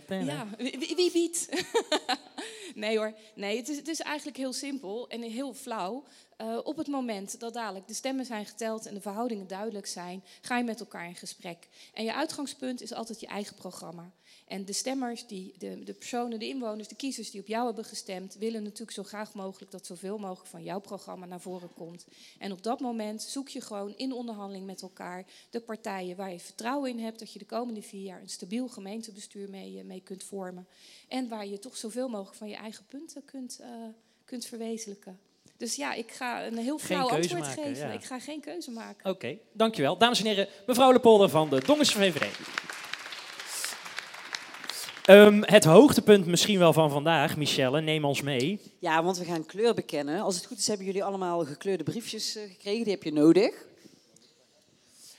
[0.09, 1.49] ja, wie, wie biedt?
[2.79, 6.05] nee hoor, nee, het is, het is eigenlijk heel simpel en heel flauw.
[6.41, 10.25] Uh, op het moment dat dadelijk de stemmen zijn geteld en de verhoudingen duidelijk zijn,
[10.41, 11.69] ga je met elkaar in gesprek.
[11.95, 14.13] En je uitgangspunt is altijd je eigen programma.
[14.47, 17.85] En de stemmers, die, de, de personen, de inwoners, de kiezers die op jou hebben
[17.85, 22.07] gestemd, willen natuurlijk zo graag mogelijk dat zoveel mogelijk van jouw programma naar voren komt.
[22.39, 26.41] En op dat moment zoek je gewoon in onderhandeling met elkaar de partijen waar je
[26.41, 30.25] vertrouwen in hebt dat je de komende vier jaar een stabiel gemeentebestuur mee, mee kunt
[30.25, 30.67] vormen.
[31.09, 33.67] En waar je toch zoveel mogelijk van je eigen punten kunt, uh,
[34.25, 35.19] kunt verwezenlijken.
[35.57, 37.89] Dus ja, ik ga een heel flauw antwoord maken, geven.
[37.89, 37.93] Ja.
[37.93, 38.99] Ik ga geen keuze maken.
[38.99, 39.99] Oké, okay, dankjewel.
[39.99, 42.39] Dames en heren, mevrouw Lepolder van de Dongense VVD.
[45.11, 48.61] Um, het hoogtepunt misschien wel van vandaag, Michelle, neem ons mee.
[48.79, 50.21] Ja, want we gaan kleur bekennen.
[50.21, 52.85] Als het goed is, hebben jullie allemaal gekleurde briefjes uh, gekregen.
[52.85, 53.67] Die heb je nodig.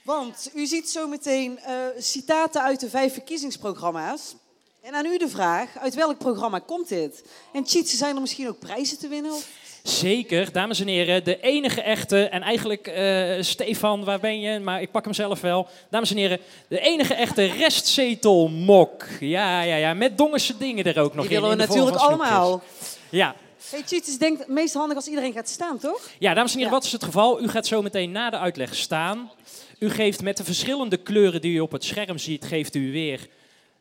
[0.04, 4.34] Want u ziet zo meteen uh, citaten uit de vijf verkiezingsprogramma's.
[4.82, 7.24] En aan u de vraag, uit welk programma komt dit?
[7.52, 9.32] En Cheats, zijn er misschien ook prijzen te winnen?
[9.32, 9.48] Of?
[9.82, 14.58] Zeker, dames en heren, de enige echte, en eigenlijk uh, Stefan, waar ben je?
[14.58, 15.68] Maar ik pak hem zelf wel.
[15.90, 16.38] Dames en heren,
[16.68, 19.06] de enige echte restzetelmok.
[19.20, 21.40] Ja, ja, ja, met dongense dingen er ook nog Die in.
[21.40, 22.62] willen we natuurlijk allemaal.
[23.10, 23.34] Ja.
[23.70, 26.08] Hey, Cheats denkt het meest handig als iedereen gaat staan, toch?
[26.18, 26.78] Ja, dames en heren, ja.
[26.78, 27.42] wat is het geval?
[27.42, 29.30] U gaat zo meteen na de uitleg staan.
[29.78, 33.28] U geeft met de verschillende kleuren die u op het scherm ziet, geeft u weer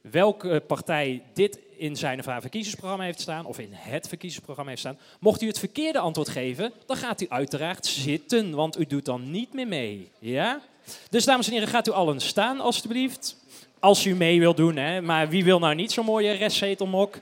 [0.01, 4.81] welke partij dit in zijn of haar verkiezingsprogramma heeft staan, of in het verkiezingsprogramma heeft
[4.81, 4.97] staan.
[5.19, 9.31] Mocht u het verkeerde antwoord geven, dan gaat u uiteraard zitten, want u doet dan
[9.31, 10.11] niet meer mee.
[10.19, 10.61] Ja?
[11.09, 13.37] Dus dames en heren, gaat u allen staan alstublieft.
[13.79, 15.01] Als u mee wilt doen, hè.
[15.01, 17.17] maar wie wil nou niet zo'n mooie restzetelmok?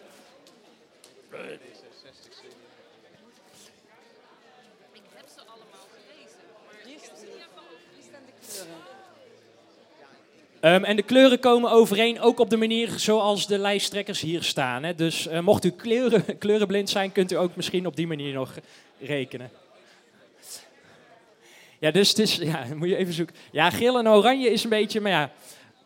[10.67, 14.83] Um, en de kleuren komen overeen, ook op de manier zoals de lijsttrekkers hier staan.
[14.83, 14.95] Hè.
[14.95, 18.53] Dus uh, mocht u kleuren, kleurenblind zijn, kunt u ook misschien op die manier nog
[18.99, 19.49] rekenen.
[21.79, 23.35] Ja, dus het is, ja, moet je even zoeken.
[23.51, 25.31] Ja, geel en oranje is een beetje, maar ja,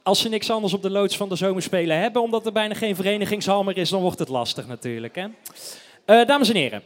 [0.03, 2.95] als ze niks anders op de loods van de zomerspelen hebben, omdat er bijna geen
[2.95, 5.15] verenigingshal meer is, dan wordt het lastig natuurlijk.
[5.15, 5.27] Hè?
[6.05, 6.83] Eh, dames en heren,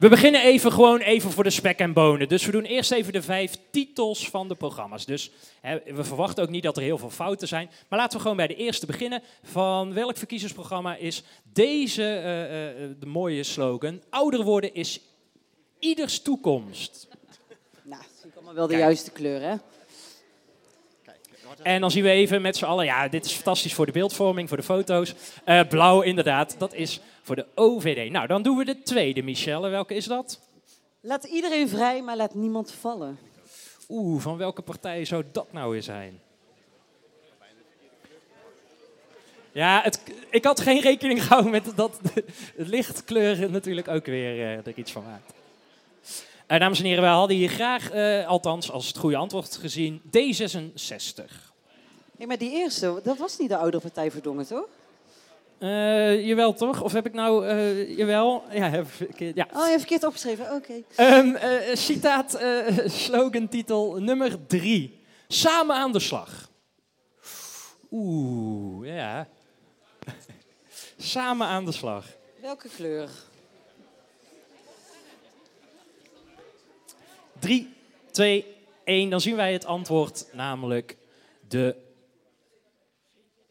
[0.00, 2.28] we beginnen even gewoon even voor de spek en bonen.
[2.28, 5.06] Dus we doen eerst even de vijf titels van de programma's.
[5.06, 7.70] Dus hè, we verwachten ook niet dat er heel veel fouten zijn.
[7.88, 9.22] Maar laten we gewoon bij de eerste beginnen.
[9.42, 11.22] Van welk verkiezingsprogramma is
[11.52, 14.02] deze eh, eh, de mooie slogan?
[14.10, 15.00] Ouder worden is
[15.78, 17.08] ieders toekomst.
[17.82, 19.56] Nou, zie ik allemaal wel de juiste kleur, hè?
[21.62, 24.48] En dan zien we even met z'n allen, ja, dit is fantastisch voor de beeldvorming,
[24.48, 25.14] voor de foto's.
[25.44, 28.10] Eh, blauw, inderdaad, dat is voor de OVD.
[28.10, 29.68] Nou, dan doen we de tweede, Michelle.
[29.68, 30.40] Welke is dat?
[31.00, 33.18] Laat iedereen vrij, maar laat niemand vallen.
[33.88, 36.20] Oeh, van welke partij zou dat nou weer zijn?
[39.52, 42.24] Ja, het, ik had geen rekening gehouden met dat de,
[42.56, 45.32] lichtkleur natuurlijk ook weer eh, er iets van maakt.
[46.50, 50.02] Uh, dames en heren, wij hadden hier graag, uh, althans als het goede antwoord gezien,
[50.06, 51.24] D66.
[52.16, 54.66] Hey, maar die eerste, dat was niet de oudere partij Verdongen, toch?
[55.58, 56.82] Uh, jawel, toch?
[56.82, 57.46] Of heb ik nou,
[57.96, 58.44] jawel?
[58.52, 59.46] Ja, heb verkeerd, ja.
[59.52, 60.82] Oh, je hebt verkeerd opgeschreven, oké.
[60.96, 61.18] Okay.
[61.18, 61.36] Um,
[61.76, 62.38] citaat,
[62.86, 65.00] slogan, titel nummer drie.
[65.28, 66.50] Samen aan de slag.
[67.90, 69.28] Oeh, ja.
[70.98, 72.04] Samen aan de slag.
[72.40, 73.08] Welke kleur?
[77.40, 77.74] 3,
[78.10, 78.44] 2,
[78.84, 79.10] 1.
[79.10, 80.96] Dan zien wij het antwoord, namelijk
[81.48, 81.76] de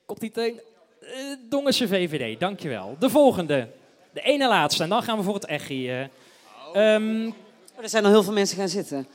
[0.06, 0.62] koptiteling
[1.02, 2.40] uh, Dongense VVD.
[2.40, 2.96] Dankjewel.
[3.00, 3.68] De volgende.
[4.14, 4.84] De ene laatste.
[4.84, 6.00] En dan gaan we voor het echi.
[6.00, 9.08] Uh, um, oh, er zijn al heel veel mensen gaan zitten.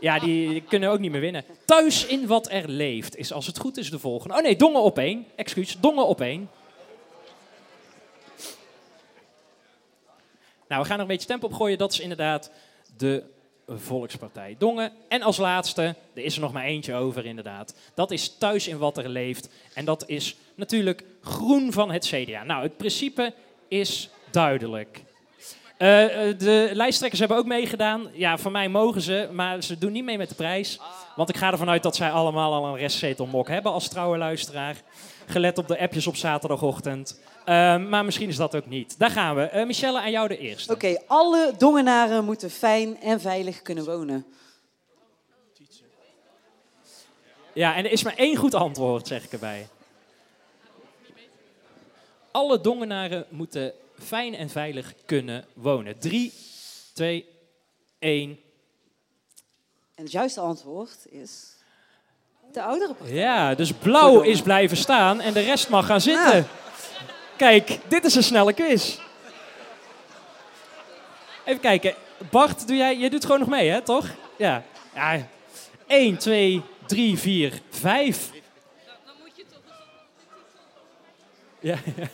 [0.00, 1.44] Ja, die kunnen ook niet meer winnen.
[1.64, 4.36] Thuis in wat er leeft is als het goed is de volgende.
[4.36, 5.26] Oh nee, Dongen op één.
[5.36, 6.50] Excuus, Dongen op één.
[10.68, 11.78] Nou, we gaan er een beetje tempo op gooien.
[11.78, 12.50] Dat is inderdaad
[12.96, 13.24] de
[13.68, 14.92] Volkspartij Dongen.
[15.08, 15.82] En als laatste,
[16.14, 17.74] er is er nog maar eentje over inderdaad.
[17.94, 19.48] Dat is Thuis in wat er leeft.
[19.74, 22.44] En dat is natuurlijk groen van het CDA.
[22.44, 23.32] Nou, het principe
[23.68, 25.02] is duidelijk.
[25.78, 25.88] Uh,
[26.38, 28.08] de lijsttrekkers hebben ook meegedaan.
[28.12, 30.80] Ja, van mij mogen ze, maar ze doen niet mee met de prijs.
[31.16, 34.76] Want ik ga ervan uit dat zij allemaal al een restzetelmok hebben als trouwe luisteraar.
[35.26, 37.20] Gelet op de appjes op zaterdagochtend.
[37.38, 37.44] Uh,
[37.86, 38.98] maar misschien is dat ook niet.
[38.98, 39.50] Daar gaan we.
[39.54, 40.72] Uh, Michelle, aan jou de eerste.
[40.72, 44.26] Oké, okay, alle Dongenaren moeten fijn en veilig kunnen wonen.
[47.52, 49.68] Ja, en er is maar één goed antwoord, zeg ik erbij.
[52.30, 55.98] Alle Dongenaren moeten fijn en veilig kunnen wonen.
[55.98, 56.32] 3,
[56.94, 57.28] 2,
[57.98, 58.38] 1.
[59.94, 61.53] En het juiste antwoord is
[62.54, 63.16] de oudere partij.
[63.16, 66.36] Ja, dus blauw is blijven staan en de rest mag gaan zitten.
[66.36, 66.44] Ja.
[67.36, 68.98] Kijk, dit is een snelle quiz.
[71.44, 71.94] Even kijken.
[72.30, 74.06] Bart, doe jij, jij doet gewoon nog mee, hè, toch?
[74.36, 74.62] Ja.
[74.94, 75.26] ja.
[75.86, 78.30] 1, 2, 3, 4, 5.
[78.86, 79.76] Dan moet je toch...
[81.60, 82.08] Ja, ja.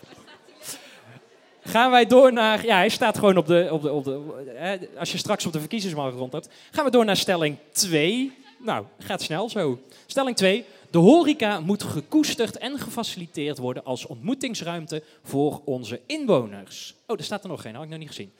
[1.64, 2.64] Gaan wij door naar.
[2.64, 3.68] Ja, hij staat gewoon op de.
[3.70, 6.48] Op de, op de hè, als je straks op de verkiezingsmarkt rond hebt.
[6.70, 8.39] Gaan we door naar stelling 2.
[8.62, 9.80] Nou, gaat snel zo.
[10.06, 10.64] Stelling 2.
[10.90, 16.94] De horeca moet gekoesterd en gefaciliteerd worden als ontmoetingsruimte voor onze inwoners.
[17.06, 18.32] Oh, er staat er nog geen, had ik nog niet gezien.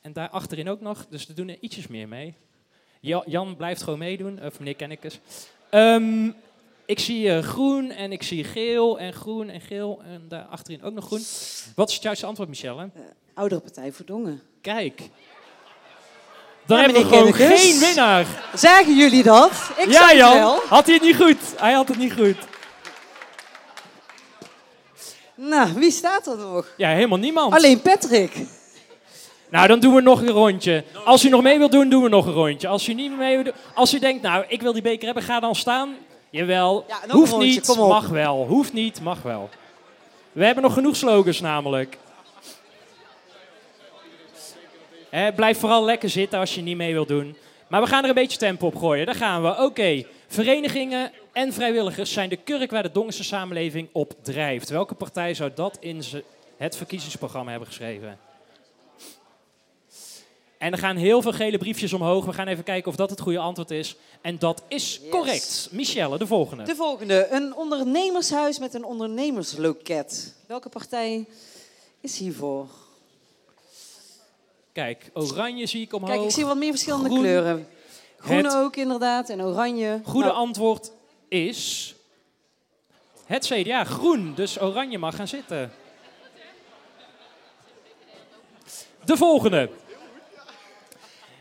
[0.00, 2.34] En daar achterin ook nog, dus we doen er ietsjes meer mee.
[3.00, 5.18] Jan blijft gewoon meedoen, of meneer Kennekes.
[5.70, 6.34] Um,
[6.84, 10.82] ik zie uh, groen en ik zie geel en groen en geel en daar achterin
[10.82, 11.22] ook nog groen.
[11.74, 12.82] Wat is het juiste antwoord, Michelle?
[12.82, 13.02] Uh,
[13.34, 14.42] oudere Partij voor Dongen.
[14.60, 15.10] Kijk.
[16.66, 18.26] Dan ja, hebben we gewoon geen winnaar.
[18.54, 19.50] Zagen jullie dat?
[19.76, 20.34] Ik ja, Jan.
[20.34, 20.60] Wel.
[20.68, 21.38] Had hij het niet goed?
[21.56, 22.36] Hij had het niet goed.
[25.34, 26.66] Nou, wie staat er nog?
[26.76, 27.54] Ja, helemaal niemand.
[27.54, 28.36] Alleen Patrick.
[29.50, 30.84] Nou, dan doen we nog een rondje.
[31.04, 32.68] Als u nog mee wilt doen, doen we nog een rondje.
[32.68, 35.22] Als u niet mee wilt doen, als u denkt, nou, ik wil die beker hebben,
[35.22, 35.96] ga dan staan.
[36.30, 38.46] Jawel, ja, hoeft niet, mag wel.
[38.48, 39.48] Hoeft niet, mag wel.
[40.32, 41.98] We hebben nog genoeg slogans namelijk.
[45.34, 47.36] Blijf vooral lekker zitten als je niet mee wilt doen.
[47.68, 49.06] Maar we gaan er een beetje tempo op gooien.
[49.06, 49.64] Daar gaan we.
[49.64, 54.68] Oké, verenigingen en vrijwilligers zijn de kurk waar de Dongse samenleving op drijft.
[54.68, 56.02] Welke partij zou dat in
[56.56, 58.18] het verkiezingsprogramma hebben geschreven?
[60.58, 62.24] En er gaan heel veel gele briefjes omhoog.
[62.24, 63.96] We gaan even kijken of dat het goede antwoord is.
[64.20, 65.68] En dat is correct.
[65.70, 66.64] Michelle, de volgende.
[66.64, 67.28] De volgende.
[67.30, 70.34] Een ondernemershuis met een ondernemersloket.
[70.46, 71.26] Welke partij
[72.00, 72.66] is hiervoor?
[74.72, 76.10] Kijk, oranje zie ik omhoog.
[76.10, 77.68] Kijk, ik zie wat meer verschillende kleuren.
[78.16, 80.00] Groen ook inderdaad en oranje.
[80.04, 80.38] Goede nou.
[80.38, 80.92] antwoord
[81.28, 81.94] is...
[83.24, 84.34] Het CDA, groen.
[84.34, 85.72] Dus oranje mag gaan zitten.
[89.04, 89.70] De volgende.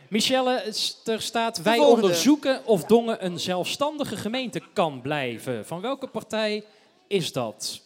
[0.07, 0.73] Michelle,
[1.05, 1.61] er staat...
[1.61, 5.65] Wij onderzoeken of Dongen een zelfstandige gemeente kan blijven.
[5.65, 6.63] Van welke partij
[7.07, 7.81] is dat?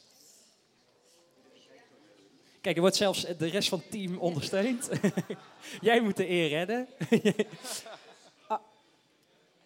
[2.66, 4.90] Kijk, er wordt zelfs de rest van het team ondersteund.
[5.82, 6.88] Jij moet de eer redden.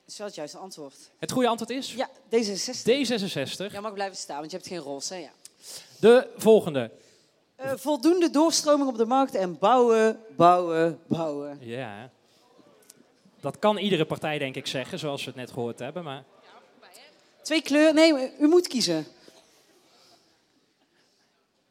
[0.07, 0.95] Is dat het juiste antwoord?
[1.19, 1.93] het goede antwoord is?
[1.93, 2.79] Ja, D66.
[2.79, 3.71] D66.
[3.71, 5.13] Jij mag blijven staan, want je hebt geen roze.
[5.13, 5.19] hè?
[5.19, 5.29] Ja.
[5.99, 6.91] De volgende.
[7.55, 11.57] Eh, voldoende doorstroming op de markt en bouwen, bouwen, bouwen.
[11.61, 12.09] Ja.
[13.39, 16.03] Dat kan iedere partij denk ik zeggen, zoals we het net gehoord hebben.
[16.03, 16.23] Maar
[17.41, 17.95] Twee kleuren.
[17.95, 19.05] Nee, u moet kiezen.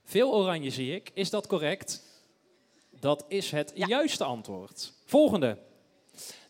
[0.09, 1.11] Veel oranje zie ik.
[1.15, 2.03] Is dat correct?
[3.01, 4.93] Dat is het juiste antwoord.
[5.05, 5.59] Volgende.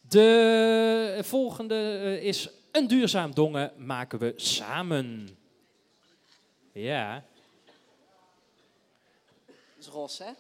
[0.01, 5.29] De volgende eh, is een duurzaam dongen maken we samen.
[6.73, 7.25] Ja,
[9.47, 10.31] Dat is roze, hè?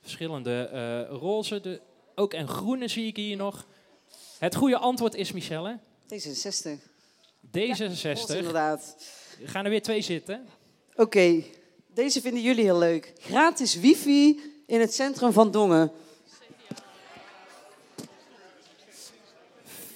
[0.00, 1.60] verschillende eh roze.
[1.60, 1.80] De,
[2.14, 3.66] ook en groene zie ik hier nog.
[4.38, 5.78] Het goede antwoord is, Michelle,
[6.14, 6.68] D66.
[7.46, 8.00] D66.
[8.02, 8.96] roze inderdaad.
[9.42, 10.46] Er gaan er weer twee zitten.
[10.94, 11.42] Oké,
[11.96, 13.12] deze vinden jullie heel leuk.
[13.18, 15.92] Gratis wifi in het centrum van Dongen.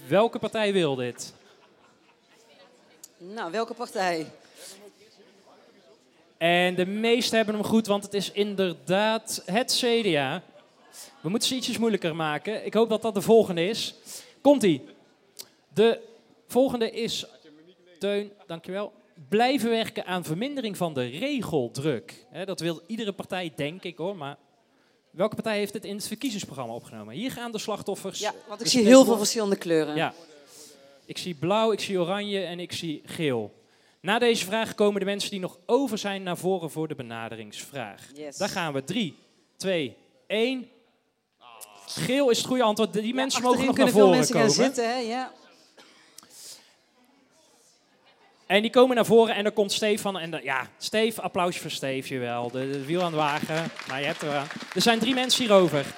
[0.07, 1.33] Welke partij wil dit?
[3.19, 4.27] Nou, welke partij?
[6.39, 10.43] En de meesten hebben hem goed, want het is inderdaad het CDA.
[11.21, 12.67] We moeten ze ietsjes moeilijker maken.
[12.67, 13.95] Ik hoop dat dat de volgende is.
[14.41, 14.85] Komt-ie.
[15.75, 16.01] De
[16.47, 17.27] volgende is,
[17.99, 19.00] Teun, dankjewel.
[19.29, 22.27] Blijven werken aan vermindering van de regeldruk.
[22.45, 24.17] Dat wil iedere partij, denk ik hoor.
[24.17, 24.37] Maar
[25.11, 27.15] welke partij heeft het in het verkiezingsprogramma opgenomen?
[27.15, 28.19] Hier gaan de slachtoffers.
[28.19, 29.97] Ja, want ik besmet zie heel veel verschillende kleuren.
[29.97, 30.15] Ja.
[31.05, 33.59] Ik zie blauw, ik zie oranje en ik zie geel.
[34.01, 38.11] Na deze vraag komen de mensen die nog over zijn naar voren voor de benaderingsvraag.
[38.15, 38.37] Yes.
[38.37, 38.85] Daar gaan we.
[38.85, 39.15] 3,
[39.57, 40.69] 2, 1.
[41.87, 42.93] Geel is het goede antwoord.
[42.93, 44.53] Die mensen mogen nog naar kunnen veel voren mensen komen.
[44.53, 44.99] gaan zitten, hè?
[44.99, 45.33] Ja.
[48.51, 50.19] En die komen naar voren en dan komt Stefan.
[50.19, 52.51] En ja, Steve, applausje voor Steve, jawel.
[52.51, 53.71] De, de wiel aan de wagen.
[53.89, 54.47] Maar je hebt er aan.
[54.75, 55.95] Er zijn drie mensen hierover.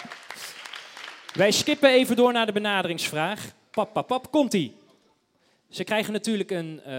[1.35, 3.53] Wij skippen even door naar de benaderingsvraag.
[3.71, 4.77] Pap, pap, pap, komt-ie.
[5.69, 6.93] Ze krijgen natuurlijk een eh,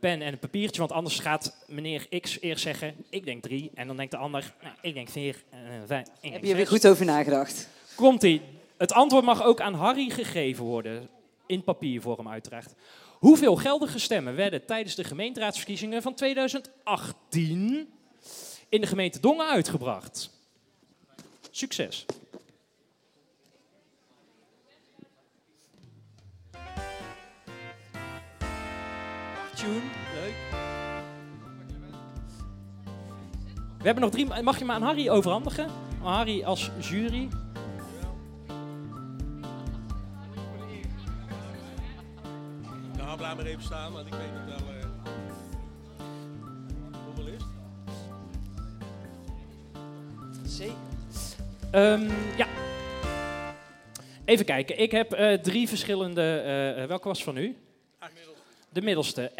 [0.00, 3.70] pen en een papiertje, want anders gaat meneer X eerst zeggen, ik denk drie.
[3.74, 5.42] En dan denkt de ander, nou, ik denk vier.
[5.50, 6.06] En, eh, vijf.
[6.20, 6.68] Ik Heb je weer zes.
[6.68, 7.68] goed over nagedacht?
[7.94, 8.42] Komt-ie.
[8.76, 11.08] Het antwoord mag ook aan Harry gegeven worden.
[11.46, 12.74] In papiervorm uiteraard.
[13.20, 17.92] Hoeveel geldige stemmen werden tijdens de gemeenteraadsverkiezingen van 2018
[18.68, 20.30] in de gemeente Dongen uitgebracht?
[21.50, 22.06] Succes.
[29.54, 29.80] Tune,
[30.14, 30.34] leuk.
[33.78, 34.42] We hebben nog drie.
[34.42, 35.70] Mag je me aan Harry overhandigen?
[36.02, 37.28] Harry als jury.
[43.30, 44.56] Blijf maar even staan, want ik weet niet wel...
[44.74, 44.84] eh,
[47.04, 47.42] hoeveel is
[50.56, 50.58] het?
[50.58, 50.60] C.
[51.70, 52.46] Ehm, ja.
[54.24, 54.78] Even kijken.
[54.78, 56.20] Ik heb eh, drie verschillende.
[56.20, 57.56] eh, eh, welke was van u?
[58.68, 59.30] De middelste.
[59.30, 59.34] 11.500.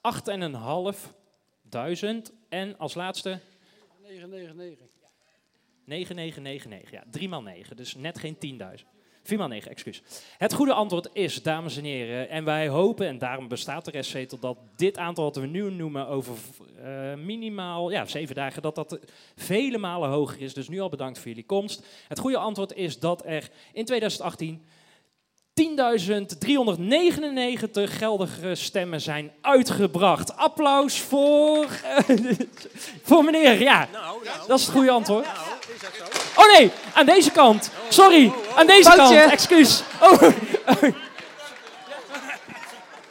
[0.00, 2.32] 8.500.
[2.48, 3.40] En als laatste
[4.02, 4.86] 999.
[5.84, 6.90] 9999.
[6.90, 7.76] Ja, 3 maal 9.
[7.76, 8.38] Dus net geen
[8.80, 8.86] 10.000.
[9.26, 10.02] 4 maal 9, excuus.
[10.38, 14.38] Het goede antwoord is, dames en heren, en wij hopen, en daarom bestaat de restzetel,
[14.38, 16.34] dat dit aantal wat we nu noemen over
[16.82, 18.98] eh, minimaal ja, zeven dagen, dat dat
[19.36, 20.54] vele malen hoger is.
[20.54, 21.86] Dus nu al bedankt voor jullie komst.
[22.08, 24.64] Het goede antwoord is dat er in 2018
[25.60, 25.64] 10.399
[27.98, 30.36] geldige stemmen zijn uitgebracht.
[30.36, 31.98] Applaus voor, eh,
[33.02, 33.88] voor meneer, ja.
[34.46, 35.26] Dat is het goede antwoord.
[36.34, 37.70] Oh nee, aan deze kant.
[37.88, 39.18] Sorry, aan deze Foutje.
[39.18, 39.32] kant.
[39.32, 39.82] Excuus.
[40.00, 40.22] Oh.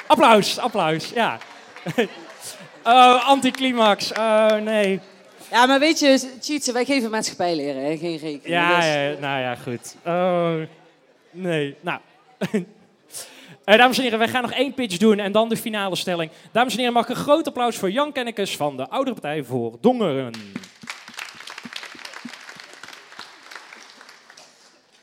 [0.07, 1.37] applaus, applaus, ja.
[2.83, 4.11] Oh, anticlimax.
[4.11, 4.99] Oh nee.
[5.51, 7.97] Ja, maar weet je, cheatsen, wij geven maatschappijleren, hè?
[7.97, 8.41] geen rekening.
[8.47, 9.95] Ja, Dus- ja, nou ja, goed.
[10.05, 10.53] Oh,
[11.31, 11.75] nee.
[11.81, 11.99] Nou.
[13.65, 16.31] Eh, dames en heren, wij gaan nog één pitch doen en dan de finale stelling.
[16.51, 19.77] Dames en heren, mag een groot applaus voor Jan Kennekes van de Oudere Partij voor
[19.81, 20.33] Dongeren.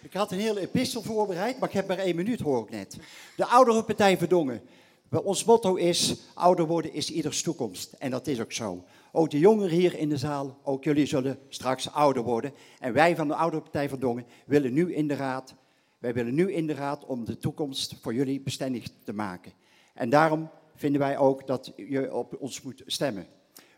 [0.00, 2.96] Ik had een hele epistel voorbereid, maar ik heb maar één minuut, hoor ik net.
[3.36, 4.62] De oudere partij Verdongen.
[5.09, 7.92] Wel, Ons motto is, ouder worden is ieders toekomst.
[7.92, 8.84] En dat is ook zo.
[9.12, 12.52] Ook de jongeren hier in de zaal, ook jullie zullen straks ouder worden.
[12.78, 15.54] En wij van de oudere partij Verdongen willen nu in de raad,
[16.02, 19.52] wij willen nu in de raad om de toekomst voor jullie bestendig te maken.
[19.94, 23.26] En daarom vinden wij ook dat je op ons moet stemmen.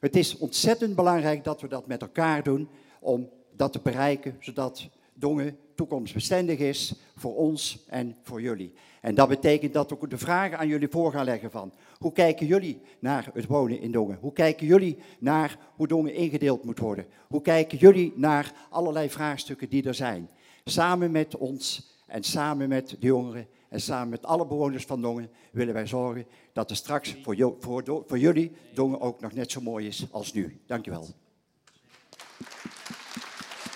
[0.01, 2.68] Het is ontzettend belangrijk dat we dat met elkaar doen
[3.01, 8.72] om dat te bereiken, zodat Dongen toekomstbestendig is voor ons en voor jullie.
[9.01, 12.46] En dat betekent dat ook de vragen aan jullie voor ga leggen van, hoe kijken
[12.46, 14.18] jullie naar het wonen in Dongen?
[14.20, 17.06] Hoe kijken jullie naar hoe Dongen ingedeeld moet worden?
[17.28, 20.30] Hoe kijken jullie naar allerlei vraagstukken die er zijn?
[20.64, 25.31] Samen met ons en samen met de jongeren en samen met alle bewoners van Dongen
[25.53, 29.61] willen wij zorgen dat er straks voor, voor, voor jullie Dongen ook nog net zo
[29.61, 30.61] mooi is als nu.
[30.66, 31.07] Dankjewel.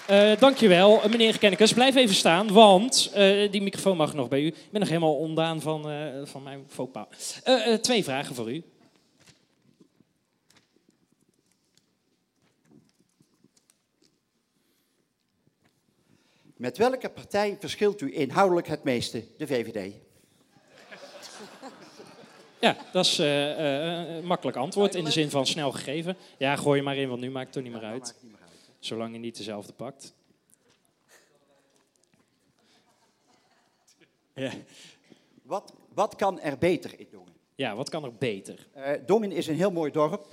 [0.06, 1.72] Eh dankjewel, meneer Kennekes.
[1.72, 4.46] Blijf even staan, want eh, die microfoon mag nog bij u.
[4.46, 7.40] Ik ben nog helemaal ondaan van, eh, van mijn faux
[7.80, 8.64] twee vragen voor u.
[16.58, 19.24] Met welke partij verschilt u inhoudelijk het meeste?
[19.36, 19.94] De VVD.
[22.60, 26.16] Ja, dat is eh, eh, een makkelijk antwoord in de zin van snel gegeven.
[26.38, 28.14] Ja, gooi je maar in, want nu maakt het toch niet meer uit.
[28.78, 30.14] Zolang je niet dezelfde pakt.
[34.34, 34.52] Ja.
[35.42, 37.32] Wat, wat kan er beter in Dongen?
[37.54, 38.66] ja, wat kan er beter?
[38.72, 40.26] Eh, Dongen is een heel mooi dorp,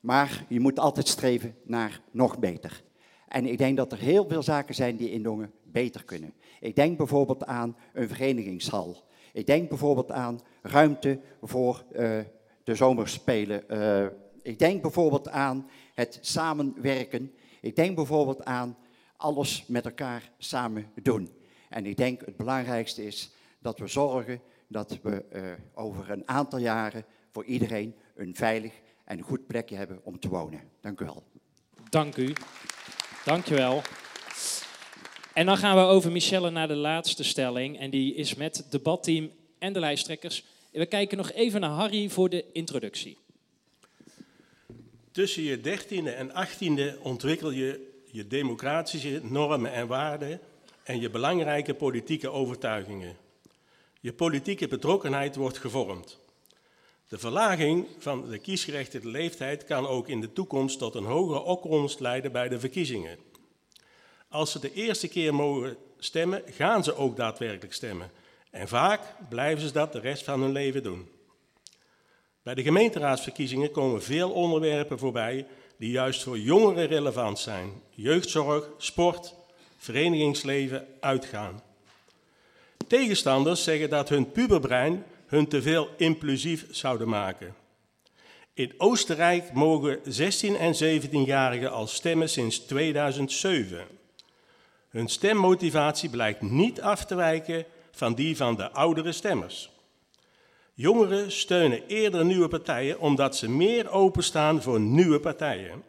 [0.00, 2.82] maar je moet altijd streven naar nog beter.
[3.28, 6.34] En ik denk dat er heel veel zaken zijn die in Dongen beter kunnen.
[6.60, 9.06] Ik denk bijvoorbeeld aan een verenigingshal.
[9.32, 12.18] Ik denk bijvoorbeeld aan ruimte voor eh,
[12.64, 13.68] de zomerspelen.
[13.68, 14.06] Eh,
[14.42, 17.34] ik denk bijvoorbeeld aan het samenwerken.
[17.60, 18.76] Ik denk bijvoorbeeld aan
[19.16, 21.30] alles met elkaar samen doen.
[21.68, 25.42] En ik denk het belangrijkste is dat we zorgen dat we eh,
[25.74, 28.72] over een aantal jaren voor iedereen een veilig
[29.04, 30.60] en goed plekje hebben om te wonen.
[30.80, 31.22] Dank u wel.
[31.90, 32.32] Dank u.
[33.24, 33.82] Dank je wel.
[35.38, 37.78] En dan gaan we over Michelle naar de laatste stelling.
[37.78, 40.44] En die is met het debatteam en de lijsttrekkers.
[40.72, 43.18] We kijken nog even naar Harry voor de introductie.
[45.12, 50.40] Tussen je dertiende en achttiende ontwikkel je je democratische normen en waarden
[50.82, 53.16] en je belangrijke politieke overtuigingen.
[54.00, 56.18] Je politieke betrokkenheid wordt gevormd.
[57.08, 62.00] De verlaging van de kiesgerechtigde leeftijd kan ook in de toekomst tot een hogere opkomst
[62.00, 63.27] leiden bij de verkiezingen.
[64.28, 68.10] Als ze de eerste keer mogen stemmen, gaan ze ook daadwerkelijk stemmen.
[68.50, 71.08] En vaak blijven ze dat de rest van hun leven doen.
[72.42, 75.46] Bij de gemeenteraadsverkiezingen komen veel onderwerpen voorbij
[75.76, 77.72] die juist voor jongeren relevant zijn.
[77.90, 79.34] Jeugdzorg, sport,
[79.76, 81.62] verenigingsleven, uitgaan.
[82.86, 87.54] Tegenstanders zeggen dat hun puberbrein hun te veel impulsief zouden maken.
[88.54, 93.86] In Oostenrijk mogen 16 en 17-jarigen al stemmen sinds 2007.
[94.88, 99.70] Hun stemmotivatie blijkt niet af te wijken van die van de oudere stemmers.
[100.74, 105.82] Jongeren steunen eerder nieuwe partijen omdat ze meer openstaan voor nieuwe partijen.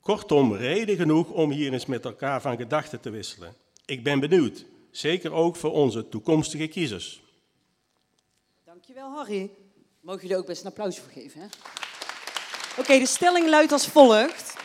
[0.00, 3.54] Kortom, reden genoeg om hier eens met elkaar van gedachten te wisselen.
[3.84, 7.22] Ik ben benieuwd, zeker ook voor onze toekomstige kiezers.
[8.64, 9.50] Dankjewel, Harry.
[10.00, 11.50] Mogen jullie ook best een applaus voor geven?
[12.78, 14.63] Oké, de stelling luidt als volgt.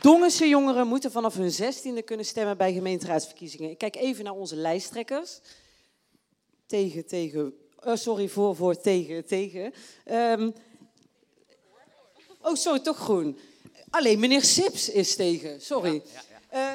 [0.00, 3.70] Dongense jongeren moeten vanaf hun zestiende kunnen stemmen bij gemeenteraadsverkiezingen.
[3.70, 5.40] Ik kijk even naar onze lijsttrekkers.
[6.66, 9.72] Tegen, tegen, eh, sorry, voor, voor, tegen, tegen.
[10.04, 10.50] Ehm,
[12.40, 13.38] oh, sorry, toch groen.
[13.90, 16.02] Alleen meneer Sips is tegen, sorry.
[16.48, 16.72] Eh,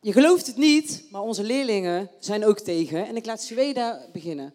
[0.00, 3.06] je gelooft het niet, maar onze leerlingen zijn ook tegen.
[3.06, 4.54] En ik laat Sweda beginnen.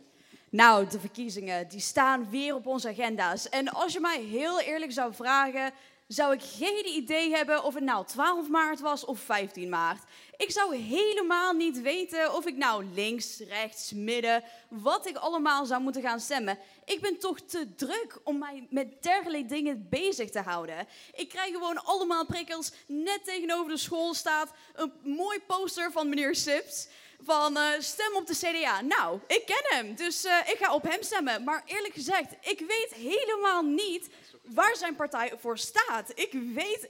[0.49, 3.49] Nou, de verkiezingen, die staan weer op onze agenda's.
[3.49, 5.73] En als je mij heel eerlijk zou vragen,
[6.13, 10.03] zou ik geen idee hebben of het nou 12 maart was of 15 maart.
[10.37, 15.81] Ik zou helemaal niet weten of ik nou links, rechts, midden, wat ik allemaal zou
[15.81, 16.57] moeten gaan stemmen.
[16.85, 20.87] Ik ben toch te druk om mij met dergelijke dingen bezig te houden.
[21.15, 22.71] Ik krijg gewoon allemaal prikkels.
[22.87, 26.87] Net tegenover de school staat een mooi poster van meneer Sips
[27.23, 28.81] van eh, stem op de CDA.
[28.81, 31.43] Nou, ik ken hem, dus eh, ik ga op hem stemmen.
[31.43, 34.09] Maar eerlijk gezegd, ik weet helemaal niet
[34.43, 36.11] waar zijn partij voor staat.
[36.15, 36.89] Ik weet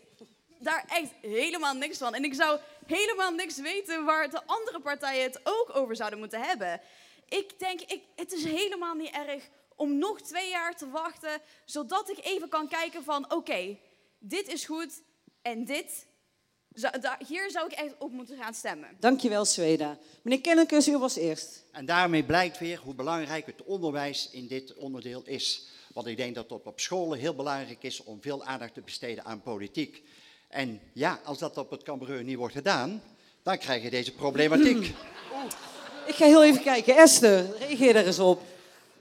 [0.59, 2.13] daar echt helemaal niks van.
[2.13, 6.41] En ik zou helemaal niks weten waar de andere partijen het ook over zouden moeten
[6.41, 6.81] hebben.
[7.29, 12.09] Ik denk, ik, het is helemaal niet erg om nog twee jaar te wachten, zodat
[12.09, 13.77] ik even kan kijken van, oké,
[14.19, 15.01] dit is goed
[15.41, 16.05] en dit,
[17.27, 18.89] hier zou ik echt op moeten gaan stemmen.
[18.99, 19.97] Dankjewel, Sweda.
[20.21, 21.63] Meneer Kennekes, u was eerst.
[21.71, 25.67] En daarmee blijkt weer hoe belangrijk het onderwijs in dit onderdeel is.
[25.93, 29.25] Want ik denk dat het op scholen heel belangrijk is om veel aandacht te besteden
[29.25, 30.03] aan politiek.
[30.47, 33.01] En ja, als dat op het Cambreur niet wordt gedaan,
[33.43, 34.85] dan krijg je deze problematiek.
[36.07, 36.95] Ik ga heel even kijken.
[36.95, 38.41] Esther, reageer daar eens op.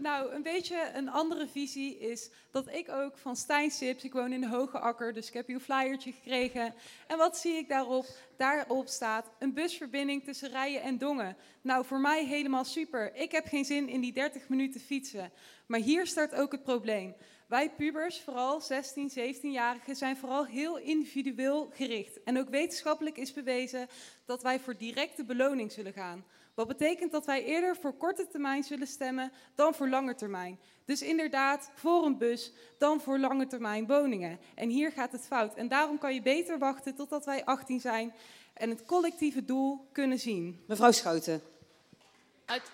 [0.01, 4.33] Nou, een beetje een andere visie is dat ik ook van Stijn Sips, ik woon
[4.33, 6.75] in de Hoge Akker, dus ik heb een flyertje gekregen.
[7.07, 8.07] En wat zie ik daarop?
[8.37, 11.37] Daarop staat een busverbinding tussen Rijen en Dongen.
[11.61, 13.15] Nou, voor mij helemaal super.
[13.15, 15.33] Ik heb geen zin in die 30 minuten fietsen.
[15.67, 17.15] Maar hier start ook het probleem.
[17.49, 22.23] Wij pubers, vooral 16, 17-jarigen, zijn vooral heel individueel gericht.
[22.23, 23.89] En ook wetenschappelijk is bewezen
[24.25, 26.25] dat wij voor directe beloning zullen gaan.
[26.55, 30.59] Wat betekent dat wij eerder voor korte termijn zullen stemmen dan voor lange termijn.
[30.85, 34.39] Dus inderdaad, voor een bus dan voor lange termijn woningen.
[34.55, 35.55] En hier gaat het fout.
[35.55, 38.15] En daarom kan je beter wachten totdat wij 18 zijn
[38.55, 40.65] en het collectieve doel kunnen zien.
[40.67, 41.43] Mevrouw Schouten.
[42.45, 42.71] Uit,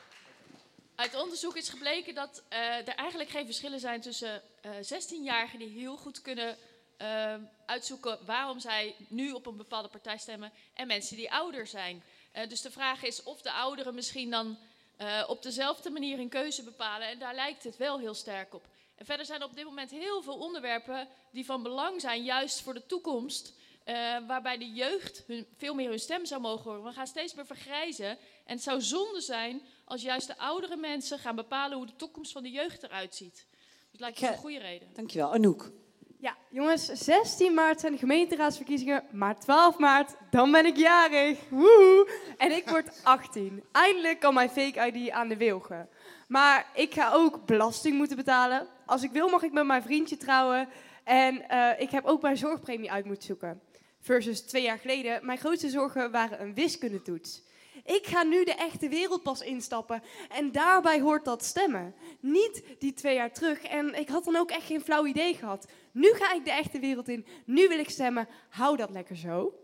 [0.95, 5.69] uit onderzoek is gebleken dat eh, er eigenlijk geen verschillen zijn tussen eh 16-jarigen die
[5.69, 6.57] heel goed kunnen
[6.97, 7.35] eh,
[7.67, 12.03] uitzoeken waarom zij nu op een bepaalde partij stemmen en mensen die ouder zijn.
[12.37, 14.59] Eh, dus de vraag is of de ouderen misschien dan
[14.97, 17.09] eh, op dezelfde manier een keuze bepalen.
[17.09, 18.67] En daar lijkt het wel heel sterk op.
[18.95, 22.61] En verder zijn er op dit moment heel veel onderwerpen die van belang zijn, juist
[22.61, 23.55] voor de toekomst.
[23.85, 23.95] eh,
[24.27, 26.85] waarbij de jeugd hun, veel meer hun stem zou mogen horen.
[26.85, 28.09] We gaan steeds meer vergrijzen.
[28.45, 32.33] En het zou zonde zijn als juist de oudere mensen gaan bepalen hoe de toekomst
[32.33, 33.47] van de jeugd eruit ziet.
[33.91, 34.89] Dus lijkt me een goede reden.
[34.95, 35.33] Dankjewel.
[35.33, 35.73] Anouk.
[36.19, 41.39] Ja, jongens, 16 maart zijn de gemeenteraadsverkiezingen, maar 12 maart, dan ben ik jarig.
[41.49, 42.11] Woehoe.
[42.37, 43.65] En ik word 18.
[43.73, 45.89] Eindelijk kan mijn fake ID aan de wilgen.
[46.29, 48.67] Maar ik ga ook belasting moeten betalen.
[48.87, 50.69] Als ik wil mag ik met mijn vriendje trouwen.
[51.05, 53.61] En eh, ik heb ook mijn zorgpremie uit moeten zoeken.
[54.01, 57.43] Versus twee jaar geleden, mijn grootste zorgen waren een wiskundetoets.
[57.85, 60.03] Ik ga nu de echte wereld pas instappen.
[60.29, 61.95] En daarbij hoort dat stemmen.
[62.21, 63.63] Niet die twee jaar terug.
[63.63, 65.67] En ik had dan ook echt geen flauw idee gehad.
[65.93, 67.27] Nu ga ik de echte wereld in.
[67.45, 68.29] Nu wil ik stemmen.
[68.49, 69.55] Hou dat lekker zo.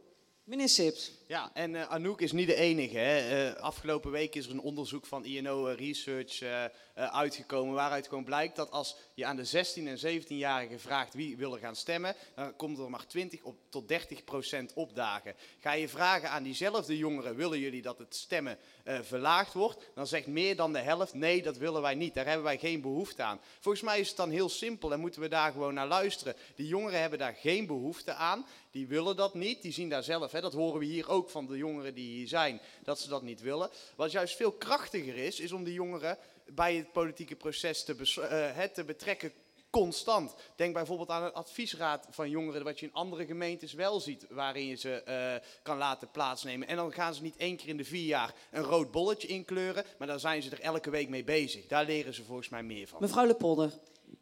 [0.44, 1.21] Meneer Sips.
[1.32, 2.98] Ja, en eh, Anouk is niet de enige.
[2.98, 3.50] Hè.
[3.50, 7.74] Eh, afgelopen week is er een onderzoek van INO Research eh, eh, uitgekomen.
[7.74, 11.58] Waaruit gewoon blijkt dat als je aan de 16 en 17-jarigen vraagt wie wil er
[11.58, 15.34] gaan stemmen, dan komt er maar 20 op, tot 30 procent opdagen.
[15.60, 19.90] Ga je vragen aan diezelfde jongeren, willen jullie dat het stemmen verlaagd wordt?
[19.94, 22.14] Dan zegt meer dan de helft, nee, dat willen wij niet.
[22.14, 23.40] Daar hebben wij geen behoefte aan.
[23.60, 26.36] Volgens mij is het dan heel simpel en moeten we daar gewoon naar luisteren.
[26.54, 28.46] Die jongeren hebben daar geen behoefte aan.
[28.70, 29.62] Die willen dat niet.
[29.62, 32.28] Die zien daar zelf, hè, dat horen we hier ook van de jongeren die hier
[32.28, 33.70] zijn, dat ze dat niet willen.
[33.96, 38.18] Wat juist veel krachtiger is, is om die jongeren bij het politieke proces te, bes-
[38.18, 39.32] eh, te betrekken
[39.72, 40.34] constant.
[40.56, 44.66] Denk bijvoorbeeld aan een adviesraad van jongeren, wat je in andere gemeentes wel ziet, waarin
[44.66, 46.68] je ze eh, kan laten plaatsnemen.
[46.68, 49.84] En dan gaan ze niet één keer in de vier jaar een rood bolletje inkleuren,
[49.98, 51.66] maar dan zijn ze er elke week mee bezig.
[51.66, 53.00] Daar leren ze volgens mij meer van.
[53.00, 53.72] Mevrouw Lepolder.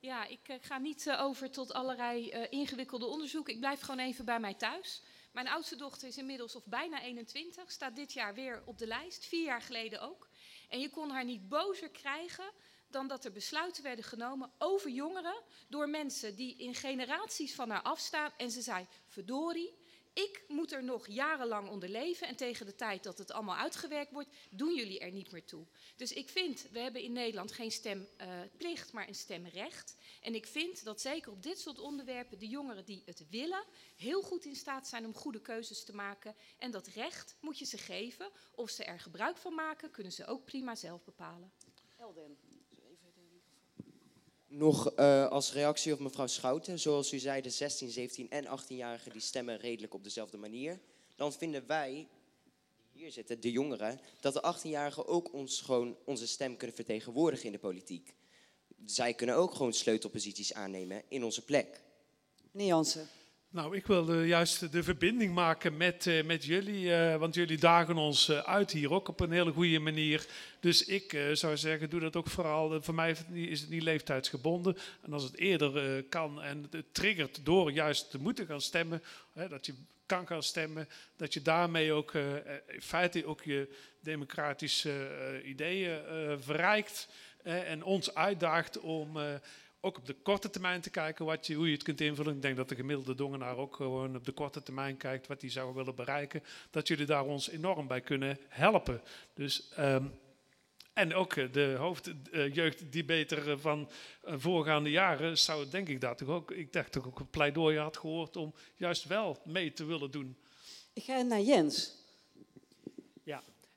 [0.01, 3.55] Ja, ik eh, ga niet over tot allerlei eh, ingewikkelde onderzoeken.
[3.55, 5.03] Ik blijf gewoon even bij mij thuis.
[5.33, 9.27] Mijn oudste dochter is inmiddels of bijna 21, staat dit jaar weer op de lijst,
[9.27, 10.29] vier jaar geleden ook.
[10.69, 12.53] En je kon haar niet bozer krijgen
[12.89, 17.83] dan dat er besluiten werden genomen over jongeren door mensen die in generaties van haar
[17.83, 18.33] afstaan.
[18.37, 19.79] En ze zei, verdorie,
[20.13, 24.13] ik moet er nog jarenlang onder leven en tegen de tijd dat het allemaal uitgewerkt
[24.13, 25.67] wordt, doen jullie er niet meer toe.
[25.97, 29.97] Dus ik vind, we hebben in Nederland geen stemplicht, maar een stemrecht.
[30.21, 33.65] En ik vind dat zeker op dit soort onderwerpen de jongeren die het willen,
[33.97, 36.35] heel goed in staat zijn om goede keuzes te maken.
[36.59, 38.31] En dat recht moet je ze geven.
[38.55, 41.53] Of ze er gebruik van maken, kunnen ze ook prima zelf bepalen.
[44.47, 46.79] Nog eh, als reactie op mevrouw Schouten.
[46.79, 50.81] Zoals u zei, de 16, 17 en 18-jarigen die stemmen redelijk op dezelfde manier.
[51.17, 52.09] Dan vinden wij,
[52.93, 57.47] die hier zitten, de jongeren, dat de 18-jarigen ook ons gewoon onze stem kunnen vertegenwoordigen
[57.47, 58.15] in de politiek.
[58.85, 61.81] Zij kunnen ook gewoon sleutelposities aannemen in onze plek.
[62.51, 63.09] Meneer Jansen.
[63.53, 67.97] Nou, ik wil juist de verbinding maken met, eh, met jullie, eh, want jullie dagen
[67.97, 70.27] ons eh, uit hier ook op een hele goede manier.
[70.61, 72.83] Dus ik eh, zou zeggen, doe dat ook vooral.
[72.83, 74.77] voor mij is het niet, leeftijdsgebonden.
[75.03, 79.03] En als het eerder eh, kan en het triggert door juist te moeten gaan stemmen,
[79.33, 79.75] hè, dat je
[80.07, 83.69] kan gaan stemmen, dat je daarmee ook in feite ook je
[84.01, 87.09] democratische eh, ideeën eh, verrijkt
[87.43, 89.35] en ons uitdaagt om eh,
[89.81, 92.35] ook op de korte termijn te kijken wat hoe je het kunt invullen.
[92.35, 95.51] Ik denk dat de gemiddelde dongenaar ook gewoon op de korte termijn kijkt wat hij
[95.51, 96.43] zou willen bereiken.
[96.71, 99.01] Dat jullie daar ons enorm bij kunnen helpen.
[99.35, 100.05] Dus, ehm,
[100.93, 103.91] en ook eh, de hoofdjeugd die beter van
[104.23, 107.79] eh, voorgaande jaren zou denk ik daar toch ook, ik dacht toch ook een pleidooi
[107.79, 110.37] had gehoord om juist wel mee te willen doen.
[110.93, 112.00] Ik ga naar Jens.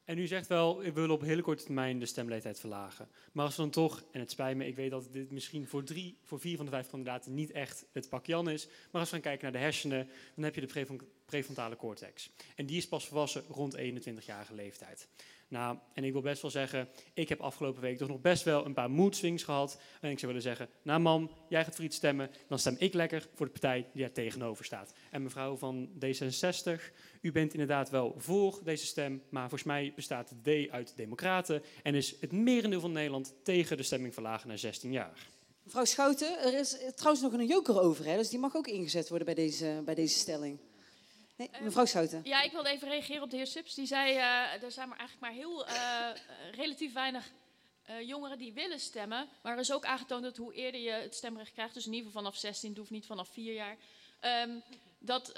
[0.05, 3.07] En u zegt wel, we willen op hele korte termijn de stemleeftijd verlagen.
[3.31, 5.83] Maar als we dan toch, en het spijt me, ik weet dat dit misschien voor,
[5.83, 8.65] drie, voor vier van de vijf kandidaten niet echt het pak Jan is.
[8.65, 12.29] Maar als we gaan kijken naar de hersenen, dan heb je de prefron- prefrontale cortex.
[12.55, 15.07] En die is pas volwassen rond 21-jarige leeftijd.
[15.53, 18.65] Nou, en ik wil best wel zeggen, ik heb afgelopen week toch nog best wel
[18.65, 19.79] een paar mood swings gehad.
[20.01, 22.93] En ik zou willen zeggen, nou mam, jij gaat voor iets stemmen, dan stem ik
[22.93, 24.93] lekker voor de partij die daar tegenover staat.
[25.11, 26.81] En mevrouw van D66,
[27.21, 31.95] u bent inderdaad wel voor deze stem, maar volgens mij bestaat D uit democraten en
[31.95, 35.27] is het merendeel van Nederland tegen de stemming verlagen naar 16 jaar.
[35.63, 38.17] Mevrouw Schouten, er is trouwens nog een joker over, hè?
[38.17, 40.59] dus die mag ook ingezet worden bij deze, bij deze stelling.
[41.35, 42.21] Nee, mevrouw Schouten.
[42.23, 43.73] Ja, ik wilde even reageren op de heer Subs.
[43.73, 46.17] Die zei, eh, er zijn maar eigenlijk maar heel eh, eh,
[46.51, 47.31] relatief weinig
[48.01, 49.29] jongeren die willen stemmen.
[49.41, 52.07] Maar er is ook aangetoond dat hoe eerder je het stemrecht krijgt, dus in ieder
[52.07, 53.77] geval vanaf 16, het hoeft niet vanaf 4 jaar,
[54.19, 54.59] ehm,
[54.99, 55.31] dat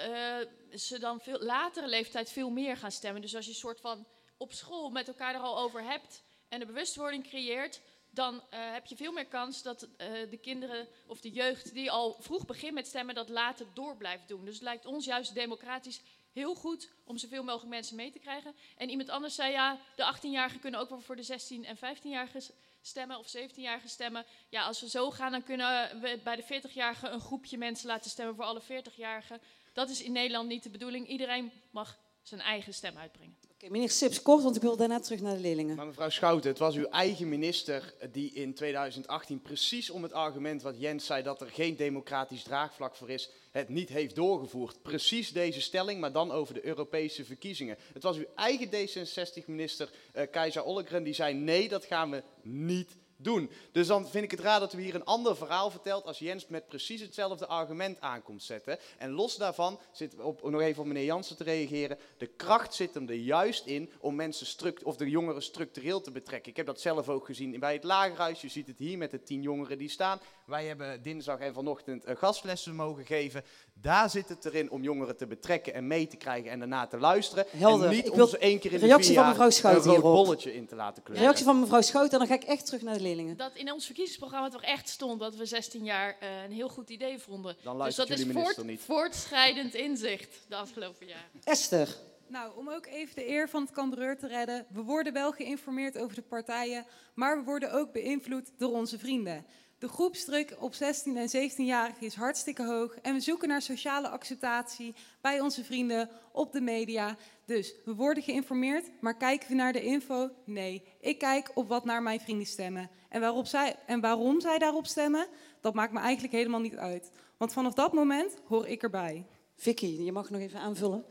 [0.74, 3.22] ze dan veel latere leeftijd veel meer gaan stemmen.
[3.22, 4.06] Dus als je een soort van
[4.38, 7.82] op school met elkaar er al over hebt en de bewustwording creëert,
[8.16, 11.92] dan eh, heb je veel meer kans dat eh, de kinderen of de jeugd die
[11.92, 14.46] al vroeg begint met stemmen, dat later door blijft doen.
[14.46, 16.02] Dus het lijkt ons juist democratisch
[16.32, 18.56] heel goed om zoveel mogelijk mensen mee te krijgen.
[18.78, 22.42] En iemand anders zei ja, de 18-jarigen kunnen ook wel voor de 16 en 15-jarigen
[22.82, 24.26] stemmen of 17-jarigen stemmen.
[24.50, 28.12] Ja, als we zo gaan, dan kunnen we bij de 40-jarigen een groepje mensen laten
[28.12, 29.42] stemmen voor alle 40-jarigen.
[29.74, 31.08] Dat is in Nederland niet de bedoeling.
[31.08, 33.38] Iedereen mag zijn eigen stem uitbrengen.
[33.70, 35.76] Meneer Sips, kort, want ik wil daarna terug naar de leerlingen.
[35.76, 40.62] Maar mevrouw Schouten, het was uw eigen minister die in 2018 precies om het argument
[40.62, 44.82] wat Jens zei dat er geen democratisch draagvlak voor is, het niet heeft doorgevoerd.
[44.82, 47.78] Precies deze stelling, maar dan over de Europese verkiezingen.
[47.94, 53.50] Het was uw eigen D66-minister uh, Keizer die zei nee, dat gaan we niet doen.
[53.72, 56.48] Dus dan vind ik het raar dat u hier een ander verhaal vertelt als Jens
[56.48, 58.80] met precies hetzelfde argument aankomt zetten.
[58.98, 62.94] En los daarvan, zit op, nog even op meneer Jansen te reageren, de kracht zit
[62.94, 66.52] hem er juist in om mensen struct, of de jongeren structureel te betrekken.
[66.52, 68.42] Ik heb dat zelf ook gezien bij het lagerhuis.
[68.42, 70.20] Je ziet het hier met de tien jongeren die staan.
[70.46, 73.44] Wij hebben dinsdag en vanochtend uh, gastlessen mogen geven.
[73.82, 76.98] Daar zit het erin om jongeren te betrekken en mee te krijgen en daarna te
[76.98, 77.46] luisteren.
[77.50, 77.88] Helder.
[77.88, 79.82] En niet Ik om wil ze één keer in de reactie vier van jaar een
[79.84, 81.24] rood bolletje in te laten kleuren.
[81.26, 83.38] Reactie van mevrouw Schouten, en dan ga ik echt terug naar de leerlingen.
[83.38, 86.90] Dat in ons verkiezingsprogramma toch echt stond dat we 16 jaar eh, een heel goed
[86.90, 87.56] idee vonden.
[87.64, 88.82] Dan dus dat is voort, niet.
[88.82, 91.42] voortschrijdend inzicht de afgelopen jaren.
[91.44, 91.96] Esther.
[92.28, 94.66] Nou, om ook even de eer van het Cambreur te redden.
[94.70, 99.46] We worden wel geïnformeerd over de partijen, maar we worden ook beïnvloed door onze vrienden.
[99.78, 104.96] De groepsdruk op 16 en 17-jarigen is hartstikke hoog en we zoeken naar sociale acceptatie
[105.22, 107.18] bij onze vrienden op de media.
[107.46, 110.30] Dus we worden geïnformeerd, maar kijken we naar de info?
[110.46, 112.90] Nee, ik kijk op wat naar mijn vrienden stemmen.
[113.10, 115.28] En, waarop zij, en waarom zij daarop stemmen,
[115.62, 117.12] dat maakt me eigenlijk helemaal niet uit.
[117.38, 119.26] Want vanaf dat moment hoor ik erbij.
[119.56, 121.06] Vicky, je mag nog even aanvullen.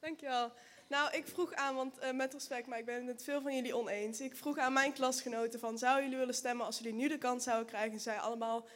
[0.00, 0.52] Dankjewel.
[0.92, 3.54] Nou, ik vroeg aan, want eh, met respect, maar ik ben het met veel van
[3.54, 4.20] jullie oneens.
[4.20, 7.44] Ik vroeg aan mijn klasgenoten van, zouden jullie willen stemmen als jullie nu de kans
[7.44, 7.92] zouden krijgen?
[7.92, 8.66] En zij allemaal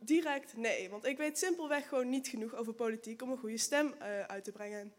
[0.00, 3.92] direct nee, want ik weet simpelweg gewoon niet genoeg over politiek om een goede stem
[3.98, 4.92] eh, uit te brengen.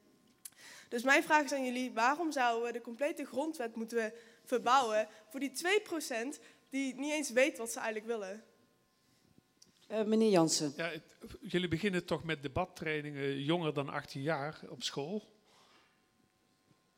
[0.89, 4.13] Dus mijn vraag is aan jullie, waarom zouden we de complete grondwet moeten
[4.45, 6.39] verbouwen voor die 2%
[6.69, 8.43] die niet eens weet wat ze eigenlijk willen?
[9.87, 10.73] Eh, meneer Jansen.
[10.77, 15.35] Ja, het- jullie beginnen toch met debattrainingen jonger dan 18 jaar op school.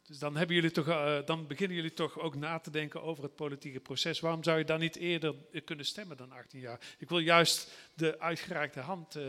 [0.10, 3.24] Dus dan, hebben jullie toch, eh, dan beginnen jullie toch ook na te denken over
[3.24, 4.20] het politieke proces.
[4.20, 6.80] Waarom zou je dan niet eerder kunnen stemmen dan 18 jaar?
[6.98, 9.24] Ik wil juist de uitgereikte hand eh,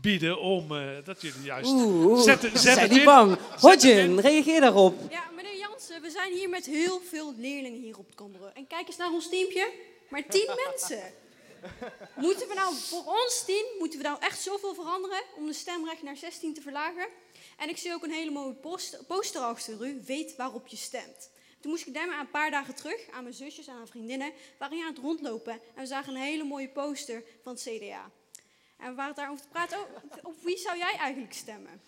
[0.00, 1.70] bieden om eh, dat jullie juist...
[1.70, 2.20] Oeh, oeh.
[2.20, 3.04] Zet, zijn in.
[3.04, 3.38] bang.
[3.60, 5.10] Hodgen, reageer daarop.
[5.10, 8.52] Ja, meneer Jansen, we zijn hier met heel veel leerlingen hier op het Kambreur.
[8.54, 9.72] En kijk eens naar ons teampje.
[10.08, 11.02] Maar tien mensen.
[12.14, 16.02] Moeten we nou voor ons tien, moeten we nou echt zoveel veranderen om de stemrecht
[16.02, 17.06] naar 16 te verlagen?
[17.58, 21.30] En ik zie ook een hele mooie poster, poster achter u, weet waarop je stemt.
[21.60, 24.28] Toen moest ik aan een paar dagen terug aan mijn zusjes en aan vriendinnen.
[24.28, 27.62] We waren hier aan het rondlopen en we zagen een hele mooie poster van het
[27.62, 28.10] CDA.
[28.76, 29.86] En we waren daarover te praten, oh,
[30.22, 31.80] op wie zou jij eigenlijk stemmen?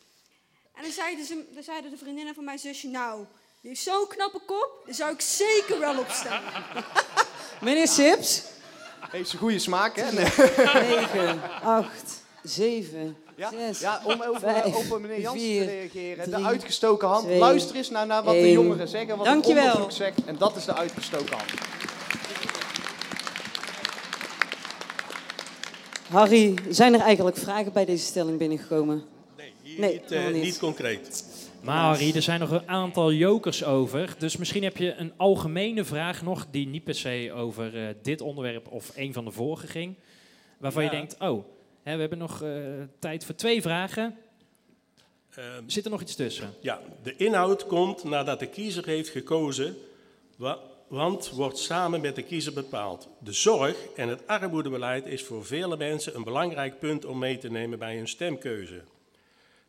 [0.75, 3.27] En dan zeiden, ze, dan zeiden de vriendinnen van mijn zusje, nou,
[3.61, 6.53] die heeft zo'n knappe kop, daar zou ik zeker wel op stemmen.
[7.65, 8.43] Meneer Sips.
[9.11, 10.13] Heeft ze goede smaak, hè?
[10.13, 16.31] 9, 8, 7, Ja, 6, ja, om over, 5, op meneer Jansen te reageren.
[16.31, 17.25] de uitgestoken hand.
[17.25, 19.65] twee, Luister eens naar, naar wat de jongeren zeggen, wat Dankjewel.
[19.65, 20.25] het onderzoek zegt.
[20.25, 21.51] En dat is de uitgestoken hand.
[26.09, 29.03] Harry, zijn er eigenlijk vragen bij deze stelling binnengekomen?
[29.37, 30.43] Nee, Nee, niet, eh, niet.
[30.43, 31.25] niet concreet.
[31.61, 34.15] Maar Harry, er zijn nog een aantal jokers over.
[34.19, 38.21] Dus misschien heb je een algemene vraag nog die niet per se over eh, dit
[38.21, 39.95] onderwerp of een van de vorige ging.
[40.59, 41.45] Waarvan je denkt, oh,
[41.83, 42.51] hè, we hebben nog eh,
[42.99, 44.17] tijd voor twee vragen.
[45.35, 46.55] Ehm, Zit er nog iets tussen?
[46.61, 49.77] Ja, de inhoud komt nadat de kiezer heeft gekozen,
[50.37, 50.59] wa-
[50.89, 53.09] want wordt samen met de kiezer bepaald.
[53.19, 57.51] De zorg en het armoedebeleid is voor vele mensen een belangrijk punt om mee te
[57.51, 58.81] nemen bij hun stemkeuze.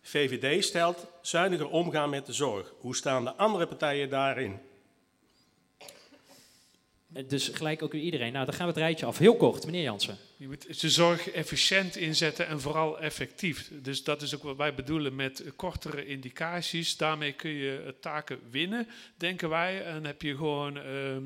[0.02, 2.74] VVD stelt zuiniger omgaan met de zorg.
[2.80, 4.60] Hoe staan de andere partijen daarin
[7.28, 8.34] Dus gelijk ook weer iedereen.
[8.34, 9.18] Nou, dan gaan we het rijtje af.
[9.18, 10.18] Heel kort, meneer Jansen.
[10.38, 13.72] Je moet de zorg efficiënt inzetten en vooral effectief.
[13.82, 16.98] Dus dat is ook wat wij bedoelen met kortere indicaties.
[16.98, 19.84] Daarmee kun je eh, taken winnen, denken wij.
[19.84, 20.84] En heb je gewoon eh,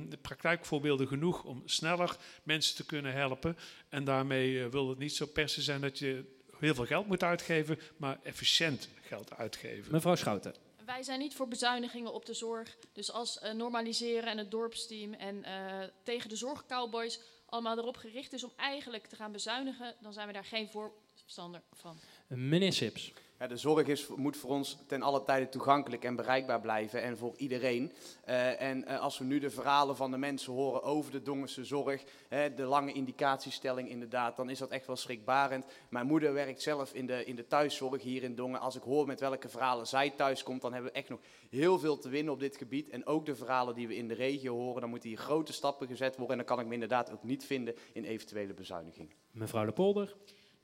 [0.10, 3.58] de praktijkvoorbeelden genoeg om sneller mensen te kunnen helpen.
[3.90, 6.24] En daarmee eh, wil het niet zo per se zijn dat je
[6.60, 9.92] heel veel geld moet uitgeven, maar efficiënt geld uitgeven.
[9.92, 10.65] Mevrouw Schouten.
[10.86, 12.78] Wij zijn niet voor bezuinigingen op de zorg.
[12.94, 18.34] Dus als eh, normaliseren en het dorpsteam en eh, tegen de zorgcowboys allemaal erop gericht
[18.34, 21.98] is om eigenlijk te gaan bezuinigen, dan zijn we daar geen voorstander van.
[22.28, 23.14] Meneer Sips.
[23.38, 27.34] De zorg is, moet voor ons ten alle tijde toegankelijk en bereikbaar blijven en voor
[27.38, 27.92] iedereen.
[28.24, 31.64] Eh, en eh, als we nu de verhalen van de mensen horen over de Dongense
[31.64, 35.66] zorg, hè, de lange indicatiestelling inderdaad, dan is dat echt wel schrikbarend.
[35.90, 38.60] Mijn moeder werkt zelf in de, in de thuiszorg hier in Dongen.
[38.60, 41.80] Als ik hoor met welke verhalen zij thuis komt, dan hebben we echt nog heel
[41.80, 42.90] veel te winnen op dit gebied.
[42.90, 45.88] En ook de verhalen die we in de regio horen, dan moeten hier grote stappen
[45.88, 46.40] gezet worden.
[46.40, 49.14] En dan kan ik me inderdaad ook niet vinden in eventuele bezuinigingen.
[49.32, 50.16] Mevrouw de Polder.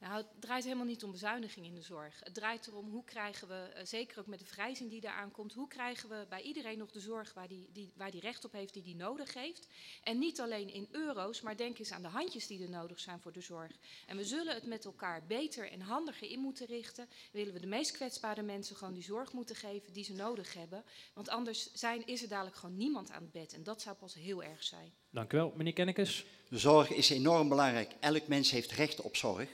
[0.02, 2.20] Nou, het draait helemaal niet om bezuiniging in de zorg.
[2.24, 5.54] Het draait erom hoe krijgen we, eh, zeker ook met de vergrijzing die eraan komt,
[5.54, 8.52] hoe krijgen we bij iedereen nog de zorg waar die, die, waar die recht op
[8.52, 9.68] heeft, die die nodig heeft.
[10.04, 13.20] En niet alleen in euro's, maar denk eens aan de handjes die er nodig zijn
[13.20, 13.72] voor de zorg.
[14.06, 17.08] En we zullen het met elkaar beter en handiger in moeten richten.
[17.32, 20.84] Willen we de meest kwetsbare mensen gewoon die zorg moeten geven die ze nodig hebben.
[21.14, 23.54] Want anders zijn, is er dadelijk gewoon niemand aan het bed.
[23.54, 24.94] En dat zou pas heel erg zijn.
[25.10, 25.54] Dank u wel.
[25.56, 26.26] Meneer Kennekes.
[26.50, 27.92] De zorg is enorm belangrijk.
[28.00, 29.50] Elk mens heeft recht op zorg.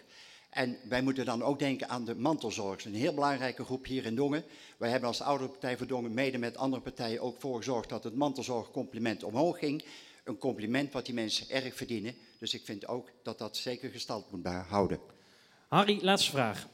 [0.49, 2.69] En wij moeten dan ook denken aan de mantelzorg.
[2.77, 4.43] Dat is een heel belangrijke groep hier in Dongen.
[4.77, 8.03] Wij hebben als Oudere Partij voor Dongen mede met andere partijen ook voor gezorgd dat
[8.03, 9.83] het mantelzorgcompliment omhoog ging.
[10.23, 12.15] Een compliment wat die mensen erg verdienen.
[12.39, 14.99] Dus ik vind ook dat dat zeker gestand moet houden.
[15.67, 16.67] Harry, laatste vraag.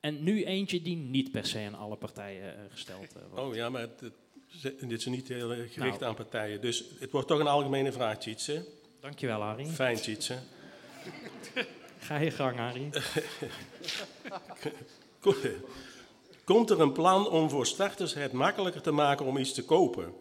[0.00, 3.44] En nu eentje die niet per se aan alle partijen eh, gesteld eh, wordt.
[3.48, 6.10] Oh ja, maar het- het- dit is niet heel erg gericht Nou.
[6.10, 6.60] aan partijen.
[6.60, 8.66] Dus het wordt toch een algemene vraag, Tjitse.
[9.00, 9.66] Dankjewel, Harry.
[9.66, 10.38] Fijn, Tjitse.
[12.00, 12.90] Ga je gang, Harry.
[16.44, 20.12] Komt er een plan om voor starters het makkelijker te maken om iets te kopen?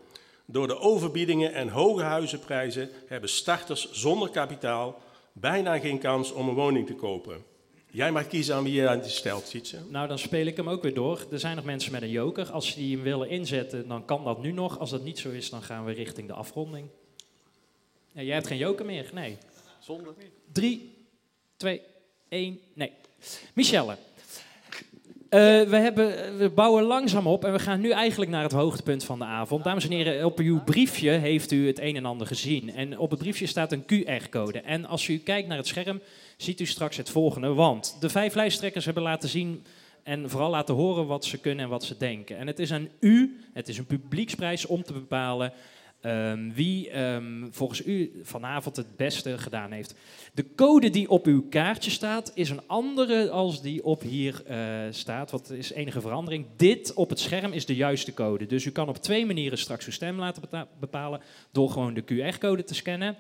[0.46, 5.02] Door de overbiedingen en hoge huizenprijzen hebben starters zonder kapitaal
[5.32, 7.44] bijna geen kans om een woning te kopen.
[7.92, 9.78] Jij mag kiezen aan wie je aan die stelt, Tjitse.
[9.90, 11.26] Nou, dan speel ik hem ook weer door.
[11.32, 12.52] Er zijn nog mensen met een joker.
[12.52, 14.80] Als die hem willen inzetten, dan kan dat nu nog.
[14.80, 16.88] Als dat niet zo is, dan gaan we richting de afronding.
[18.12, 19.10] Ja, jij hebt geen joker meer?
[19.14, 19.38] Nee.
[19.80, 20.14] Zonder.
[20.52, 20.99] Drie,
[21.60, 21.82] twee,
[22.30, 22.92] één, nee.
[23.54, 23.98] Michelle.
[25.30, 29.04] Eh, we, hebben, we bouwen langzaam op en we gaan nu eigenlijk naar het hoogtepunt
[29.04, 29.64] van de avond.
[29.64, 32.76] Dames en heren, op uw briefje heeft u het een en ander gezien.
[32.76, 34.62] En op het briefje staat een QR-code.
[34.62, 36.02] En als u kijkt naar het scherm,
[36.38, 37.54] ziet u straks het volgende.
[37.54, 39.64] Want de vijf lijsttrekkers hebben laten zien
[40.04, 42.38] en vooral laten horen wat ze kunnen en wat ze denken.
[42.38, 45.54] En het is aan u, het is een publieksprijs om te bepalen
[46.02, 49.96] ehm, wie ehm, volgens u vanavond het beste gedaan heeft.
[50.34, 54.58] De code die op uw kaartje staat is een andere als die op hier eh,
[54.90, 55.32] staat.
[55.32, 56.46] Wat is enige verandering.
[56.56, 58.46] Dit op het scherm is de juiste code.
[58.46, 61.22] Dus u kan op twee manieren straks uw stem laten bepalen.
[61.52, 63.18] Door gewoon de QR-code te scannen.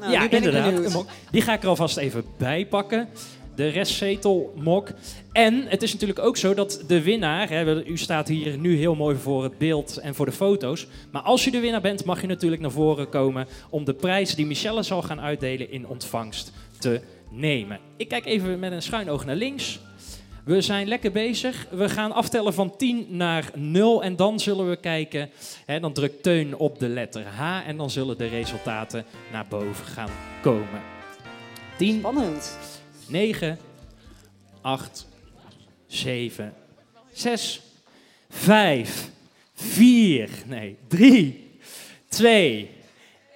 [0.00, 1.06] Nou, ja, nu ben ik inderdaad.
[1.30, 3.08] Die ga ik er alvast even bij pakken.
[3.54, 4.88] De restzetelmok.
[5.32, 8.94] En het is natuurlijk ook zo dat de winnaar, hè, u staat hier nu heel
[8.94, 10.86] mooi voor het beeld en voor de foto's.
[11.10, 14.34] Maar als u de winnaar bent, mag je natuurlijk naar voren komen om de prijs
[14.34, 17.00] die Michelle zal gaan uitdelen in ontvangst te
[17.30, 17.78] nemen.
[17.96, 19.80] Ik kijk even met een schuin oog naar links.
[20.44, 21.66] We zijn lekker bezig.
[21.70, 25.30] We gaan aftellen van 10 naar 0 en dan zullen we kijken.
[25.66, 29.86] Hè, dan drukt Teun op de letter H en dan zullen de resultaten naar boven
[29.86, 30.10] gaan
[30.42, 30.82] komen.
[31.78, 32.58] 10, Spannend.
[33.10, 33.58] 9,
[34.60, 35.06] 8,
[35.86, 36.54] 7,
[37.12, 37.60] 6,
[38.30, 39.08] 5,
[39.54, 41.50] 4, nee, 3,
[42.08, 42.70] 2,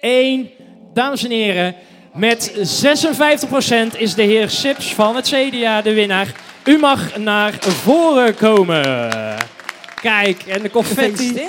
[0.01, 0.49] 1.
[0.93, 1.75] Dames en heren,
[2.13, 6.35] met 56% is de heer Sips van het CDA de winnaar.
[6.65, 8.83] U mag naar voren komen.
[10.01, 11.43] Kijk, en de confetti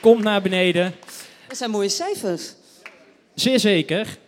[0.00, 0.94] komt naar beneden.
[1.48, 2.52] Dat zijn mooie cijfers.
[3.34, 4.18] Zeer zeker.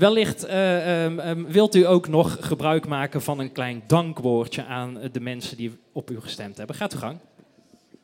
[0.00, 5.00] Wellicht eh, ehm, ehm, wilt u ook nog gebruik maken van een klein dankwoordje aan
[5.12, 6.76] de mensen die op u gestemd hebben.
[6.76, 7.18] Gaat uw gang.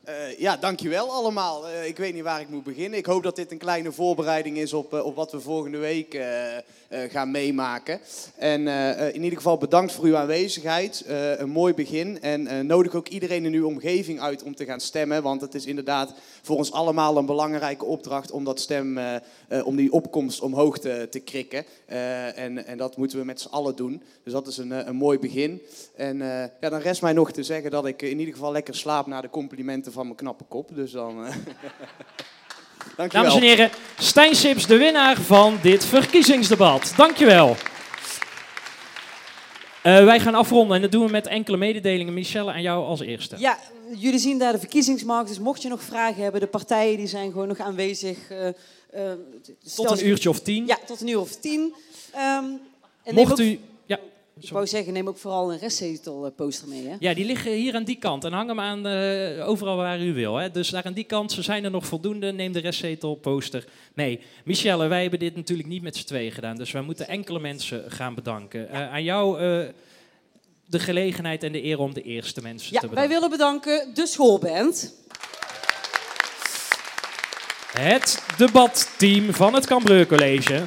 [0.04, 1.68] Eh, ja, dankjewel allemaal.
[1.68, 2.98] Eh, ik weet niet waar ik moet beginnen.
[2.98, 6.20] Ik hoop dat dit een kleine voorbereiding is op, op wat we volgende week
[6.88, 8.00] gaan meemaken.
[8.36, 8.68] En
[9.14, 11.04] in ieder geval bedankt voor uw aanwezigheid.
[11.38, 12.20] Een mooi begin.
[12.20, 15.22] En nodig ook iedereen in uw omgeving uit om te gaan stemmen.
[15.22, 16.14] Want het is inderdaad
[16.46, 19.14] voor ons allemaal een belangrijke opdracht om dat stem, eh,
[19.48, 21.64] eh, om die opkomst omhoog te, te krikken.
[21.86, 24.02] Eh, en, en dat moeten we met z'n allen doen.
[24.24, 25.62] Dus dat is een, een mooi begin.
[25.96, 28.74] En eh, ja, dan rest mij nog te zeggen dat ik in ieder geval lekker
[28.74, 30.70] slaap na de complimenten van mijn knappe kop.
[30.74, 31.26] Dus dan.
[31.26, 31.34] eh,
[32.96, 33.30] Dankjewel.
[33.30, 36.92] Dames en heren, Stijn Sips, de winnaar van dit verkiezingsdebat.
[36.96, 37.56] Dankjewel.
[39.82, 42.14] Eh wij gaan afronden en dat doen we met enkele mededelingen.
[42.14, 43.36] Michelle, aan jou als eerste.
[43.38, 43.58] Ja,
[43.94, 45.28] jullie zien daar de verkiezingsmarkt.
[45.28, 48.30] Dus mocht je nog vragen hebben, de partijen die zijn gewoon nog aanwezig.
[48.30, 48.54] eh, eh,
[49.74, 50.66] Tot een uurtje of tien.
[50.66, 51.74] Ja, tot een uur of tien.
[52.12, 52.44] Ehm,
[53.04, 53.60] en Mocht ook- u...
[53.86, 53.98] Ja,
[54.40, 56.86] Ik wou zeggen, neem ook vooral een restzetelposter mee.
[56.86, 56.96] Hè?
[56.98, 60.14] ja, die liggen hier aan die kant en hang hem aan eh, overal waar u
[60.14, 60.36] wil.
[60.36, 60.50] Hè.
[60.50, 62.32] Dus daar aan die kant, ze zijn er nog voldoende.
[62.32, 63.64] Neem de restzetelposter
[63.94, 64.20] mee.
[64.44, 66.56] Michelle, wij hebben dit natuurlijk niet met z'n tweeën gedaan.
[66.56, 68.68] Dus wij moeten enkele mensen gaan bedanken.
[68.70, 69.68] Eh, aan jou eh,
[70.66, 73.14] de gelegenheid en de eer om de eerste mensen Ja, te wij bedanken.
[73.14, 74.94] willen bedanken de schoolband.
[77.78, 80.64] Het debatteam van het Cambreur College.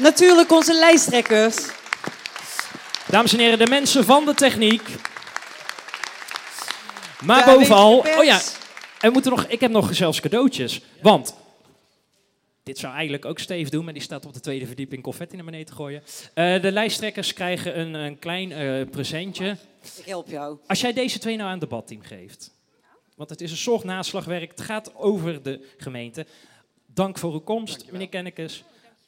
[0.00, 1.56] Natuurlijk onze lijsttrekkers.
[3.06, 4.82] Dames en heren, de mensen van de techniek.
[7.20, 8.36] Maar Ja, bovenal, oh ja,
[9.00, 10.80] en we moeten nog, ik heb nog zelfs cadeautjes.
[11.02, 11.34] Want,
[12.66, 15.44] dit zou eigenlijk ook Steve doen, maar die staat op de tweede verdieping confetti naar
[15.44, 16.02] beneden te gooien.
[16.34, 19.56] Eh, de lijsttrekkers krijgen een, een klein eh, presentje.
[19.96, 20.58] Ik help jou.
[20.66, 22.54] Als jij deze twee nou aan het debatteam geeft,
[23.16, 26.26] want het is een soort naslagwerk, het gaat over de gemeente.
[26.86, 28.64] Dank voor uw komst, meneer Kennekes.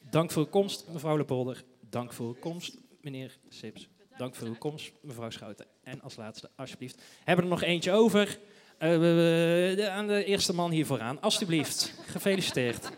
[0.09, 1.63] Dank voor uw komst, mevrouw Lepolder.
[1.89, 3.87] Dank voor uw komst, meneer Sips.
[4.17, 5.65] Dank voor uw komst, mevrouw Schouten.
[5.83, 8.39] En als laatste, alsjeblieft, hebben we er nog eentje over?
[8.79, 11.93] Eh, aan de eerste man hier vooraan, alsjeblieft.
[12.05, 12.89] Gefeliciteerd.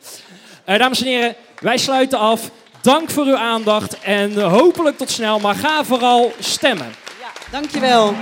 [0.65, 2.49] Eh, dames en heren, wij sluiten af.
[2.81, 6.93] Dank voor uw aandacht en hopelijk tot snel, maar ga vooral stemmen.
[7.51, 8.15] Dankjewel.